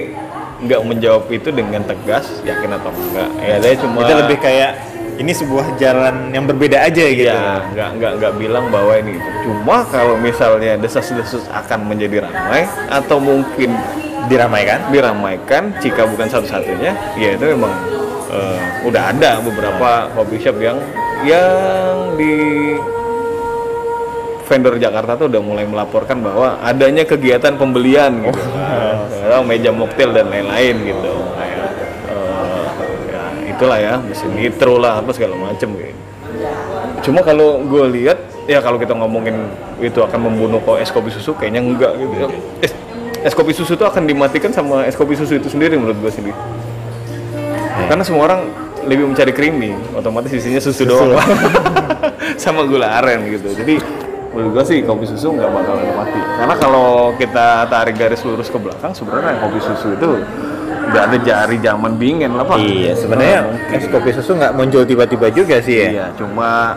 nggak 0.63 0.81
menjawab 0.87 1.25
itu 1.35 1.49
dengan 1.51 1.83
tegas 1.83 2.31
yakin 2.47 2.71
atau 2.79 2.91
enggak 2.95 3.31
ya 3.43 3.57
dia 3.59 3.75
cuma 3.81 3.99
Itu 4.07 4.15
lebih 4.15 4.39
kayak 4.39 4.73
ini 5.15 5.31
sebuah 5.31 5.79
jalan 5.79 6.35
yang 6.35 6.43
berbeda 6.51 6.91
aja 6.91 7.05
gitu. 7.07 7.31
Iya, 7.31 7.63
nggak 7.71 7.89
nggak 7.99 8.13
nggak 8.19 8.33
bilang 8.35 8.67
bahwa 8.75 8.99
ini 8.99 9.15
itu. 9.15 9.29
Cuma 9.47 9.87
kalau 9.87 10.19
misalnya 10.19 10.75
desas-desus 10.75 11.47
akan 11.55 11.87
menjadi 11.87 12.27
ramai 12.27 12.67
atau 12.91 13.23
mungkin 13.23 13.79
Diramaikan. 14.25 14.89
diramaikan 14.89 15.63
jika 15.85 16.09
bukan 16.09 16.27
satu-satunya, 16.33 16.97
ya 17.21 17.37
itu 17.37 17.45
memang 17.53 17.77
eh, 18.33 18.89
udah 18.89 19.13
ada 19.13 19.37
beberapa 19.45 20.09
coffee 20.17 20.41
shop 20.41 20.57
yang 20.65 20.81
yang 21.29 22.17
di 22.17 22.35
vendor 24.45 24.77
Jakarta 24.77 25.17
tuh 25.17 25.27
udah 25.33 25.41
mulai 25.41 25.65
melaporkan 25.65 26.21
bahwa 26.21 26.61
adanya 26.61 27.05
kegiatan 27.09 27.57
pembelian 27.57 28.29
gitu, 28.29 28.41
Atau 29.25 29.43
meja 29.43 29.73
mocktail 29.73 30.13
dan 30.13 30.29
lain-lain 30.29 30.77
gitu. 30.85 31.13
Kayak, 31.35 31.69
eh, 32.13 32.65
ya 33.09 33.23
itulah 33.57 33.79
ya, 33.81 33.95
mesin 34.05 34.31
nitro 34.37 34.77
lah 34.77 35.01
apa 35.01 35.11
segala 35.17 35.35
macem 35.37 35.73
gitu. 35.75 35.93
Cuma 37.05 37.21
kalau 37.21 37.61
gue 37.65 37.85
lihat 38.01 38.19
ya 38.49 38.61
kalau 38.61 38.77
kita 38.77 38.93
ngomongin 38.97 39.49
itu 39.81 40.01
akan 40.01 40.21
membunuh 40.29 40.61
kok 40.61 40.81
es 40.81 40.89
kopi 40.93 41.13
susu 41.13 41.37
kayaknya 41.37 41.61
enggak 41.61 41.93
gitu. 42.01 42.15
ya. 42.17 42.29
Es, 42.65 42.73
es 43.25 43.33
kopi 43.37 43.53
susu 43.53 43.77
itu 43.77 43.85
akan 43.85 44.05
dimatikan 44.09 44.53
sama 44.53 44.85
es 44.85 44.97
kopi 44.97 45.17
susu 45.17 45.37
itu 45.37 45.49
sendiri 45.49 45.77
menurut 45.77 45.97
gue 46.01 46.13
sendiri. 46.13 46.37
Karena 47.89 48.05
semua 48.07 48.25
orang 48.29 48.41
lebih 48.85 49.09
mencari 49.09 49.33
creamy, 49.33 49.73
otomatis 49.97 50.33
isinya 50.33 50.61
susu, 50.61 50.85
doang 50.85 51.17
sama 52.43 52.65
gula 52.69 53.01
aren 53.01 53.25
gitu. 53.33 53.53
Jadi 53.53 54.04
menurut 54.35 54.51
gue 54.53 54.65
sih 54.67 54.79
kopi 54.83 55.07
susu 55.07 55.33
nggak 55.33 55.47
bakal 55.49 55.75
mati. 55.95 56.19
Karena 56.19 56.55
kalau 56.57 56.89
kita 57.15 57.47
tarik 57.65 57.95
garis 57.95 58.21
lurus 58.21 58.51
ke 58.51 58.59
belakang 58.59 58.91
sebenarnya 58.91 59.39
kopi 59.39 59.59
susu 59.59 59.95
itu 59.95 60.11
nggak 60.85 61.05
ada 61.05 61.19
jari 61.19 61.57
zaman 61.59 61.95
bingen 61.95 62.35
lah 62.35 62.45
pak. 62.45 62.59
Iya, 62.59 62.93
sebenarnya 62.93 63.41
Nggak 63.71 63.79
es 63.79 63.87
kopi 63.89 64.11
susu 64.13 64.35
nggak 64.35 64.53
muncul 64.53 64.83
tiba-tiba 64.83 65.27
juga 65.31 65.57
sih 65.59 65.77
ya. 65.79 65.89
Iya, 65.89 66.07
cuma 66.15 66.75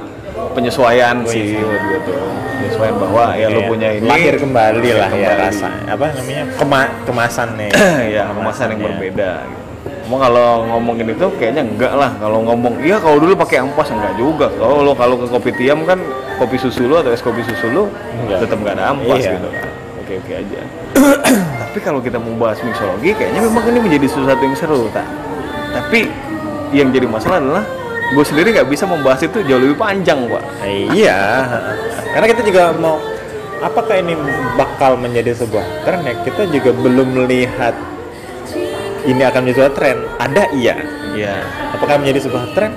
penyesuaian 0.53 1.26
sih 1.26 1.58
gitu. 1.58 2.14
Penyesuaian 2.58 2.95
bahwa 2.95 3.24
ya 3.34 3.47
lu 3.47 3.60
Iya. 3.60 3.68
punya 3.68 3.89
ini 3.91 4.05
lahir 4.05 4.34
kembali 4.38 4.89
lah 4.95 5.12
ya 5.12 5.32
rasa 5.36 5.70
apa 5.84 6.05
namanya 6.14 6.43
kema 6.55 6.82
kemasan 7.03 7.49
nih 7.55 7.70
ya 8.10 8.24
kemasan 8.38 8.66
yang 8.70 8.80
Kemasannya. 8.80 8.86
berbeda 8.88 9.32
gitu. 9.43 9.66
Cuma 10.08 10.24
kalau 10.24 10.64
ngomongin 10.66 11.12
itu 11.12 11.28
kayaknya 11.36 11.68
enggak 11.68 11.91
lah. 11.91 12.16
Kalau 12.16 12.39
ngomong 12.41 12.80
iya 12.80 12.95
kalau 12.95 13.20
dulu 13.20 13.36
pakai 13.36 13.60
ampas 13.60 13.91
enggak 13.91 14.16
juga. 14.16 14.47
Kalau 14.49 14.80
lo 14.82 14.95
kalau 14.95 15.20
ke 15.20 15.28
kopi 15.28 15.51
tiam 15.53 15.84
kan 15.84 15.99
kopi 16.39 16.55
susu 16.55 16.88
lo 16.88 17.03
atau 17.03 17.12
es 17.12 17.20
kopi 17.20 17.43
susu 17.43 17.68
lo 17.68 17.84
Enggak. 18.16 18.47
tetap 18.47 18.58
enggak 18.58 18.76
ada 18.80 18.95
ampas 18.95 19.20
Iya. 19.20 19.36
gitu 19.36 19.47
kan. 19.51 19.68
Oke 19.99 20.14
oke 20.18 20.32
aja. 20.34 20.60
Tapi 21.68 21.80
kalau 21.84 21.99
kita 21.99 22.16
mau 22.16 22.32
bahas 22.39 22.64
mixologi 22.64 23.12
kayaknya 23.12 23.43
memang 23.43 23.68
ini 23.68 23.80
menjadi 23.84 24.08
sesuatu 24.08 24.39
yang 24.39 24.55
seru 24.55 24.88
tak. 24.89 25.03
Tapi 25.76 26.08
yang 26.72 26.88
jadi 26.89 27.03
masalah 27.03 27.38
adalah 27.38 27.64
gue 28.08 28.24
sendiri 28.24 28.55
nggak 28.55 28.72
bisa 28.72 28.88
membahas 28.88 29.20
itu 29.20 29.43
jauh 29.43 29.60
lebih 29.60 29.76
panjang 29.76 30.16
pak. 30.26 30.39
iya 30.95 31.43
karena 32.08 32.24
kita 32.26 32.39
juga 32.41 32.72
mau 32.74 33.03
apakah 33.60 33.99
ini 33.99 34.16
bakal 34.55 34.95
menjadi 34.95 35.36
sebuah 35.36 35.84
tren 35.84 36.08
ya 36.08 36.16
kita 36.24 36.47
juga 36.47 36.72
belum 36.72 37.03
melihat 37.20 37.76
ini 39.08 39.22
akan 39.24 39.39
menjadi 39.41 39.58
sebuah 39.58 39.74
tren 39.74 39.97
ada 40.18 40.43
iya 40.53 40.76
Iya. 41.10 41.34
apakah 41.74 41.97
menjadi 41.97 42.20
sebuah 42.28 42.45
tren 42.53 42.72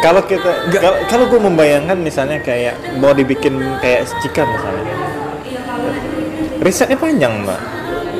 kalau 0.00 0.20
kita 0.20 0.50
kalau 0.70 0.96
kalau 1.08 1.24
gue 1.24 1.40
membayangkan 1.40 1.96
misalnya 1.96 2.36
kayak 2.38 2.76
mau 2.98 3.10
dibikin 3.10 3.56
kayak 3.78 4.04
cika 4.20 4.44
misalnya 4.44 4.94
risetnya 6.60 6.96
panjang 6.96 7.40
mbak 7.40 7.60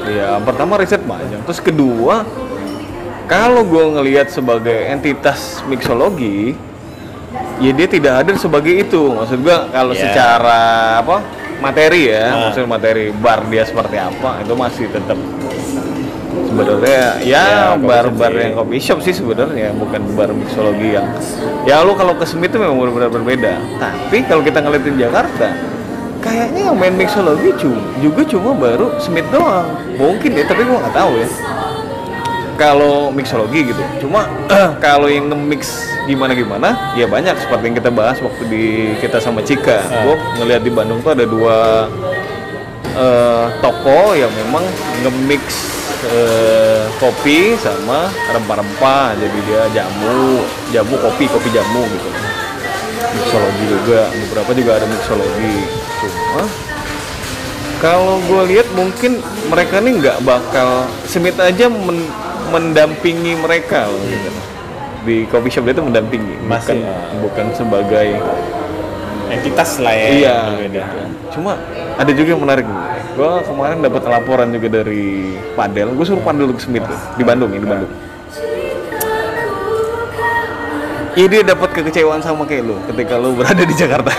Ya, 0.04 0.36
pertama 0.36 0.76
riset 0.76 1.00
panjang. 1.00 1.40
Terus 1.48 1.64
kedua, 1.64 2.28
kalau 3.24 3.64
gue 3.64 3.80
ngelihat 3.88 4.28
sebagai 4.28 4.84
entitas 4.84 5.64
mixologi, 5.64 6.52
ya 7.56 7.72
dia 7.72 7.88
tidak 7.88 8.12
hadir 8.20 8.36
sebagai 8.36 8.84
itu. 8.84 9.00
Maksud 9.00 9.40
gue 9.40 9.56
kalau 9.72 9.96
Ya. 9.96 10.04
secara 10.04 10.60
apa 11.00 11.24
materi 11.56 12.12
ya, 12.12 12.36
Ah. 12.36 12.40
maksud 12.44 12.68
materi 12.68 13.16
bar 13.16 13.48
dia 13.48 13.64
seperti 13.64 13.96
apa 13.96 14.44
itu 14.44 14.52
masih 14.52 14.92
tetap 14.92 15.16
sebenarnya 16.54 17.02
ya, 17.22 17.42
Ya, 17.42 17.46
coffee 17.74 17.86
bar-bar 17.86 18.32
yang 18.34 18.52
coffee 18.54 18.82
shop 18.82 18.98
sih 19.02 19.14
sebenarnya 19.14 19.74
bukan 19.74 20.02
bar 20.14 20.30
mixologi 20.30 20.94
yang 20.94 21.06
ya 21.66 21.82
lu 21.82 21.96
kalau 21.98 22.14
ke 22.14 22.24
Smith 22.28 22.52
itu 22.52 22.58
memang 22.60 22.78
benar-benar 22.78 23.10
berbeda. 23.10 23.52
Tapi 23.80 24.22
kalau 24.28 24.42
kita 24.44 24.62
ngeliatin 24.62 24.96
Jakarta, 25.00 25.48
kayaknya 26.22 26.70
yang 26.70 26.76
main 26.76 26.94
mixologi 26.94 27.50
cuma 27.58 27.80
juga 27.98 28.22
cuma 28.28 28.50
baru 28.54 28.86
Smith 29.02 29.26
doang. 29.34 29.68
Mungkin 29.98 30.30
ya, 30.36 30.44
tapi 30.46 30.62
gua 30.64 30.78
nggak 30.84 30.94
tahu 30.94 31.12
ya. 31.18 31.28
Kalau 32.54 33.10
mixologi 33.10 33.74
gitu, 33.74 33.82
cuma 34.06 34.30
kalau 34.84 35.10
yang 35.10 35.26
nge-mix 35.26 35.90
gimana-gimana, 36.06 36.94
ya 36.94 37.10
banyak 37.10 37.34
seperti 37.34 37.72
yang 37.72 37.76
kita 37.82 37.90
bahas 37.90 38.22
waktu 38.22 38.42
di 38.46 38.64
kita 39.02 39.18
sama 39.18 39.42
Cika. 39.42 39.82
Gua 40.06 40.14
ngeliat 40.38 40.62
di 40.62 40.70
Bandung 40.70 41.02
tuh 41.02 41.18
ada 41.18 41.26
dua 41.26 41.90
eh, 42.94 43.46
toko 43.58 44.14
yang 44.14 44.30
memang 44.46 44.62
nge-mix 45.02 45.73
eh, 46.12 46.84
kopi 47.00 47.56
sama 47.60 48.12
rempah-rempah 48.32 49.16
jadi 49.16 49.38
dia 49.48 49.62
jamu 49.80 50.44
jamu 50.72 50.94
kopi 51.00 51.24
kopi 51.28 51.48
jamu 51.52 51.82
gitu 51.88 52.08
mixologi 53.14 53.64
juga 53.70 54.00
beberapa 54.10 54.50
juga 54.52 54.70
ada 54.82 54.86
mixologi 54.90 55.56
cuma 56.02 56.42
kalau 57.78 58.16
gue 58.24 58.42
lihat 58.54 58.68
mungkin 58.72 59.20
mereka 59.52 59.76
nih 59.84 59.92
nggak 60.00 60.18
bakal 60.24 60.88
Smith 61.04 61.36
aja 61.36 61.68
men- 61.68 62.12
mendampingi 62.48 63.34
mereka 63.40 63.88
loh, 63.88 64.00
gitu. 64.08 64.30
di 65.04 65.16
coffee 65.28 65.52
shop 65.52 65.64
dia 65.68 65.74
tuh 65.76 65.84
mendampingi 65.84 66.38
bukan 66.44 66.48
Masih, 66.48 66.80
ya. 66.80 66.96
bukan 67.20 67.46
sebagai 67.52 68.08
entitas 69.28 69.70
lah 69.82 69.92
ya 69.92 70.08
iya 70.14 70.36
berbeda. 70.54 70.80
gitu. 70.80 70.98
cuma 71.38 71.52
ada 71.98 72.10
juga 72.14 72.28
yang 72.32 72.42
menarik 72.42 72.66
gue 73.14 73.30
kemarin 73.46 73.78
dapat 73.78 74.02
laporan 74.04 74.50
juga 74.50 74.82
dari 74.82 75.38
Padel 75.54 75.94
gue 75.94 76.02
suruh 76.02 76.20
Padel 76.20 76.50
ke 76.50 76.60
Smith 76.60 76.82
tuh, 76.82 76.98
di 77.14 77.22
Bandung 77.22 77.50
ya 77.50 77.60
di 77.62 77.68
Bandung 77.68 77.92
Iya 81.14 81.26
dia 81.30 81.42
dapat 81.46 81.70
kekecewaan 81.70 82.18
sama 82.18 82.42
kayak 82.42 82.66
lu 82.66 82.74
ketika 82.90 83.14
lu 83.14 83.38
berada 83.38 83.62
di 83.62 83.70
Jakarta. 83.70 84.10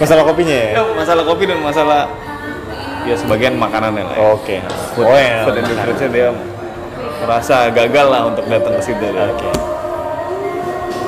masalah 0.00 0.24
kopinya 0.24 0.56
ya 0.56 0.80
Ya, 0.80 0.82
masalah 0.96 1.22
kopi 1.28 1.44
dan 1.44 1.60
masalah 1.60 2.08
ya 3.04 3.12
sebagian 3.12 3.60
makanan 3.60 4.00
yang 4.00 4.08
lain. 4.08 4.18
oke 4.32 4.56
Food, 4.96 5.06
oh 5.06 5.18
ya 5.20 5.44
food 5.44 5.60
dia 6.08 6.32
merasa 7.20 7.68
gagal 7.68 8.06
lah 8.08 8.32
untuk 8.32 8.48
datang 8.48 8.80
ke 8.80 8.82
situ. 8.82 9.06
oke 9.12 9.48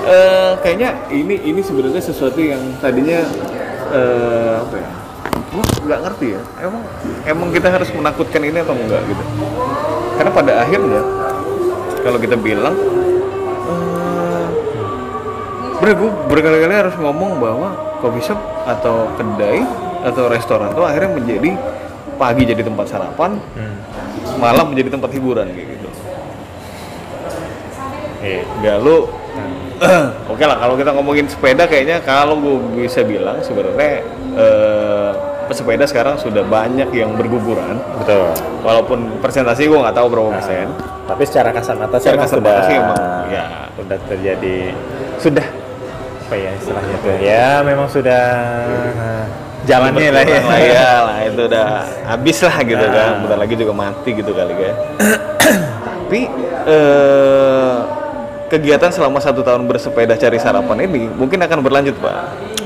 Eh, 0.04 0.52
kayaknya 0.60 1.00
ini 1.08 1.40
ini 1.48 1.64
sebenarnya 1.64 1.96
sesuatu 1.96 2.36
yang 2.36 2.60
tadinya 2.76 3.24
eh, 3.88 4.60
apa 4.60 4.76
ya? 4.76 4.88
Gua 5.54 5.62
nggak 5.62 6.00
ngerti 6.02 6.26
ya. 6.34 6.42
Emang 6.60 6.82
emang 7.22 7.48
kita 7.54 7.70
harus 7.70 7.88
menakutkan 7.94 8.42
ini 8.42 8.58
atau 8.58 8.74
enggak 8.74 9.02
gitu? 9.06 9.22
Karena 10.18 10.30
pada 10.30 10.52
akhirnya 10.60 11.00
kalau 12.02 12.18
kita 12.18 12.34
bilang 12.34 12.74
eh, 13.64 14.46
Bener, 15.74 15.94
gue 16.00 16.10
berkali-kali 16.30 16.74
harus 16.74 16.94
ngomong 16.96 17.38
bahwa 17.38 17.68
coffee 17.98 18.24
shop 18.24 18.38
atau 18.64 19.10
kedai 19.14 19.60
atau 20.04 20.28
restoran 20.28 20.70
tuh 20.72 20.86
akhirnya 20.86 21.18
menjadi 21.18 21.50
pagi 22.14 22.46
jadi 22.46 22.62
tempat 22.62 22.86
sarapan, 22.86 23.36
Hmm. 23.58 23.74
malam 24.38 24.70
menjadi 24.70 24.94
tempat 24.94 25.10
hiburan 25.12 25.50
kayak 25.50 25.68
gitu. 25.76 25.88
Iya. 28.24 28.42
Nggak 28.62 28.76
lu 28.80 28.98
Oke 30.32 30.46
lah 30.46 30.56
kalau 30.56 30.78
kita 30.78 30.94
ngomongin 30.94 31.26
sepeda 31.26 31.66
kayaknya 31.66 31.98
kalau 32.00 32.38
gue 32.38 32.86
bisa 32.86 33.02
bilang 33.02 33.42
sebenarnya 33.42 34.06
eh, 34.38 35.10
pesepeda 35.46 35.84
sekarang 35.86 36.16
sudah 36.18 36.42
banyak 36.44 36.88
yang 36.92 37.14
berguguran. 37.14 37.78
Betul. 38.00 38.32
Walaupun 38.64 39.20
persentase 39.20 39.64
gue 39.64 39.78
nggak 39.78 39.96
tahu 39.96 40.06
berapa 40.10 40.30
persen. 40.40 40.68
tapi 41.04 41.22
secara 41.28 41.52
kasat 41.52 41.76
mata 41.76 42.00
Secara 42.00 42.16
kasat 42.24 42.40
sudah 42.40 42.48
mata 42.48 42.62
sih 42.64 42.76
emang, 42.80 42.96
ya. 43.28 43.44
sudah 43.76 43.98
terjadi 44.08 44.56
sudah 45.20 45.46
apa 46.24 46.34
ya 46.40 46.50
istilahnya 46.56 46.96
tuh 47.04 47.10
ya 47.20 47.48
memang 47.60 47.86
sudah 47.92 48.22
eh, 48.72 49.24
jalannya 49.68 50.08
lah 50.08 50.24
ya. 50.24 50.40
lah 50.40 50.60
ya. 50.64 50.88
Lah 51.04 51.18
itu 51.28 51.42
udah 51.44 51.66
habis 52.08 52.38
lah 52.40 52.56
gitu 52.64 52.86
kan. 52.88 52.96
Nah. 52.96 53.20
bentar 53.20 53.36
lagi 53.36 53.54
juga 53.60 53.72
mati 53.76 54.10
gitu 54.16 54.32
kali 54.32 54.54
kan 54.56 54.74
tapi 55.92 56.20
eh, 56.64 57.76
kegiatan 58.48 58.88
selama 58.88 59.20
satu 59.20 59.44
tahun 59.44 59.68
bersepeda 59.68 60.16
cari 60.16 60.40
sarapan 60.40 60.88
ini 60.88 61.04
mungkin 61.12 61.36
akan 61.44 61.60
berlanjut 61.60 62.00
pak 62.00 62.16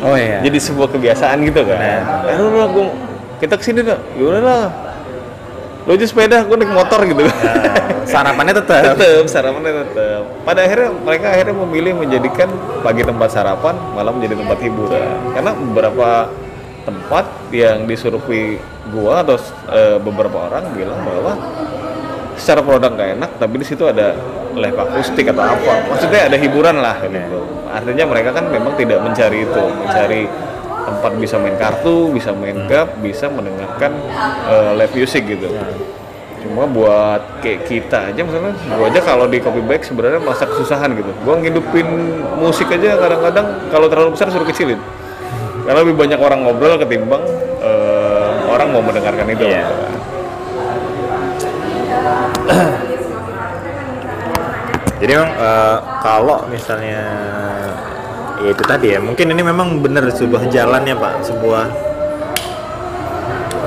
oh 0.05 0.15
iya. 0.15 0.39
Jadi 0.43 0.59
sebuah 0.59 0.89
kebiasaan 0.95 1.37
gitu 1.47 1.63
kan. 1.67 1.79
Nah. 1.79 2.31
eh 2.31 2.37
lu 2.39 2.55
lah 2.55 2.69
gua 2.71 2.87
kita 3.39 3.55
ke 3.59 3.65
sini 3.65 3.81
dah. 3.83 3.99
Yaudah 4.19 4.43
lah. 4.43 4.65
Lu 5.89 5.97
aja 5.97 6.05
sepeda 6.05 6.45
gue 6.45 6.57
naik 6.59 6.73
motor 6.75 7.01
gitu. 7.09 7.25
Nah, 7.25 7.33
sarapannya 8.05 8.55
tetap 8.57 8.93
tetap 8.93 9.25
sarapannya 9.25 9.73
tetap 9.85 10.23
pada 10.45 10.61
akhirnya 10.65 10.89
mereka 11.01 11.27
akhirnya 11.33 11.57
memilih 11.65 11.93
menjadikan 11.97 12.49
pagi 12.85 13.05
tempat 13.05 13.29
sarapan 13.33 13.75
malam 13.97 14.21
menjadi 14.21 14.37
tempat 14.37 14.59
hiburan. 14.61 15.09
Karena 15.33 15.51
beberapa 15.57 16.09
tempat 16.85 17.25
yang 17.53 17.89
disurvei 17.89 18.61
gua 18.93 19.25
atau 19.25 19.37
eh, 19.73 19.97
beberapa 20.01 20.49
orang 20.49 20.73
bilang 20.77 21.01
bahwa 21.05 21.33
secara 22.39 22.63
produk 22.63 22.95
nggak 22.95 23.11
enak 23.19 23.31
tapi 23.37 23.55
di 23.61 23.67
situ 23.67 23.85
ada 23.85 24.15
live 24.55 24.79
akustik 24.79 25.29
atau 25.31 25.45
apa. 25.45 25.73
Maksudnya 25.93 26.31
ada 26.31 26.37
hiburan 26.39 26.77
lah 26.81 26.97
gitu. 27.05 27.41
Artinya 27.69 28.05
mereka 28.09 28.31
kan 28.33 28.49
memang 28.49 28.73
tidak 28.79 28.99
mencari 29.03 29.45
itu 29.45 29.63
mencari 29.85 30.23
tempat 30.89 31.13
bisa 31.21 31.37
main 31.37 31.57
kartu 31.61 32.09
bisa 32.17 32.33
main 32.33 32.65
gap 32.65 32.97
bisa 33.05 33.29
mendengarkan 33.29 33.93
eh, 34.49 34.73
live 34.79 34.95
music 34.97 35.29
gitu. 35.29 35.53
Cuma 36.39 36.65
buat 36.71 37.43
kayak 37.43 37.67
kita 37.67 38.15
aja 38.15 38.21
misalnya 38.23 38.55
gua 38.73 38.87
aja 38.89 39.01
kalau 39.03 39.27
di 39.29 39.43
copy 39.43 39.61
bag 39.67 39.83
sebenarnya 39.85 40.23
masa 40.23 40.49
kesusahan 40.49 40.95
gitu. 40.97 41.11
Gua 41.27 41.37
ngidupin 41.37 41.87
musik 42.41 42.73
aja 42.73 42.97
kadang-kadang 42.97 43.47
kalau 43.69 43.87
terlalu 43.91 44.17
besar 44.17 44.33
suruh 44.33 44.49
kecilin. 44.49 44.81
Karena 45.69 45.85
lebih 45.85 46.01
banyak 46.01 46.17
orang 46.17 46.49
ngobrol 46.49 46.81
ketimbang 46.81 47.21
eh, 47.61 48.31
orang 48.49 48.73
mau 48.73 48.81
mendengarkan 48.81 49.29
itu. 49.29 49.45
Gitu 49.45 50.18
Jadi 55.09 55.17
memang 55.17 55.33
eh, 55.41 55.79
kalau 56.05 56.45
misalnya 56.53 57.01
ya 58.45 58.53
itu 58.53 58.61
tadi 58.61 58.93
ya, 58.93 59.01
mungkin 59.01 59.33
ini 59.33 59.41
memang 59.41 59.81
benar 59.81 60.05
sebuah 60.13 60.53
jalan 60.53 60.85
ya 60.85 60.93
Pak, 60.93 61.25
sebuah 61.25 61.65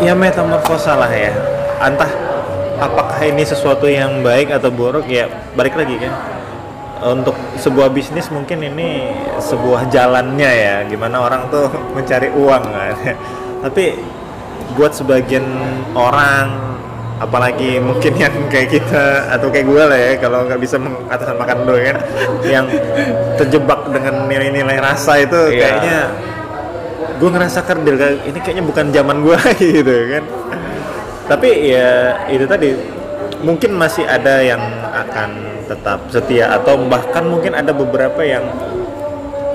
ya 0.06 0.14
metamorfosa 0.14 1.02
lah 1.02 1.10
ya. 1.10 1.34
Entah 1.82 2.14
apakah 2.78 3.18
ini 3.26 3.42
sesuatu 3.42 3.90
yang 3.90 4.22
baik 4.22 4.54
atau 4.54 4.70
buruk 4.70 5.10
ya 5.10 5.34
balik 5.58 5.82
lagi 5.82 5.98
kan. 5.98 6.14
Untuk 7.10 7.34
sebuah 7.58 7.90
bisnis 7.90 8.30
mungkin 8.30 8.62
ini 8.62 9.10
sebuah 9.42 9.90
jalannya 9.90 10.46
ya, 10.46 10.86
gimana 10.86 11.26
orang 11.26 11.50
tuh 11.50 11.74
mencari 11.98 12.30
uang 12.38 12.64
kan. 12.70 12.94
Tapi 13.66 13.98
buat 14.78 14.94
sebagian 14.94 15.50
orang 15.98 16.78
apalagi 17.22 17.78
mungkin 17.78 18.18
yang 18.18 18.34
kayak 18.50 18.82
kita 18.82 19.30
atau 19.30 19.54
kayak 19.54 19.70
gue 19.70 19.84
lah 19.86 20.00
ya 20.00 20.14
kalau 20.18 20.42
nggak 20.50 20.58
bisa 20.58 20.82
mengatakan 20.82 21.38
makan 21.38 21.58
doang 21.70 21.86
kan 21.86 21.98
yang 22.42 22.66
terjebak 23.38 23.86
dengan 23.94 24.26
nilai-nilai 24.26 24.82
rasa 24.82 25.22
itu 25.22 25.38
Iya. 25.54 25.60
kayaknya 25.62 26.00
gue 27.22 27.30
ngerasa 27.30 27.60
kerdil 27.62 27.96
kayak 28.02 28.16
ini 28.26 28.40
kayaknya 28.42 28.66
bukan 28.66 28.86
zaman 28.90 29.18
gue 29.22 29.38
gitu 29.78 29.94
kan 30.18 30.24
tapi 31.30 31.50
ya 31.70 32.18
itu 32.26 32.46
tadi 32.50 32.74
mungkin 33.46 33.78
masih 33.78 34.04
ada 34.10 34.42
yang 34.42 34.62
akan 34.90 35.30
tetap 35.70 36.02
setia 36.10 36.58
atau 36.58 36.76
bahkan 36.90 37.22
mungkin 37.30 37.54
ada 37.54 37.70
beberapa 37.70 38.26
yang 38.26 38.44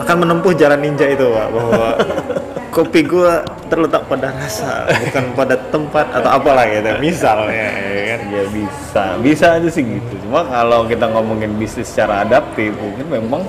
akan 0.06 0.16
menempuh 0.22 0.54
jalan 0.54 0.78
ninja 0.86 1.10
itu 1.10 1.26
pak 1.26 1.48
bahwa 1.50 1.88
kopi 2.76 3.08
gua 3.08 3.40
terletak 3.72 4.04
pada 4.04 4.36
rasa 4.36 4.84
bukan 4.84 5.24
pada 5.32 5.56
tempat 5.72 6.12
atau 6.12 6.28
apalah 6.28 6.68
gitu. 6.68 6.92
Misalnya 7.00 7.72
ya 7.72 8.02
kan? 8.12 8.20
Ya 8.28 8.44
bisa. 8.52 9.04
Bisa 9.24 9.46
aja 9.56 9.68
sih 9.72 9.80
gitu. 9.80 10.12
Cuma 10.28 10.44
kalau 10.44 10.84
kita 10.84 11.08
ngomongin 11.08 11.56
bisnis 11.56 11.88
secara 11.88 12.20
adaptif 12.20 12.76
mungkin 12.76 13.08
memang 13.08 13.42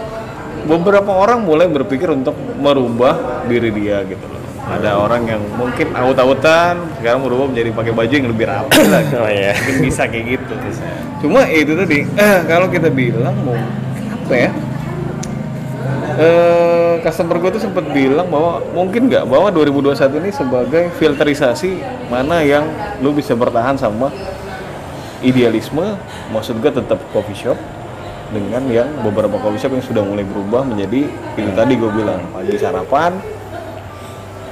beberapa 0.64 1.12
orang 1.12 1.44
mulai 1.44 1.68
berpikir 1.68 2.08
untuk 2.08 2.40
merubah 2.56 3.44
diri 3.52 3.68
dia 3.76 4.08
gitu 4.08 4.24
loh. 4.24 4.40
Ada 4.68 5.00
orang 5.00 5.24
yang 5.28 5.44
mungkin 5.60 5.92
aut-autan 5.92 6.76
sekarang 7.00 7.24
berubah 7.24 7.52
menjadi 7.52 7.72
pakai 7.76 7.94
baju 7.96 8.14
yang 8.16 8.28
lebih 8.32 8.46
rapi 8.48 8.80
lah 8.88 9.02
gitu. 9.04 9.16
Oh, 9.20 9.28
iya. 9.28 9.52
mungkin 9.60 9.78
bisa 9.84 10.08
kayak 10.08 10.26
gitu. 10.40 10.54
Cuma 11.28 11.44
itu 11.52 11.76
tadi 11.76 12.00
eh, 12.08 12.40
kalau 12.52 12.72
kita 12.72 12.88
bilang 12.88 13.36
mau 13.44 13.60
apa 14.28 14.36
ya 14.36 14.52
eh 16.18 16.94
customer 17.06 17.38
gue 17.38 17.52
tuh 17.56 17.62
sempat 17.62 17.86
bilang 17.94 18.26
bahwa 18.28 18.60
mungkin 18.74 19.06
nggak 19.06 19.30
bahwa 19.30 19.54
2021 19.54 20.18
ini 20.18 20.32
sebagai 20.34 20.84
filterisasi 20.98 21.78
mana 22.10 22.42
yang 22.42 22.66
lu 23.06 23.14
bisa 23.14 23.38
bertahan 23.38 23.78
sama 23.78 24.10
idealisme 25.22 25.98
maksud 26.34 26.58
gue 26.58 26.72
tetap 26.74 26.98
coffee 27.14 27.38
shop 27.38 27.58
dengan 28.34 28.66
yang 28.68 28.90
beberapa 29.06 29.40
coffee 29.40 29.62
shop 29.62 29.72
yang 29.78 29.86
sudah 29.86 30.04
mulai 30.04 30.26
berubah 30.28 30.66
menjadi 30.68 31.08
itu 31.38 31.50
tadi 31.56 31.74
gue 31.80 31.92
bilang 31.94 32.22
pagi 32.34 32.58
sarapan 32.60 33.16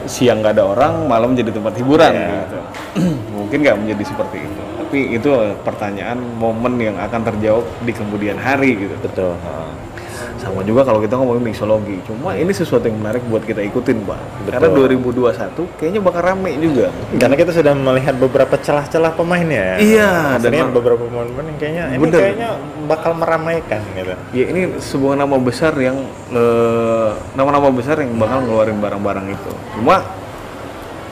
siang 0.05 0.45
nggak 0.45 0.53
ada 0.55 0.63
orang 0.69 0.93
malam 1.09 1.33
jadi 1.33 1.49
tempat 1.49 1.73
hiburan 1.81 2.13
Iya. 2.13 2.29
gitu. 2.45 2.59
Mungkin 3.41 3.57
nggak 3.65 3.77
menjadi 3.81 4.03
seperti 4.05 4.38
itu 4.45 4.61
tapi 4.86 5.17
itu 5.17 5.29
pertanyaan 5.65 6.21
momen 6.38 6.77
yang 6.77 6.95
akan 7.01 7.25
terjawab 7.25 7.65
di 7.83 7.91
kemudian 7.91 8.38
hari 8.38 8.77
gitu. 8.86 8.93
Betul 9.01 9.33
sama 10.36 10.61
juga 10.67 10.83
kalau 10.83 10.99
kita 10.99 11.15
ngomongin 11.15 11.43
mixologi. 11.51 11.97
Cuma 12.03 12.36
ini 12.36 12.51
sesuatu 12.51 12.83
yang 12.86 12.99
menarik 12.99 13.23
buat 13.27 13.43
kita 13.47 13.63
ikutin 13.63 14.03
pak. 14.03 14.19
Betul. 14.45 14.51
karena 14.51 14.67
2021 15.31 15.79
kayaknya 15.79 16.01
bakal 16.03 16.21
rame 16.21 16.51
juga. 16.59 16.88
Karena 17.15 17.36
kita 17.39 17.51
sudah 17.55 17.73
melihat 17.73 18.15
beberapa 18.19 18.55
celah-celah 18.59 19.11
pemainnya 19.15 19.79
Iya, 19.79 20.38
dan 20.43 20.71
beberapa 20.75 21.01
pemain-pemain 21.07 21.47
yang 21.49 21.57
kayaknya 21.59 21.83
ini 21.95 22.03
Bener. 22.03 22.19
kayaknya 22.19 22.49
bakal 22.86 23.11
meramaikan 23.15 23.81
gitu. 23.95 24.13
Ya 24.36 24.45
ini 24.51 24.61
sebuah 24.79 25.15
nama 25.15 25.36
besar 25.39 25.73
yang 25.79 25.97
eh, 26.31 27.09
nama-nama 27.33 27.71
besar 27.71 27.99
yang 28.03 28.15
bakal 28.19 28.43
ngeluarin 28.43 28.77
barang-barang 28.79 29.25
itu. 29.31 29.51
Cuma 29.79 30.03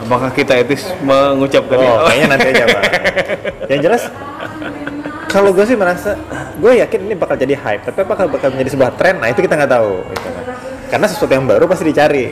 apakah 0.04 0.30
kita 0.36 0.60
etis 0.60 0.84
mengucapkan 1.00 1.80
Oh, 1.80 2.04
kayaknya 2.12 2.28
nanti 2.36 2.48
aja 2.52 2.66
pak. 2.68 2.84
Yang 3.72 3.80
jelas, 3.88 4.04
kalau 5.34 5.50
gue 5.50 5.66
sih 5.66 5.74
merasa, 5.74 6.14
gue 6.62 6.72
yakin 6.78 7.00
ini 7.10 7.16
bakal 7.18 7.34
jadi 7.34 7.58
hype. 7.58 7.90
Tapi 7.90 8.06
apakah 8.06 8.30
bakal 8.30 8.54
menjadi 8.54 8.78
sebuah 8.78 8.92
tren? 8.94 9.18
Nah 9.18 9.34
itu 9.34 9.42
kita 9.42 9.58
nggak 9.58 9.72
tahu. 9.74 10.06
gitu 10.14 10.30
kan. 10.30 10.46
Karena 10.94 11.06
sesuatu 11.10 11.34
yang 11.34 11.50
baru 11.50 11.66
pasti 11.66 11.90
dicari. 11.90 12.26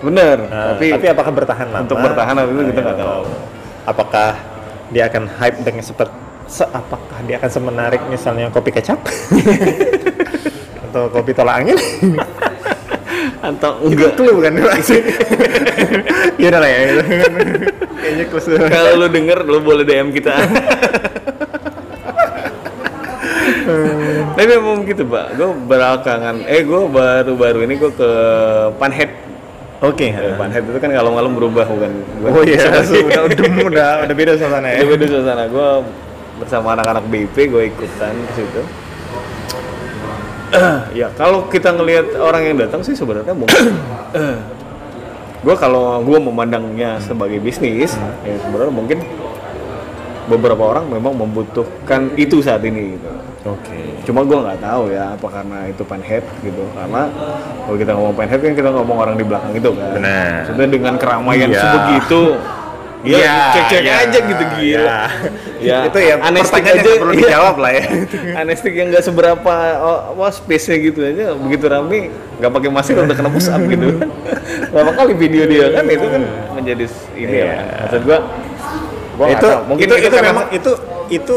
bener 0.00 0.48
Nah, 0.48 0.72
tapi, 0.72 0.96
tapi, 0.96 1.12
apakah 1.12 1.28
bertahan 1.28 1.68
lama? 1.68 1.84
untuk 1.84 2.00
bertahan 2.00 2.32
atau 2.32 2.48
itu 2.48 2.72
kita 2.72 2.80
nggak 2.80 2.96
Ayo. 2.96 3.04
tahu. 3.04 3.24
Apakah 3.84 4.28
dia 4.88 5.04
akan 5.12 5.28
hype 5.28 5.60
dengan 5.60 5.84
seperti 5.84 6.16
se- 6.48 6.72
apakah 6.72 7.20
dia 7.28 7.36
akan 7.36 7.50
semenarik 7.52 8.00
misalnya 8.08 8.48
kopi 8.48 8.72
kecap 8.72 8.96
atau 10.88 11.12
kopi 11.12 11.36
tolak 11.36 11.60
angin? 11.60 11.76
atau 13.40 13.76
Enggak 13.84 14.16
clue 14.16 14.36
bukan 14.36 14.52
ya 16.40 16.46
udah 16.48 16.60
lah 16.60 16.68
ya 16.68 16.78
kayaknya 18.00 18.24
kalau 18.68 18.90
lu 19.00 19.06
denger 19.08 19.38
lu 19.48 19.64
boleh 19.64 19.84
DM 19.84 20.12
kita 20.12 20.32
tapi 24.36 24.46
memang 24.46 24.82
gitu 24.86 25.02
pak. 25.06 25.26
Gue 25.36 25.50
belakangan 25.66 26.36
eh 26.46 26.62
gue 26.62 26.80
baru-baru 26.88 27.58
ini 27.66 27.74
gue 27.78 27.92
ke 27.92 28.10
Panhead. 28.76 29.10
Oke. 29.80 30.12
Eh, 30.12 30.34
Panhead 30.36 30.64
itu 30.68 30.78
kan 30.78 30.90
kalau 30.92 31.10
malam 31.16 31.32
berubah 31.32 31.64
bukan? 31.64 31.90
Bukan 32.20 32.30
Oh 32.36 32.42
iya, 32.44 32.68
udah, 32.80 33.22
udah, 33.26 33.44
udah, 33.64 33.90
udah 34.04 34.14
beda 34.14 34.32
suasana 34.36 34.68
ya. 34.68 34.78
Itu 34.84 34.92
beda 34.92 35.06
suasana. 35.08 35.42
Gue 35.48 35.68
bersama 36.40 36.76
anak-anak 36.76 37.04
BIP 37.08 37.36
gue 37.48 37.62
ikutan 37.68 38.14
ke 38.28 38.32
situ. 38.36 38.62
ya 40.98 41.06
kalau 41.14 41.46
kita 41.46 41.70
ngelihat 41.70 42.18
orang 42.18 42.42
yang 42.42 42.56
datang 42.58 42.82
sih 42.82 42.94
sebenarnya 42.98 43.30
mungkin 43.30 43.70
gue 45.46 45.56
kalau 45.56 46.02
gue 46.02 46.18
memandangnya 46.18 46.98
sebagai 47.00 47.38
bisnis 47.38 47.94
ya 48.26 48.34
sebenarnya 48.42 48.74
mungkin 48.74 48.98
beberapa 50.30 50.62
orang 50.62 50.86
memang 50.86 51.18
membutuhkan 51.18 52.14
itu 52.14 52.38
saat 52.38 52.62
ini 52.62 52.94
gitu. 52.98 53.08
Oke. 53.42 53.80
Cuma 54.04 54.20
gue 54.20 54.36
nggak 54.38 54.60
tahu 54.60 54.82
ya 54.90 55.16
apa 55.16 55.26
karena 55.26 55.58
itu 55.64 55.82
panhead 55.82 56.24
gitu 56.40 56.60
karena 56.70 57.08
kalau 57.62 57.76
kita 57.76 57.92
ngomong 57.92 58.14
panhead 58.14 58.36
kan 58.38 58.52
kita 58.52 58.68
ngomong 58.70 58.96
orang 58.98 59.16
di 59.16 59.24
belakang 59.24 59.52
itu 59.54 59.70
kan. 59.70 59.90
Benar. 59.96 60.28
Maksudnya 60.44 60.68
dengan 60.68 60.94
keramaian 60.94 61.48
Iya. 61.48 61.60
sebegitu 61.62 62.22
ya 63.00 63.16
Iya, 63.16 63.36
cek-cek 63.50 63.80
iya, 63.80 63.94
aja 63.98 64.18
gitu 64.20 64.44
gila. 64.46 64.60
iya. 64.60 64.98
Ya, 65.60 65.84
itu 65.84 65.98
ya 65.98 66.16
anestik 66.18 66.64
pertanyaan 66.64 66.72
yang 66.74 66.88
aja 66.88 67.00
perlu 67.00 67.12
iya. 67.12 67.20
dijawab 67.22 67.56
lah 67.56 67.70
ya. 67.70 67.84
Anestik 68.40 68.72
yang 68.72 68.86
nggak 68.88 69.04
seberapa 69.04 69.54
oh, 69.78 69.98
apa 70.10 70.26
space-nya 70.30 70.76
gitu 70.82 71.00
aja 71.02 71.24
begitu 71.34 71.64
rame 71.64 72.08
nggak 72.36 72.48
pakai 72.50 72.68
masker 72.70 72.96
udah 72.98 73.12
kena 73.14 73.28
push 73.28 73.44
up 73.46 73.60
gitu. 73.62 73.88
Berapa 74.72 74.90
kali 74.94 75.12
video 75.14 75.44
dia 75.44 75.68
kan 75.70 75.84
itu 75.84 76.00
kan 76.02 76.22
menjadi 76.54 76.84
s- 76.84 77.08
ini 77.14 77.28
Iya. 77.34 77.44
ya. 77.46 77.60
Maksud 77.78 78.00
gua 78.02 78.18
gua 79.16 79.26
itu 79.28 79.44
tahu. 79.46 79.60
mungkin 79.64 79.84
itu, 79.84 79.94
itu, 79.96 80.06
itu 80.06 80.16
memang 80.18 80.46
itu 80.50 80.70
itu 81.10 81.34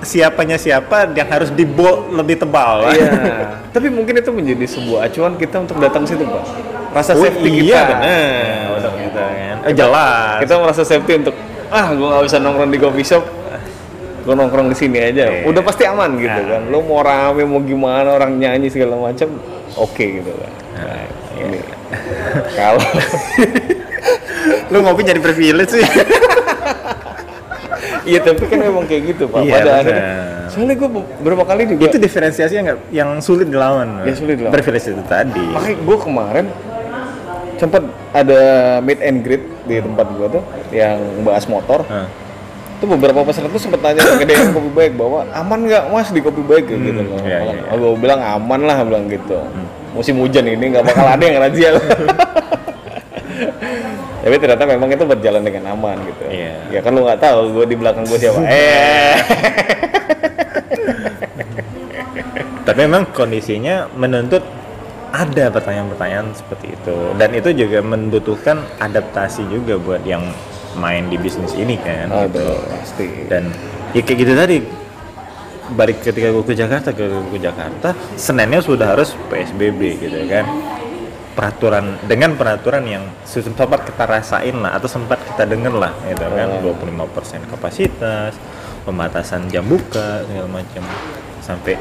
siapanya 0.00 0.54
siapa 0.54 1.10
yang 1.10 1.26
harus 1.26 1.50
dibold 1.50 2.10
lebih 2.10 2.38
tebal. 2.38 2.86
Iya. 2.88 3.10
Tapi 3.74 3.88
mungkin 3.88 4.14
itu 4.14 4.30
menjadi 4.30 4.66
sebuah 4.66 5.06
acuan 5.06 5.34
kita 5.34 5.60
untuk 5.60 5.78
datang 5.78 6.02
situ, 6.02 6.22
Pak. 6.22 6.44
Rasa 6.90 7.12
Oh, 7.12 7.20
safety 7.20 7.48
kita. 7.52 7.64
iya 7.64 7.80
benar. 7.84 8.76
Untuk 8.76 8.94
kita 8.96 9.22
kan. 9.22 9.56
Eh, 9.62 9.74
jelas. 9.74 10.36
Kita 10.40 10.54
merasa 10.56 10.82
safety 10.82 11.12
untuk 11.18 11.34
ah, 11.68 11.86
gua 11.92 12.06
nggak 12.12 12.24
bisa 12.24 12.36
nongkrong 12.38 12.70
di 12.70 12.78
coffee 12.78 13.04
shop. 13.04 13.24
Gua 14.22 14.34
nongkrong 14.34 14.68
di 14.68 14.76
sini 14.76 14.98
aja. 14.98 15.24
Iya. 15.26 15.44
Udah 15.44 15.60
pasti 15.60 15.84
aman 15.84 16.16
gitu 16.16 16.32
Nah. 16.32 16.48
kan. 16.48 16.62
Lo 16.68 16.80
mau 16.80 17.00
rame 17.00 17.44
mau 17.44 17.60
gimana 17.60 18.12
orang 18.12 18.34
nyanyi 18.34 18.68
segala 18.68 18.96
macam, 18.96 19.28
oke 19.74 20.00
gitu 20.00 20.32
kan. 20.32 20.52
Nah, 20.74 21.04
ini 21.38 21.58
kalau 22.54 22.80
Lu 24.70 24.80
ngopi 24.80 25.00
jadi 25.02 25.18
privilege 25.18 25.72
sih. 25.74 25.84
iya 28.08 28.20
tapi 28.24 28.42
kan 28.48 28.58
memang 28.58 28.84
kayak 28.88 29.02
gitu 29.12 29.24
pak. 29.28 29.44
Iya, 29.44 29.52
Pada 29.54 29.70
akhirnya, 29.78 30.04
soalnya 30.48 30.74
gue 30.74 30.88
beberapa 31.20 31.44
kali 31.44 31.62
juga 31.68 31.82
itu 31.86 31.98
diferensiasinya 32.00 32.62
nggak 32.64 32.78
yang 32.90 33.10
sulit 33.20 33.46
dilawan. 33.46 34.08
Ya, 34.08 34.16
sulit 34.16 34.40
dilawan. 34.40 34.54
Privilege 34.56 34.86
itu 34.88 35.02
tadi. 35.04 35.44
makanya 35.52 35.76
gue 35.84 35.96
kemarin 36.00 36.46
sempet 37.58 37.82
ada 38.14 38.40
meet 38.80 39.02
and 39.02 39.18
greet 39.20 39.42
di 39.66 39.82
tempat 39.82 40.06
gua 40.14 40.30
tuh 40.30 40.42
yang 40.70 40.94
bahas 41.26 41.42
motor 41.44 41.82
Hah. 41.90 42.06
tuh 42.78 42.86
beberapa 42.86 43.26
peserta 43.26 43.50
tuh 43.50 43.58
sempet 43.58 43.82
tanya 43.82 43.98
ke 43.98 44.22
dia 44.22 44.38
yang 44.38 44.54
kopi 44.54 44.70
baik 44.70 44.94
bahwa 44.94 45.26
aman 45.34 45.66
nggak 45.66 45.90
mas 45.90 46.08
di 46.14 46.22
kopi 46.22 46.38
baik 46.40 46.70
gitu 46.70 47.02
loh. 47.02 47.18
iya, 47.26 47.42
iya, 47.42 47.74
Gue 47.74 47.98
bilang 47.98 48.22
aman 48.22 48.62
lah 48.62 48.78
bilang 48.86 49.10
gitu. 49.10 49.42
Musim 49.90 50.22
hujan 50.22 50.46
ini 50.46 50.70
nggak 50.70 50.86
bakal 50.86 51.02
ada 51.02 51.18
yang 51.18 51.42
razia. 51.42 51.74
Tapi 54.18 54.34
ternyata 54.42 54.64
memang 54.66 54.88
itu 54.90 55.04
berjalan 55.06 55.42
dengan 55.46 55.64
aman 55.78 55.96
gitu. 56.04 56.24
Iya. 56.26 56.54
Ya 56.74 56.80
kan 56.82 56.90
lu 56.94 57.06
nggak 57.06 57.22
tahu 57.22 57.38
gue 57.54 57.64
di 57.70 57.76
belakang 57.78 58.04
gue 58.04 58.18
siapa. 58.18 58.40
eh. 58.50 59.14
Tapi 62.66 62.78
memang 62.84 63.08
kondisinya 63.14 63.88
menuntut 63.96 64.44
ada 65.08 65.48
pertanyaan-pertanyaan 65.48 66.36
seperti 66.36 66.76
itu 66.76 66.96
dan 67.16 67.32
itu 67.32 67.48
juga 67.56 67.80
membutuhkan 67.80 68.60
adaptasi 68.76 69.40
juga 69.48 69.80
buat 69.80 70.04
yang 70.04 70.20
main 70.76 71.08
di 71.08 71.16
bisnis 71.16 71.56
ini 71.56 71.80
kan 71.80 72.12
Aduh, 72.12 72.60
pasti. 72.68 73.24
dan 73.26 73.48
ya 73.96 74.04
kayak 74.04 74.18
gitu 74.20 74.32
tadi 74.36 74.56
balik 75.72 76.00
ketika 76.04 76.28
gue 76.32 76.44
ke 76.44 76.54
Jakarta 76.56 76.92
ke, 76.92 77.04
ke 77.08 77.38
Jakarta 77.40 77.92
Seninnya 78.16 78.60
sudah 78.60 78.96
harus 78.96 79.16
PSBB 79.28 80.00
gitu 80.00 80.18
kan 80.28 80.44
peraturan 81.38 81.94
dengan 82.02 82.34
peraturan 82.34 82.82
yang 82.82 83.06
sempat 83.22 83.86
kita 83.86 84.10
rasain 84.10 84.58
lah 84.58 84.74
atau 84.74 84.90
sempat 84.90 85.22
kita 85.22 85.46
dengar 85.46 85.70
lah 85.70 85.94
gitu 86.10 86.26
kan 86.26 86.58
25% 86.58 87.46
kapasitas 87.54 88.34
pembatasan 88.82 89.46
jam 89.46 89.62
buka 89.62 90.26
segala 90.26 90.50
macam 90.50 90.82
sampai 91.38 91.78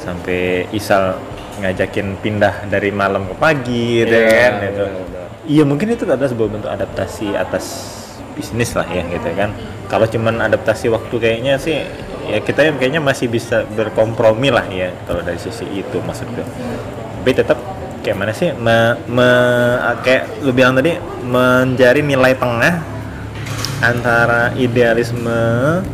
sampai 0.00 0.64
Isal 0.72 1.20
ngajakin 1.60 2.16
pindah 2.24 2.64
dari 2.72 2.88
malam 2.88 3.28
ke 3.28 3.34
pagi 3.36 4.08
gitu 4.08 4.14
Iya, 4.14 4.24
kan 4.24 4.52
gitu. 4.64 4.84
benar-benar. 4.88 5.26
Iya 5.44 5.62
mungkin 5.68 5.86
itu 5.92 6.02
adalah 6.08 6.30
sebuah 6.32 6.48
bentuk 6.48 6.70
adaptasi 6.72 7.36
atas 7.36 7.64
bisnis 8.32 8.72
lah 8.72 8.88
ya 8.88 9.04
gitu 9.04 9.28
kan. 9.36 9.52
Kalau 9.92 10.08
cuman 10.08 10.48
adaptasi 10.48 10.88
waktu 10.88 11.12
kayaknya 11.20 11.60
sih 11.60 11.76
ya 12.24 12.40
kita 12.40 12.72
yang 12.72 12.80
kayaknya 12.80 13.02
masih 13.04 13.28
bisa 13.28 13.68
berkompromi 13.68 14.48
lah 14.48 14.64
ya 14.72 14.96
kalau 15.04 15.20
dari 15.20 15.36
sisi 15.36 15.68
itu 15.76 15.98
maksudnya. 16.00 16.46
Tapi 17.20 17.30
tetap 17.36 17.58
kayak 18.08 18.16
mana 18.16 18.32
sih 18.32 18.56
me, 18.56 18.76
me- 19.06 19.76
kayak 20.00 20.40
lu 20.40 20.48
bilang 20.50 20.72
tadi 20.72 20.96
mencari 21.22 22.00
nilai 22.00 22.32
tengah 22.32 22.80
antara 23.78 24.56
idealisme 24.56 25.28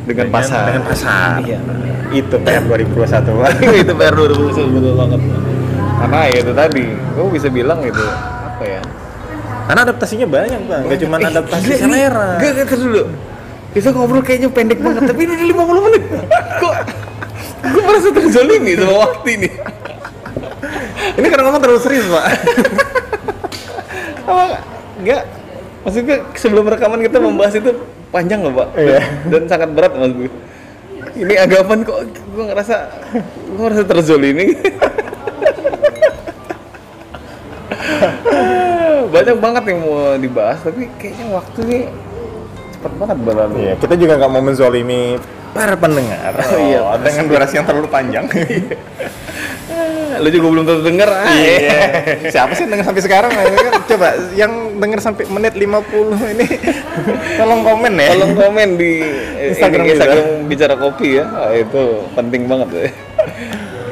Dengan 0.07 0.31
pasar. 0.31 0.63
dengan 0.65 0.83
pasar. 0.87 1.43
Iya. 1.43 1.59
Itu 2.15 2.39
PR 2.39 2.63
2021 2.63 3.03
Pak. 3.35 3.51
itu 3.83 3.93
PR 3.93 4.15
2021 4.15 4.71
betul 4.71 4.95
banget. 4.95 5.21
Karena 5.95 6.19
ya 6.25 6.39
itu 6.39 6.53
tadi, 6.55 6.85
gue 6.87 7.27
bisa 7.29 7.49
bilang 7.51 7.83
itu 7.83 8.05
apa 8.47 8.63
ya? 8.63 8.81
Karena 9.65 9.81
adaptasinya 9.83 10.27
banyak 10.29 10.61
bang, 10.65 10.83
gak 10.87 10.99
cuma 11.03 11.17
Eh, 11.19 11.27
adaptasi 11.27 11.61
gila, 11.61 11.75
ini- 11.75 11.83
selera. 11.83 12.29
Gak, 12.39 12.51
gak, 12.55 12.67
terus 12.71 12.83
dulu. 12.85 13.03
Kita 13.75 13.89
ngobrol 13.91 14.23
kayaknya 14.23 14.49
pendek 14.49 14.79
banget, 14.79 15.03
tapi 15.05 15.21
ini 15.21 15.33
udah 15.35 15.47
50 15.51 15.83
menit. 15.83 16.03
Kok 16.63 16.75
gue 17.65 17.83
merasa 17.83 18.09
terzolimi 18.13 18.73
sama 18.77 18.95
waktu 19.03 19.29
ini. 19.35 19.49
Ini 21.15 21.27
karena 21.31 21.43
ngomong 21.47 21.63
terlalu 21.63 21.81
serius 21.83 22.07
pak. 22.11 22.25
Apa 24.25 24.45
enggak? 24.99 25.23
Maksudnya 25.85 26.17
sebelum 26.35 26.65
rekaman 26.65 27.01
kita 27.05 27.21
membahas 27.21 27.55
itu 27.61 27.71
panjang 28.09 28.41
loh, 28.41 28.57
Pak. 28.57 28.69
Iya. 28.73 29.01
Dan 29.29 29.43
sangat 29.45 29.69
berat 29.77 29.93
mas 29.93 30.17
gue. 30.17 30.33
Ini 31.15 31.35
agapan 31.45 31.85
kok 31.85 32.09
gue 32.09 32.45
ngerasa 32.49 32.77
gue 33.53 33.63
ngerasa 33.63 33.85
terzolimi. 33.85 34.57
Banyak 39.13 39.37
banget 39.39 39.63
yang 39.71 39.79
mau 39.87 40.19
dibahas, 40.19 40.59
tapi 40.65 40.91
kayaknya 40.99 41.27
waktu 41.31 41.59
ini 41.69 41.79
cepet 42.75 42.93
banget 42.99 43.19
berlalu. 43.23 43.55
Iya, 43.63 43.75
kita 43.79 43.95
juga 43.95 44.19
nggak 44.19 44.33
mau 44.33 44.43
menzolimi 44.43 45.21
para 45.55 45.79
pendengar. 45.79 46.35
Oh, 46.35 46.59
iya, 46.59 46.83
dengan 46.99 47.25
durasi 47.31 47.55
yang 47.63 47.67
terlalu 47.67 47.89
panjang. 47.89 48.27
Lu 50.23 50.29
juga 50.31 50.47
belum 50.51 50.65
tentu 50.67 50.83
denger, 50.85 51.09
ah. 51.11 51.27
Iya. 51.35 51.81
Siapa 52.35 52.53
sih 52.55 52.67
yang 52.67 52.79
denger 52.79 52.87
sampai 52.87 53.03
sekarang? 53.03 53.31
Kan 53.33 53.75
Coba 53.89 54.09
yang 54.35 54.53
denger 54.79 54.99
sampai 55.03 55.25
menit 55.29 55.55
50 55.57 56.35
ini 56.35 56.47
tolong 57.39 57.61
komen 57.63 57.93
ya. 57.99 58.09
Tolong 58.15 58.35
komen 58.37 58.69
di 58.79 58.93
Instagram 59.53 59.85
ini, 59.85 59.91
kita. 59.91 60.05
Instagram 60.05 60.27
bicara 60.51 60.75
kopi 60.79 61.09
ya. 61.19 61.25
Ah, 61.31 61.53
itu 61.55 61.83
penting 62.15 62.43
banget 62.47 62.69
ya. 62.75 62.89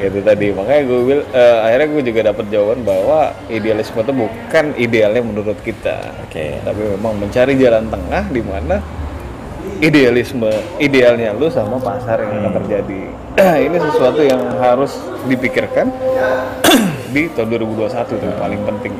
itu 0.03 0.19
tadi 0.19 0.51
makanya 0.51 0.83
gue 0.83 0.99
bil, 1.07 1.19
eh, 1.31 1.57
akhirnya 1.63 1.87
gue 1.95 2.01
juga 2.11 2.19
dapat 2.27 2.45
jawaban 2.51 2.83
bahwa 2.83 3.31
idealisme 3.47 4.03
itu 4.03 4.11
bukan 4.11 4.65
idealnya 4.75 5.23
menurut 5.23 5.55
kita. 5.63 6.11
Oke. 6.27 6.59
Tapi 6.59 6.81
memang 6.99 7.23
mencari 7.23 7.55
jalan 7.55 7.87
tengah 7.87 8.27
di 8.27 8.43
mana 8.43 8.83
idealisme 9.83 10.47
idealnya 10.79 11.35
lu 11.35 11.51
sama 11.51 11.75
pasar 11.75 12.23
yang 12.23 12.39
akan 12.39 12.51
terjadi. 12.63 13.01
Ini 13.67 13.77
sesuatu 13.91 14.23
yang 14.23 14.39
harus 14.55 14.95
dipikirkan 15.27 15.91
di 17.13 17.27
tahun 17.35 17.51
2021 17.59 17.91
itu 18.15 18.27
paling 18.39 18.61
penting. 18.63 18.93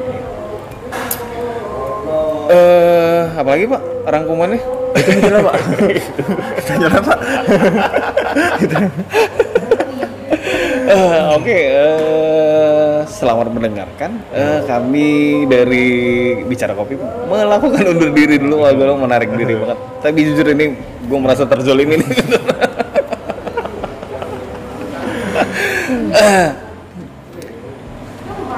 Eh, 2.52 3.24
apalagi 3.40 3.64
Pak 3.72 3.82
rangkumannya? 4.12 4.60
Itu 4.94 5.10
aja 5.10 5.42
pak. 5.42 5.56
Itu 6.62 6.70
aja 6.78 7.00
pak. 7.02 7.18
Eh, 10.94 11.26
Oke, 11.34 11.58
eh, 11.74 13.02
selamat 13.10 13.50
mendengarkan. 13.50 14.14
Eh, 14.30 14.62
kami 14.70 15.42
dari 15.50 15.90
Bicara 16.46 16.78
Kopi 16.78 16.94
melakukan 17.26 17.98
undur 17.98 18.14
diri 18.14 18.38
dulu, 18.38 18.62
wah 18.62 18.70
gue 18.70 18.86
menarik 18.94 19.34
diri 19.34 19.58
banget. 19.58 19.78
Tapi 20.06 20.20
jujur 20.22 20.54
ini 20.54 20.78
gue 21.10 21.20
merasa 21.20 21.50
terzolimi 21.50 21.98
nih. 21.98 22.10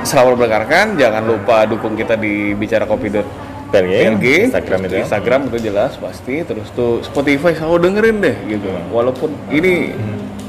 Selamat 0.03 0.35
mendengarkan, 0.35 0.99
jangan 0.99 1.23
lupa 1.23 1.63
dukung 1.63 1.95
kita 1.95 2.19
di 2.19 2.51
Bicara 2.51 2.83
Kopi 2.83 3.15
PLG, 3.15 3.31
PLG, 3.71 4.25
Instagram 4.51 4.79
itu. 4.91 4.95
Instagram 5.07 5.39
itu 5.47 5.57
jelas 5.71 5.95
pasti. 5.95 6.43
Terus 6.43 6.67
tuh 6.75 6.99
Spotify 6.99 7.55
selalu 7.55 7.77
dengerin 7.89 8.17
deh 8.19 8.35
gitu. 8.51 8.67
Walaupun 8.91 9.31
ini 9.55 9.95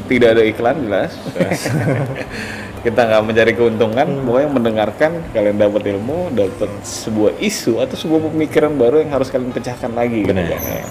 tidak 0.06 0.38
ada 0.38 0.42
iklan 0.46 0.76
jelas. 0.86 1.12
kita 2.86 3.00
nggak 3.02 3.22
mencari 3.26 3.52
keuntungan, 3.58 4.08
pokoknya 4.22 4.50
mendengarkan 4.50 5.10
kalian 5.34 5.58
dapat 5.58 5.82
ilmu, 5.90 6.30
dapat 6.30 6.70
sebuah 6.86 7.34
isu 7.42 7.82
atau 7.82 7.98
sebuah 7.98 8.30
pemikiran 8.30 8.78
baru 8.78 9.02
yang 9.02 9.10
harus 9.10 9.26
kalian 9.26 9.50
pecahkan 9.50 9.90
lagi. 9.90 10.22
gitu 10.22 10.30
Benar. 10.30 10.54
kan. 10.54 10.86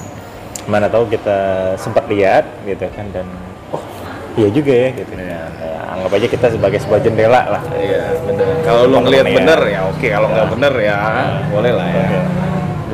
Mana 0.68 0.88
tahu 0.92 1.08
kita 1.08 1.38
sempat 1.80 2.10
lihat 2.12 2.44
gitu 2.68 2.84
kan 2.92 3.06
dan 3.16 3.24
oh 3.72 3.80
iya 4.36 4.52
juga 4.52 4.74
ya 4.76 4.90
gitu. 4.92 5.14
Ya, 5.16 5.42
anggap 5.96 6.12
aja 6.20 6.28
kita 6.28 6.48
sebagai 6.52 6.80
sebuah 6.84 7.00
jendela 7.00 7.42
lah. 7.48 7.64
Iya 7.80 8.04
bener. 8.28 8.46
Kalau 8.68 8.82
lu 8.92 8.98
ngelihat 9.08 9.26
ya. 9.32 9.36
bener 9.40 9.60
ya 9.72 9.80
oke, 9.88 10.08
kalau 10.12 10.28
nggak 10.28 10.48
bener 10.52 10.74
ya 10.84 10.98
boleh 11.48 11.72
lah 11.72 11.88
ya. 11.88 12.08
Oke. 12.12 12.45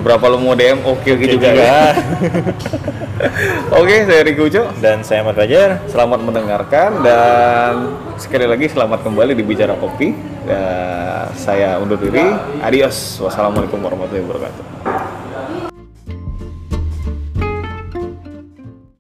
Beberapa 0.02 0.34
lu 0.34 0.42
mau 0.42 0.58
DM 0.58 0.82
oke 0.82 0.98
oke 0.98 1.14
Oke 1.14 1.26
juga. 1.30 1.54
ya. 1.54 1.94
Oke, 3.78 4.02
saya 4.10 4.26
Riko 4.26 4.50
Uco. 4.50 4.74
Dan 4.82 5.06
saya 5.06 5.22
Ahmad 5.22 5.38
Fajar. 5.38 5.86
Selamat 5.86 6.26
mendengarkan 6.26 7.06
dan 7.06 7.74
sekali 8.18 8.50
lagi 8.50 8.66
selamat 8.66 9.06
kembali 9.06 9.38
di 9.38 9.46
Bicara 9.46 9.78
Kopi. 9.78 10.10
Dan 10.42 11.30
saya 11.38 11.78
undur 11.78 12.02
diri. 12.02 12.26
Adios. 12.66 13.22
Wassalamualaikum 13.22 13.78
warahmatullahi 13.78 14.26
wabarakatuh. 14.26 15.21